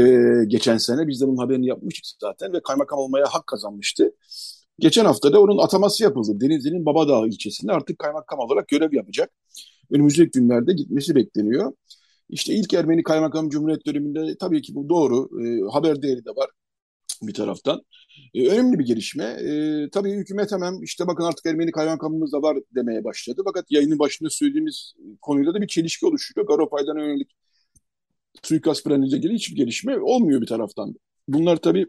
geçen 0.47 0.77
sene 0.77 1.09
biz 1.09 1.21
de 1.21 1.27
bunun 1.27 1.37
haberini 1.37 1.67
yapmıştık 1.67 2.21
zaten 2.21 2.53
ve 2.53 2.61
kaymakam 2.63 2.99
olmaya 2.99 3.27
hak 3.27 3.47
kazanmıştı. 3.47 4.13
Geçen 4.79 5.05
hafta 5.05 5.33
da 5.33 5.41
onun 5.41 5.59
ataması 5.59 6.03
yapıldı. 6.03 6.41
Denizli'nin 6.41 6.87
Babadağ 6.87 7.27
ilçesinde 7.27 7.73
artık 7.73 7.99
kaymakam 7.99 8.39
olarak 8.39 8.69
görev 8.69 8.93
yapacak. 8.93 9.31
Önümüzdeki 9.91 10.31
günlerde 10.31 10.73
gitmesi 10.73 11.15
bekleniyor. 11.15 11.73
İşte 12.29 12.55
ilk 12.55 12.75
Ermeni 12.75 13.03
kaymakam 13.03 13.49
Cumhuriyet 13.49 13.87
döneminde 13.87 14.37
tabii 14.41 14.63
ki 14.63 14.75
bu 14.75 14.89
doğru. 14.89 15.29
E, 15.45 15.71
haber 15.73 16.03
değeri 16.03 16.25
de 16.25 16.31
var 16.31 16.51
bir 17.23 17.35
taraftan. 17.35 17.83
E, 18.35 18.49
önemli 18.49 18.79
bir 18.79 18.85
gelişme. 18.87 19.25
E, 19.25 19.91
tabii 19.91 20.13
hükümet 20.13 20.53
hemen 20.53 20.83
işte 20.83 21.07
bakın 21.07 21.25
artık 21.25 21.47
Ermeni 21.47 21.73
kaymakamımız 21.73 22.33
da 22.33 22.43
var 22.43 22.59
demeye 22.75 23.05
başladı. 23.05 23.43
Fakat 23.45 23.65
yayının 23.71 23.99
başında 23.99 24.31
söylediğimiz 24.31 24.95
konuyla 25.21 25.55
da 25.55 25.61
bir 25.61 25.67
çelişki 25.69 26.07
oluşuyor. 26.07 26.47
Garopay'dan 26.47 26.99
yönelik 26.99 27.31
suikast 28.43 28.85
planıyla 28.85 29.19
ilgili 29.19 29.35
hiçbir 29.35 29.57
gelişme 29.57 30.01
olmuyor 30.01 30.41
bir 30.41 30.47
taraftan. 30.47 30.95
Bunlar 31.29 31.57
tabii 31.57 31.87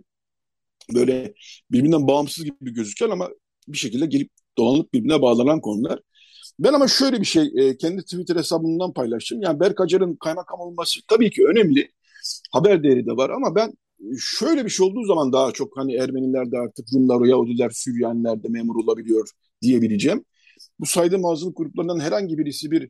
böyle 0.93 1.33
birbirinden 1.71 2.07
bağımsız 2.07 2.43
gibi 2.45 2.73
gözüken 2.73 3.09
ama 3.09 3.29
bir 3.67 3.77
şekilde 3.77 4.05
gelip 4.05 4.31
dolanıp 4.57 4.93
birbirine 4.93 5.21
bağlanan 5.21 5.61
konular. 5.61 5.99
Ben 6.59 6.73
ama 6.73 6.87
şöyle 6.87 7.21
bir 7.21 7.25
şey 7.25 7.51
e, 7.55 7.77
kendi 7.77 8.01
Twitter 8.01 8.35
hesabımdan 8.35 8.93
paylaştım. 8.93 9.41
Yani 9.41 9.59
Berk 9.59 9.81
Acar'ın 9.81 10.15
kaymakam 10.15 10.59
olması 10.59 10.99
tabii 11.07 11.31
ki 11.31 11.45
önemli. 11.47 11.91
Haber 12.51 12.83
değeri 12.83 13.05
de 13.05 13.11
var 13.11 13.29
ama 13.29 13.55
ben 13.55 13.73
şöyle 14.19 14.65
bir 14.65 14.69
şey 14.69 14.85
olduğu 14.85 15.03
zaman 15.05 15.33
daha 15.33 15.51
çok 15.51 15.77
hani 15.77 15.95
Ermeniler 15.95 16.51
de 16.51 16.57
artık 16.57 16.87
Rumlar, 16.93 17.25
Yahudiler, 17.25 17.69
Süryaniler 17.69 18.43
de 18.43 18.47
memur 18.49 18.75
olabiliyor 18.83 19.29
diyebileceğim. 19.61 20.25
Bu 20.79 20.85
saydığım 20.85 21.25
azınlık 21.25 21.57
gruplarından 21.57 21.99
herhangi 21.99 22.37
birisi 22.37 22.71
bir 22.71 22.89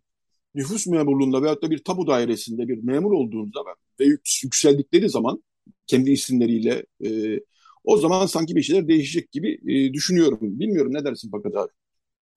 nüfus 0.55 0.87
memurluğunda 0.87 1.41
veyahut 1.41 1.63
da 1.63 1.71
bir 1.71 1.83
tabu 1.83 2.07
dairesinde 2.07 2.67
bir 2.67 2.83
memur 2.83 3.11
olduğunda 3.11 3.59
ve 3.99 4.05
yükseldikleri 4.43 5.09
zaman 5.09 5.43
kendi 5.87 6.11
isimleriyle 6.11 6.85
e, 7.05 7.39
o 7.83 7.97
zaman 7.97 8.25
sanki 8.25 8.55
bir 8.55 8.61
şeyler 8.63 8.87
değişecek 8.87 9.31
gibi 9.31 9.59
e, 9.67 9.93
düşünüyorum. 9.93 10.39
Bilmiyorum 10.41 10.93
ne 10.93 11.05
dersin 11.05 11.29
Fakat 11.31 11.55
abi? 11.55 11.71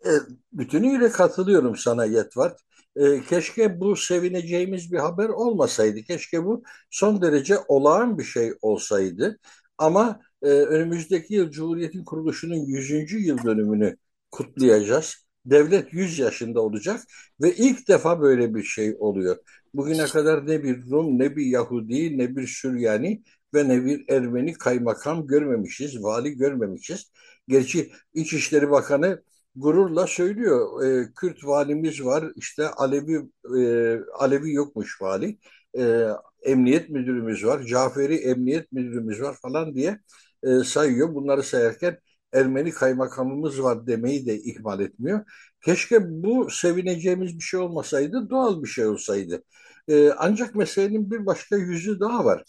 E, 0.06 0.10
bütünüyle 0.52 1.10
katılıyorum 1.10 1.76
sana 1.76 2.04
Yetvart. 2.04 2.60
E, 2.96 3.22
keşke 3.22 3.80
bu 3.80 3.96
sevineceğimiz 3.96 4.92
bir 4.92 4.98
haber 4.98 5.28
olmasaydı. 5.28 6.02
Keşke 6.02 6.44
bu 6.44 6.62
son 6.90 7.22
derece 7.22 7.58
olağan 7.68 8.18
bir 8.18 8.24
şey 8.24 8.52
olsaydı. 8.62 9.38
Ama 9.78 10.20
e, 10.42 10.46
önümüzdeki 10.48 11.34
yıl 11.34 11.50
Cumhuriyet'in 11.50 12.04
kuruluşunun 12.04 12.56
100. 12.66 13.26
yıl 13.26 13.38
dönümünü 13.44 13.96
kutlayacağız. 14.30 15.26
Devlet 15.46 15.92
100 15.92 16.18
yaşında 16.18 16.60
olacak 16.60 17.00
ve 17.40 17.54
ilk 17.54 17.88
defa 17.88 18.20
böyle 18.20 18.54
bir 18.54 18.62
şey 18.62 18.96
oluyor. 18.98 19.36
Bugüne 19.74 20.04
kadar 20.06 20.46
ne 20.46 20.62
bir 20.62 20.90
Rum, 20.90 21.18
ne 21.18 21.36
bir 21.36 21.46
Yahudi, 21.46 22.18
ne 22.18 22.36
bir 22.36 22.46
Süryani 22.46 23.22
ve 23.54 23.68
ne 23.68 23.84
bir 23.84 24.04
Ermeni 24.08 24.52
kaymakam 24.52 25.26
görmemişiz, 25.26 26.02
vali 26.02 26.36
görmemişiz. 26.36 27.12
Gerçi 27.48 27.92
İçişleri 28.14 28.70
Bakanı 28.70 29.22
gururla 29.56 30.06
söylüyor. 30.06 30.84
E, 30.84 31.12
Kürt 31.16 31.44
valimiz 31.44 32.04
var, 32.04 32.24
işte 32.36 32.68
Alevi 32.68 33.28
e, 33.58 33.98
Alevi 34.18 34.52
yokmuş 34.52 35.02
vali. 35.02 35.38
E, 35.78 36.08
emniyet 36.42 36.90
müdürümüz 36.90 37.44
var, 37.44 37.62
Caferi 37.62 38.16
emniyet 38.16 38.72
müdürümüz 38.72 39.22
var 39.22 39.36
falan 39.42 39.74
diye 39.74 40.00
e, 40.42 40.64
sayıyor. 40.64 41.14
Bunları 41.14 41.42
sayarken 41.42 41.98
Ermeni 42.32 42.70
kaymakamımız 42.70 43.62
var 43.62 43.86
demeyi 43.86 44.26
de 44.26 44.38
ihmal 44.38 44.80
etmiyor. 44.80 45.20
Keşke 45.64 45.98
bu 46.22 46.50
sevineceğimiz 46.50 47.36
bir 47.36 47.42
şey 47.42 47.60
olmasaydı, 47.60 48.30
doğal 48.30 48.62
bir 48.62 48.68
şey 48.68 48.86
olsaydı. 48.86 49.42
E, 49.88 50.10
ancak 50.10 50.54
meselenin 50.54 51.10
bir 51.10 51.26
başka 51.26 51.56
yüzü 51.56 52.00
daha 52.00 52.24
var. 52.24 52.44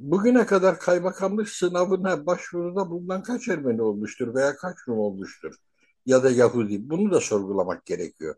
Bugüne 0.00 0.46
kadar 0.46 0.78
kaymakamlık 0.78 1.48
sınavına 1.48 2.26
başvuruda 2.26 2.90
bulunan 2.90 3.22
kaç 3.22 3.48
Ermeni 3.48 3.82
olmuştur 3.82 4.34
veya 4.34 4.56
kaç 4.56 4.76
Rum 4.88 4.98
olmuştur? 4.98 5.54
Ya 6.06 6.22
da 6.22 6.30
Yahudi. 6.30 6.90
Bunu 6.90 7.10
da 7.12 7.20
sorgulamak 7.20 7.86
gerekiyor. 7.86 8.34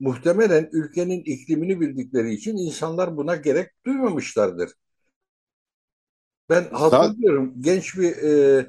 Muhtemelen 0.00 0.68
ülkenin 0.72 1.20
iklimini 1.20 1.80
bildikleri 1.80 2.34
için 2.34 2.56
insanlar 2.56 3.16
buna 3.16 3.36
gerek 3.36 3.70
duymamışlardır. 3.86 4.70
Ben 6.50 6.64
hatırlıyorum 6.72 7.54
genç 7.60 7.98
bir 7.98 8.16
e, 8.16 8.66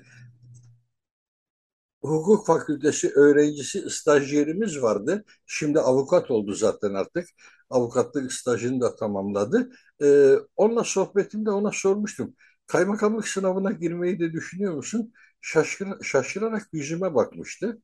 hukuk 2.04 2.46
fakültesi 2.48 3.12
öğrencisi 3.16 3.90
stajyerimiz 3.90 4.82
vardı. 4.82 5.26
Şimdi 5.46 5.80
avukat 5.80 6.32
oldu 6.32 6.54
zaten 6.54 6.94
artık. 6.94 7.28
Avukatlık 7.70 8.34
stajını 8.34 8.82
da 8.82 8.96
tamamladı. 8.96 9.70
Ee, 10.04 10.36
onunla 10.56 10.84
sohbetimde 10.84 11.52
ona 11.52 11.72
sormuştum. 11.72 12.36
Kaymakamlık 12.68 13.28
sınavına 13.28 13.72
girmeyi 13.72 14.20
de 14.20 14.34
düşünüyor 14.34 14.74
musun? 14.74 15.14
Şaşkır, 15.42 16.04
şaşırarak 16.04 16.68
yüzüme 16.74 17.16
bakmıştı. 17.16 17.82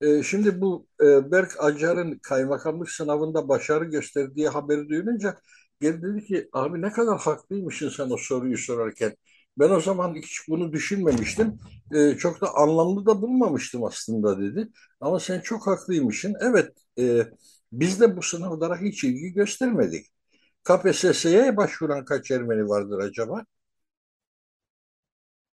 Ee, 0.00 0.22
şimdi 0.22 0.60
bu 0.60 0.86
e, 1.02 1.30
Berk 1.32 1.52
Acar'ın 1.64 2.18
kaymakamlık 2.18 2.90
sınavında 2.90 3.48
başarı 3.48 3.84
gösterdiği 3.84 4.48
haberi 4.48 4.88
duyunca 4.88 5.36
geldi 5.80 6.02
dedi 6.02 6.24
ki 6.26 6.48
abi 6.52 6.82
ne 6.82 6.92
kadar 6.92 7.18
haklıymışsın 7.18 7.88
sen 7.88 8.10
o 8.10 8.16
soruyu 8.16 8.58
sorarken. 8.58 9.16
Ben 9.58 9.70
o 9.70 9.80
zaman 9.80 10.14
hiç 10.14 10.40
bunu 10.48 10.72
düşünmemiştim. 10.72 11.58
Ee, 11.94 12.14
çok 12.18 12.40
da 12.40 12.54
anlamlı 12.54 13.06
da 13.06 13.22
bulmamıştım 13.22 13.84
aslında 13.84 14.40
dedi. 14.40 14.68
Ama 15.00 15.20
sen 15.20 15.40
çok 15.40 15.66
haklıymışsın. 15.66 16.34
Evet, 16.40 16.72
e, 16.98 17.22
biz 17.72 18.00
de 18.00 18.16
bu 18.16 18.22
sınavlara 18.22 18.80
hiç 18.80 19.04
ilgi 19.04 19.32
göstermedik. 19.32 20.06
KPSS'ye 20.64 21.56
başvuran 21.56 22.04
kaç 22.04 22.30
Ermeni 22.30 22.68
vardır 22.68 22.98
acaba? 22.98 23.44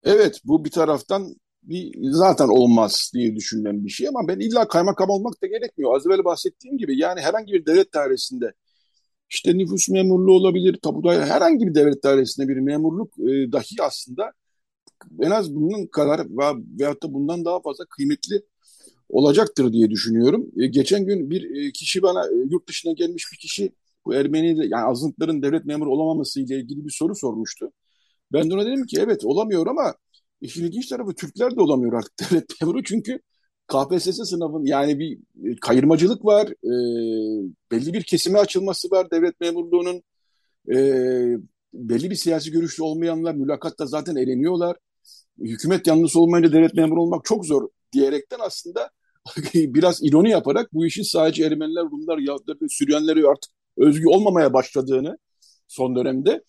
Evet, 0.03 0.41
bu 0.45 0.65
bir 0.65 0.71
taraftan 0.71 1.35
bir 1.63 1.93
zaten 2.11 2.47
olmaz 2.47 3.11
diye 3.13 3.35
düşünülen 3.35 3.85
bir 3.85 3.89
şey 3.89 4.07
ama 4.07 4.27
ben 4.27 4.39
illa 4.39 4.67
kaymakam 4.67 5.09
olmak 5.09 5.41
da 5.43 5.47
gerekmiyor. 5.47 5.95
Az 5.95 6.05
evvel 6.07 6.23
bahsettiğim 6.25 6.77
gibi 6.77 6.97
yani 6.99 7.21
herhangi 7.21 7.53
bir 7.53 7.65
devlet 7.65 7.93
dairesinde 7.93 8.53
işte 9.29 9.57
nüfus 9.57 9.89
memurluğu 9.89 10.33
olabilir, 10.33 10.79
tapuda 10.83 11.25
herhangi 11.25 11.67
bir 11.67 11.75
devlet 11.75 12.03
dairesinde 12.03 12.47
bir 12.47 12.57
memurluk 12.57 13.19
e, 13.19 13.51
dahi 13.51 13.75
aslında 13.81 14.31
en 15.19 15.31
az 15.31 15.55
bunun 15.55 15.87
kadar 15.87 16.37
veya, 16.37 16.53
veyahut 16.79 17.03
da 17.03 17.13
bundan 17.13 17.45
daha 17.45 17.61
fazla 17.61 17.85
kıymetli 17.85 18.41
olacaktır 19.09 19.73
diye 19.73 19.89
düşünüyorum. 19.89 20.51
E, 20.57 20.67
geçen 20.67 21.05
gün 21.05 21.29
bir 21.29 21.67
e, 21.67 21.71
kişi 21.71 22.01
bana 22.01 22.25
e, 22.25 22.35
yurt 22.51 22.69
dışına 22.69 22.93
gelmiş 22.93 23.25
bir 23.33 23.37
kişi 23.37 23.71
bu 24.05 24.13
Ermeni 24.15 24.47
yani 24.47 24.85
azınlıkların 24.85 25.41
devlet 25.41 25.65
memuru 25.65 25.91
olamaması 25.91 26.41
ile 26.41 26.59
ilgili 26.59 26.85
bir 26.85 26.91
soru 26.91 27.15
sormuştu. 27.15 27.71
Ben 28.33 28.49
de 28.49 28.53
ona 28.53 28.65
dedim 28.65 28.85
ki 28.85 28.97
evet 28.99 29.25
olamıyor 29.25 29.67
ama 29.67 29.95
işin 30.41 30.65
ilginç 30.65 30.87
tarafı 30.87 31.15
Türkler 31.15 31.55
de 31.55 31.61
olamıyor 31.61 31.93
artık 31.93 32.13
devlet 32.31 32.61
memuru 32.61 32.83
çünkü 32.83 33.19
KPSS 33.69 34.29
sınavın 34.29 34.65
yani 34.65 34.99
bir 34.99 35.17
e, 35.43 35.55
kayırmacılık 35.61 36.25
var, 36.25 36.47
e, 36.47 36.73
belli 37.71 37.93
bir 37.93 38.03
kesime 38.03 38.39
açılması 38.39 38.91
var 38.91 39.11
devlet 39.11 39.41
memurluğunun. 39.41 40.03
E, 40.73 40.77
belli 41.73 42.09
bir 42.09 42.15
siyasi 42.15 42.51
görüşlü 42.51 42.83
olmayanlar 42.83 43.35
mülakatta 43.35 43.85
zaten 43.85 44.15
eleniyorlar. 44.15 44.77
Hükümet 45.39 45.87
yanlısı 45.87 46.19
olmayınca 46.19 46.53
devlet 46.53 46.73
memuru 46.73 47.01
olmak 47.01 47.25
çok 47.25 47.45
zor 47.45 47.69
diyerekten 47.93 48.39
aslında 48.41 48.89
biraz 49.53 50.03
ironi 50.03 50.29
yaparak 50.29 50.73
bu 50.73 50.85
işin 50.85 51.03
sadece 51.03 51.43
Ermeniler, 51.43 51.83
Rumlar, 51.83 52.17
Yahudiler 52.17 52.57
ve 52.61 52.65
Süryanilere 52.69 53.27
artık 53.27 53.51
özgü 53.77 54.07
olmamaya 54.07 54.53
başladığını 54.53 55.17
son 55.67 55.95
dönemde 55.95 56.43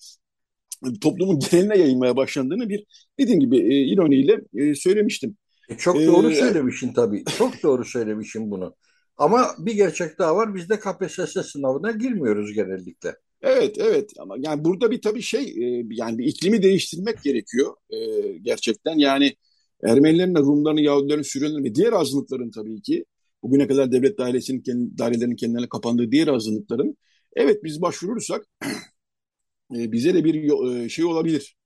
toplumun 1.01 1.39
geneline 1.39 1.79
yayılmaya 1.79 2.17
başlandığını 2.17 2.69
bir 2.69 2.85
dediğim 3.19 3.41
gibi 3.41 3.59
e, 3.59 3.85
ironiyle 3.87 4.41
e, 4.55 4.75
söylemiştim. 4.75 5.37
E 5.71 5.77
çok 5.77 5.97
doğru 5.97 6.31
ee, 6.31 6.35
söylemişsin 6.35 6.93
tabii. 6.93 7.25
Çok 7.39 7.63
doğru 7.63 7.85
söylemişsin 7.85 8.51
bunu. 8.51 8.75
Ama 9.17 9.55
bir 9.59 9.75
gerçek 9.75 10.19
daha 10.19 10.37
var. 10.37 10.55
Biz 10.55 10.69
de 10.69 10.81
KPSS 10.81 11.53
sınavına 11.53 11.91
girmiyoruz 11.91 12.53
genellikle. 12.53 13.17
Evet, 13.43 13.79
evet 13.79 14.11
ama 14.19 14.35
yani 14.39 14.65
burada 14.65 14.91
bir 14.91 15.03
tabii 15.03 15.23
şey 15.23 15.43
e, 15.43 15.85
yani 15.91 16.19
bir 16.19 16.25
iklimi 16.25 16.63
değiştirmek 16.63 17.23
gerekiyor 17.23 17.75
e, 17.91 17.99
gerçekten. 18.39 18.99
Yani 18.99 19.37
Ermenilerin, 19.85 20.35
Rumların, 20.35 20.77
Yahudilerin, 20.77 21.23
Süryanilerin 21.23 21.65
ve 21.65 21.75
diğer 21.75 21.93
azınlıkların 21.93 22.51
tabii 22.51 22.83
ki 22.83 23.05
bugüne 23.43 23.67
kadar 23.67 23.93
devlet 23.93 24.19
dairesinin 24.19 24.65
dairelerinin 24.99 25.37
kendilerine 25.37 25.69
kapandığı 25.69 26.11
diğer 26.11 26.29
azınlıkların 26.29 26.97
evet 27.37 27.65
biz 27.65 27.83
başvurursak 27.83 28.47
e, 29.77 29.93
bize 29.93 30.15
de 30.15 30.25
bir 30.25 30.89
şey 30.89 31.05
olabilir, 31.05 31.57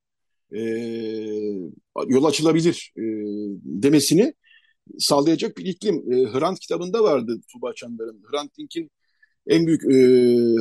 yol 2.08 2.24
açılabilir 2.24 2.92
demesini 3.64 4.34
sağlayacak 4.98 5.58
bir 5.58 5.64
iklim. 5.64 5.96
Hrant 6.32 6.60
kitabında 6.60 7.02
vardı 7.02 7.40
Tuğba 7.52 7.74
Çandar'ın. 7.74 8.22
Hrant 8.30 8.58
Dink'in 8.58 8.90
en 9.46 9.66
büyük 9.66 9.84
e, 9.84 9.96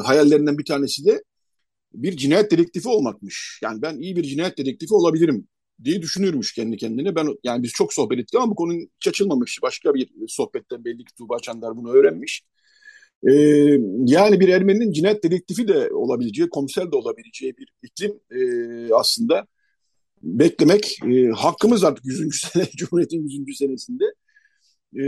hayallerinden 0.03 0.57
bir 0.57 0.65
tanesi 0.65 1.05
de 1.05 1.23
bir 1.93 2.17
cinayet 2.17 2.51
dedektifi 2.51 2.89
olmakmış. 2.89 3.59
Yani 3.63 3.81
ben 3.81 3.97
iyi 3.99 4.15
bir 4.15 4.23
cinayet 4.23 4.57
dedektifi 4.57 4.93
olabilirim 4.93 5.47
diye 5.83 6.01
düşünürmüş 6.01 6.53
kendi 6.53 6.77
kendine. 6.77 7.15
Ben 7.15 7.27
yani 7.43 7.63
biz 7.63 7.71
çok 7.71 7.93
sohbet 7.93 8.19
ettik 8.19 8.35
ama 8.35 8.51
bu 8.51 8.55
konu 8.55 8.73
hiç 8.73 9.07
açılmamış. 9.07 9.59
Başka 9.61 9.93
bir 9.93 10.09
sohbetten 10.27 10.85
belli 10.85 11.05
ki 11.05 11.15
Tuğba 11.17 11.39
Çandar 11.39 11.77
bunu 11.77 11.91
öğrenmiş. 11.91 12.43
Ee, 13.27 13.31
yani 14.05 14.39
bir 14.39 14.47
Ermeninin 14.47 14.91
cinayet 14.91 15.23
dedektifi 15.23 15.67
de 15.67 15.93
olabileceği, 15.93 16.49
komiser 16.49 16.91
de 16.91 16.95
olabileceği 16.95 17.57
bir 17.57 17.67
iklim 17.83 18.19
e, 18.31 18.93
aslında 18.93 19.47
beklemek 20.23 20.99
e, 21.05 21.27
hakkımız 21.29 21.83
artık 21.83 22.05
100. 22.05 22.35
sene, 22.41 22.67
Cumhuriyet'in 22.77 23.27
100. 23.27 23.57
senesinde. 23.57 24.05
E, 24.95 25.03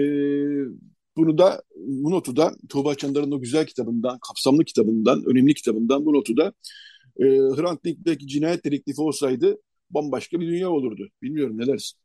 bunu 1.18 1.38
da 1.38 1.63
bu 1.76 2.11
notu 2.11 2.36
da 2.36 2.51
Tuğba 2.70 2.95
Çandar'ın 2.95 3.32
o 3.32 3.39
güzel 3.39 3.66
kitabından, 3.66 4.20
kapsamlı 4.20 4.66
kitabından, 4.66 5.24
önemli 5.26 5.53
kitabından 5.53 6.05
bu 6.05 6.13
notu 6.13 6.38
da 6.38 6.53
e, 7.20 7.26
Hrant 7.26 7.84
Dink'teki 7.86 8.28
cinayet 8.28 8.66
dedektifi 8.66 9.01
olsaydı 9.01 9.57
bambaşka 9.89 10.39
bir 10.39 10.47
dünya 10.47 10.70
olurdu. 10.70 11.07
Bilmiyorum 11.22 11.57
ne 11.57 11.68
dersin? 11.68 11.99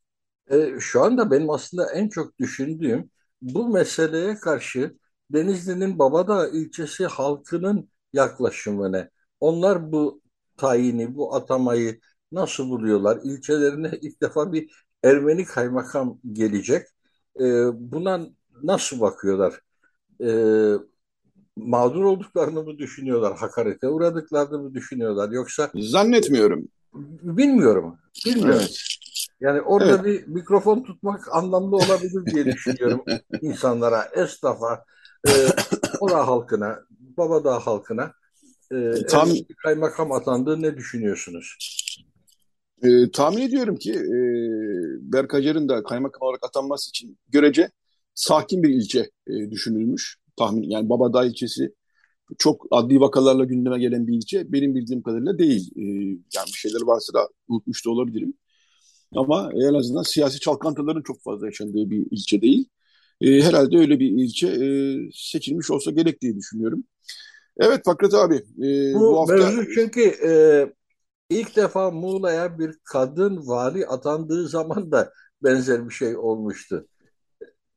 E, 0.51 0.81
şu 0.81 1.03
anda 1.03 1.31
benim 1.31 1.51
aslında 1.51 1.93
en 1.93 2.09
çok 2.09 2.39
düşündüğüm 2.39 3.11
bu 3.43 3.69
meseleye 3.69 4.35
karşı 4.35 4.97
Denizli'nin 5.31 5.99
Babadağ 5.99 6.49
ilçesi 6.49 7.07
halkının 7.07 7.89
yaklaşımı 8.13 8.93
ne? 8.93 9.11
Onlar 9.41 9.93
bu 9.93 10.23
tayini, 10.57 11.15
bu 11.15 11.35
atamayı 11.35 12.01
nasıl 12.33 12.71
buluyorlar? 12.71 13.21
İlçelerine 13.25 13.91
ilk 14.03 14.23
defa 14.23 14.53
bir 14.53 14.71
Ermeni 15.05 15.45
kaymakam 15.45 16.19
gelecek. 16.33 16.87
E, 17.41 17.45
buna 17.93 18.21
nasıl 18.63 19.01
bakıyorlar? 19.01 19.61
Ee, 20.23 20.75
mağdur 21.57 22.05
olduklarını 22.05 22.63
mı 22.63 22.79
düşünüyorlar? 22.79 23.37
Hakarete 23.39 23.89
uğradıklarını 23.89 24.59
mı 24.59 24.75
düşünüyorlar? 24.75 25.31
Yoksa 25.31 25.71
zannetmiyorum. 25.75 26.69
Bilmiyorum. 27.23 27.99
Bilmiyorum. 28.27 28.61
Evet. 28.61 28.81
Yani 29.41 29.61
orada 29.61 29.91
evet. 29.91 30.05
bir 30.05 30.27
mikrofon 30.27 30.83
tutmak 30.83 31.35
anlamlı 31.35 31.77
olabilir 31.77 32.27
diye 32.27 32.45
düşünüyorum 32.45 33.05
insanlara, 33.41 34.09
esnafa, 34.15 34.85
e, 35.29 35.31
Ora 36.01 36.27
halkına, 36.27 36.81
Babadağ 37.17 37.59
halkına 37.59 38.13
e, 38.73 39.07
Tam... 39.09 39.29
kaymakam 39.63 40.13
atandığı 40.13 40.63
ne 40.63 40.77
düşünüyorsunuz? 40.77 41.57
E, 42.83 43.11
tahmin 43.11 43.43
ediyorum 43.43 43.77
ki 43.77 43.93
e, 43.93 44.19
Berk 45.13 45.35
Acar'ın 45.35 45.69
da 45.69 45.83
kaymakam 45.83 46.23
olarak 46.23 46.45
atanması 46.45 46.89
için 46.89 47.19
görece 47.29 47.71
sakin 48.15 48.63
bir 48.63 48.69
ilçe 48.69 49.11
e, 49.27 49.51
düşünülmüş. 49.51 50.17
Tahmin 50.37 50.71
yani 50.71 50.89
Babadağ 50.89 51.25
ilçesi 51.25 51.75
çok 52.39 52.67
adli 52.71 53.01
vakalarla 53.01 53.45
gündeme 53.45 53.79
gelen 53.79 54.07
bir 54.07 54.15
ilçe. 54.15 54.53
Benim 54.53 54.75
bildiğim 54.75 55.03
kadarıyla 55.03 55.39
değil. 55.39 55.71
E, 55.77 55.83
yani 56.37 56.47
bir 56.47 56.59
şeyler 56.59 56.81
varsa 56.83 57.15
da 57.15 57.29
unutmuş 57.49 57.87
da 57.87 57.91
olabilirim. 57.91 58.35
Ama 59.17 59.51
en 59.55 59.75
azından 59.75 60.03
siyasi 60.03 60.41
çalkantıların 60.41 61.03
çok 61.03 61.23
fazla 61.23 61.47
yaşandığı 61.47 61.91
bir 61.91 62.07
ilçe 62.11 62.43
değil. 62.43 62.69
E, 63.21 63.43
herhalde 63.43 63.79
öyle 63.79 64.01
bir 64.01 64.11
ilçe 64.11 64.49
e, 64.49 64.67
seçilmiş 65.13 65.71
olsa 65.71 65.91
gerek 65.91 66.21
diye 66.21 66.37
düşünüyorum. 66.37 66.85
Evet 67.59 67.81
Fakret 67.85 68.15
abi. 68.15 68.35
E, 68.37 68.95
bu, 68.95 69.01
bu 69.01 69.21
hafta... 69.21 69.35
mevzu 69.35 69.65
çünkü 69.75 70.01
e, 70.01 70.31
ilk 71.31 71.57
defa 71.57 71.91
Muğla'ya 71.91 72.59
bir 72.59 72.79
kadın 72.85 73.49
vali 73.49 73.87
atandığı 73.87 74.49
zaman 74.49 74.93
da 74.93 75.13
benzer 75.43 75.89
bir 75.89 75.95
şey 75.95 76.17
olmuştu 76.17 76.87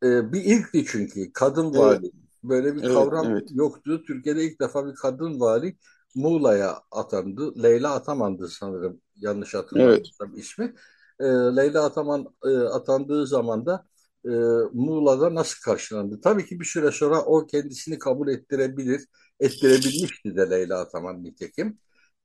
e, 0.04 0.34
bir 0.34 0.44
ilkti 0.44 0.86
çünkü 0.86 1.34
kadın 1.34 1.74
vali. 1.74 2.06
Evet. 2.06 2.14
Böyle 2.44 2.76
bir 2.76 2.84
evet, 2.84 2.94
kavram 2.94 3.32
evet. 3.32 3.50
yoktu. 3.52 4.04
Türkiye'de 4.08 4.44
ilk 4.44 4.62
defa 4.62 4.88
bir 4.88 4.96
kadın 4.96 5.40
vali 5.40 5.78
Muğla'ya 6.16 6.80
atandı. 6.92 7.64
Leyla 7.64 7.94
Ataman'dı 7.94 8.48
sanırım 8.48 9.02
yanlış 9.16 9.54
hatırlamıyorsam 9.54 10.30
evet. 10.30 10.44
ismi. 10.44 10.74
E, 11.20 11.26
Leyla 11.26 11.86
Ataman 11.86 12.26
e, 12.46 12.58
atandığı 12.58 13.28
zaman 13.28 13.66
da 13.66 13.86
e, 14.26 14.30
Muğla'da 14.74 15.36
nasıl 15.36 15.62
karşılandı? 15.66 16.22
Tabii 16.22 16.46
ki 16.46 16.60
bir 16.60 16.66
süre 16.66 16.92
sonra 16.92 17.22
o 17.22 17.46
kendisini 17.46 18.00
kabul 18.00 18.28
ettirebilir. 18.28 19.08
Ettirebilmişti 19.40 20.36
de 20.36 20.50
Leyla 20.50 20.80
Ataman 20.80 21.24
nitekim. 21.24 21.78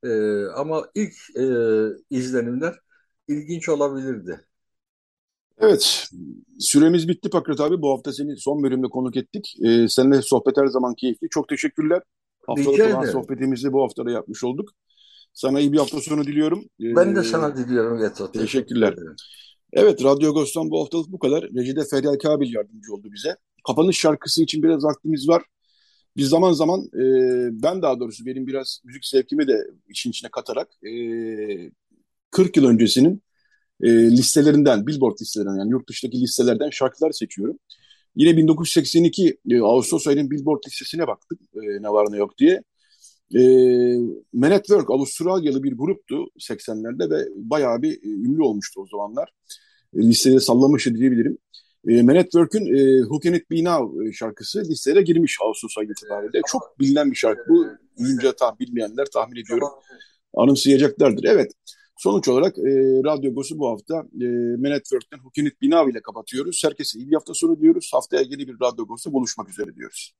E, 0.03 0.09
ama 0.55 0.87
ilk 0.95 1.13
e, 1.35 1.45
izlenimler 2.09 2.79
ilginç 3.27 3.69
olabilirdi. 3.69 4.45
Evet, 5.61 6.07
süremiz 6.59 7.07
bitti 7.07 7.29
Pakrat 7.29 7.59
abi. 7.59 7.81
Bu 7.81 7.91
hafta 7.91 8.13
seni 8.13 8.37
son 8.37 8.63
bölümde 8.63 8.87
konuk 8.87 9.17
ettik. 9.17 9.55
Ee, 9.65 9.87
seninle 9.87 10.21
sohbet 10.21 10.57
her 10.57 10.67
zaman 10.67 10.95
keyifli. 10.95 11.29
Çok 11.29 11.49
teşekkürler. 11.49 12.01
Haftalık 12.47 12.79
olan 12.79 13.05
sohbetimizi 13.05 13.73
bu 13.73 13.83
haftada 13.83 14.11
yapmış 14.11 14.43
olduk. 14.43 14.69
Sana 15.33 15.59
iyi 15.59 15.73
bir 15.73 15.77
hafta 15.77 16.01
sonu 16.01 16.23
diliyorum. 16.23 16.59
Ee, 16.59 16.95
ben 16.95 17.15
de 17.15 17.23
sana 17.23 17.57
diliyorum 17.57 18.03
Yeto. 18.03 18.31
Teşekkürler. 18.31 18.95
evet, 19.73 20.03
Radyo 20.03 20.29
Agos'tan 20.29 20.69
bu 20.71 20.81
haftalık 20.81 21.07
bu 21.07 21.19
kadar. 21.19 21.43
Recide 21.43 21.83
Feryal 21.91 22.17
Kabil 22.17 22.53
yardımcı 22.53 22.93
oldu 22.93 23.07
bize. 23.11 23.35
Kapanış 23.67 23.99
şarkısı 23.99 24.43
için 24.43 24.63
biraz 24.63 24.83
vaktimiz 24.83 25.29
var. 25.29 25.43
Biz 26.19 26.29
zaman 26.29 26.53
zaman, 26.53 26.81
e, 26.93 27.03
ben 27.63 27.81
daha 27.81 27.99
doğrusu 27.99 28.25
benim 28.25 28.47
biraz 28.47 28.81
müzik 28.85 29.05
zevkimi 29.05 29.47
de 29.47 29.67
işin 29.87 30.09
içine 30.09 30.31
katarak 30.31 30.67
e, 30.85 30.91
40 32.31 32.57
yıl 32.57 32.65
öncesinin 32.65 33.23
e, 33.83 33.89
listelerinden, 34.11 34.87
Billboard 34.87 35.19
listelerinden 35.21 35.59
yani 35.59 35.71
yurt 35.71 35.89
dışındaki 35.89 36.21
listelerden 36.21 36.69
şarkılar 36.69 37.11
seçiyorum. 37.11 37.59
Yine 38.15 38.37
1982 38.37 39.37
e, 39.49 39.59
Ağustos 39.59 40.07
ayının 40.07 40.31
Billboard 40.31 40.63
listesine 40.67 41.07
baktık 41.07 41.41
e, 41.55 41.81
ne 41.81 41.89
var 41.89 42.07
ne 42.11 42.17
yok 42.17 42.37
diye. 42.37 42.63
E, 43.35 43.41
Man 44.33 44.51
at 44.51 44.65
Work 44.65 44.91
Avustralyalı 44.91 45.63
bir 45.63 45.77
gruptu 45.77 46.25
80'lerde 46.39 47.09
ve 47.09 47.27
bayağı 47.35 47.81
bir 47.81 47.93
e, 47.93 48.09
ünlü 48.09 48.43
olmuştu 48.43 48.81
o 48.81 48.87
zamanlar. 48.87 49.29
E, 49.97 49.99
listede 49.99 50.39
sallamıştı 50.39 50.95
diyebilirim. 50.95 51.37
E, 51.87 52.01
Man 52.01 52.15
at 52.15 52.23
Work'ün 52.23 52.65
e, 52.75 53.01
Who 53.01 53.19
Can 53.23 53.33
It 53.33 53.51
Be 53.51 53.63
Now 53.63 54.09
e, 54.09 54.13
şarkısı 54.13 54.63
listeye 54.63 55.01
girmiş 55.01 55.37
Ağustos 55.41 55.77
ayı 55.77 55.89
itibariyle. 55.89 56.41
Çok 56.51 56.79
bilinen 56.79 57.11
bir 57.11 57.15
şarkı 57.15 57.49
bu. 57.49 57.67
Duyunca 57.99 58.35
tah 58.35 58.59
bilmeyenler 58.59 59.05
tahmin 59.05 59.41
ediyorum 59.41 59.67
anımsayacaklardır. 60.33 61.23
Evet. 61.23 61.51
Sonuç 61.97 62.27
olarak 62.27 62.57
e, 62.57 62.71
Radyo 63.03 63.33
Gos'u 63.33 63.59
bu 63.59 63.69
hafta 63.69 63.95
e, 63.95 64.25
Man 64.57 64.71
Network'ten 64.71 65.17
Hukinit 65.17 65.61
Binav 65.61 65.89
ile 65.89 66.01
kapatıyoruz. 66.01 66.61
Herkese 66.65 66.99
iyi 66.99 67.09
bir 67.09 67.15
hafta 67.15 67.33
sonu 67.33 67.61
diyoruz. 67.61 67.89
Haftaya 67.93 68.21
yeni 68.21 68.47
bir 68.47 68.55
Radyo 68.61 68.85
Gos'ta 68.85 69.13
buluşmak 69.13 69.49
üzere 69.49 69.75
diyoruz. 69.75 70.13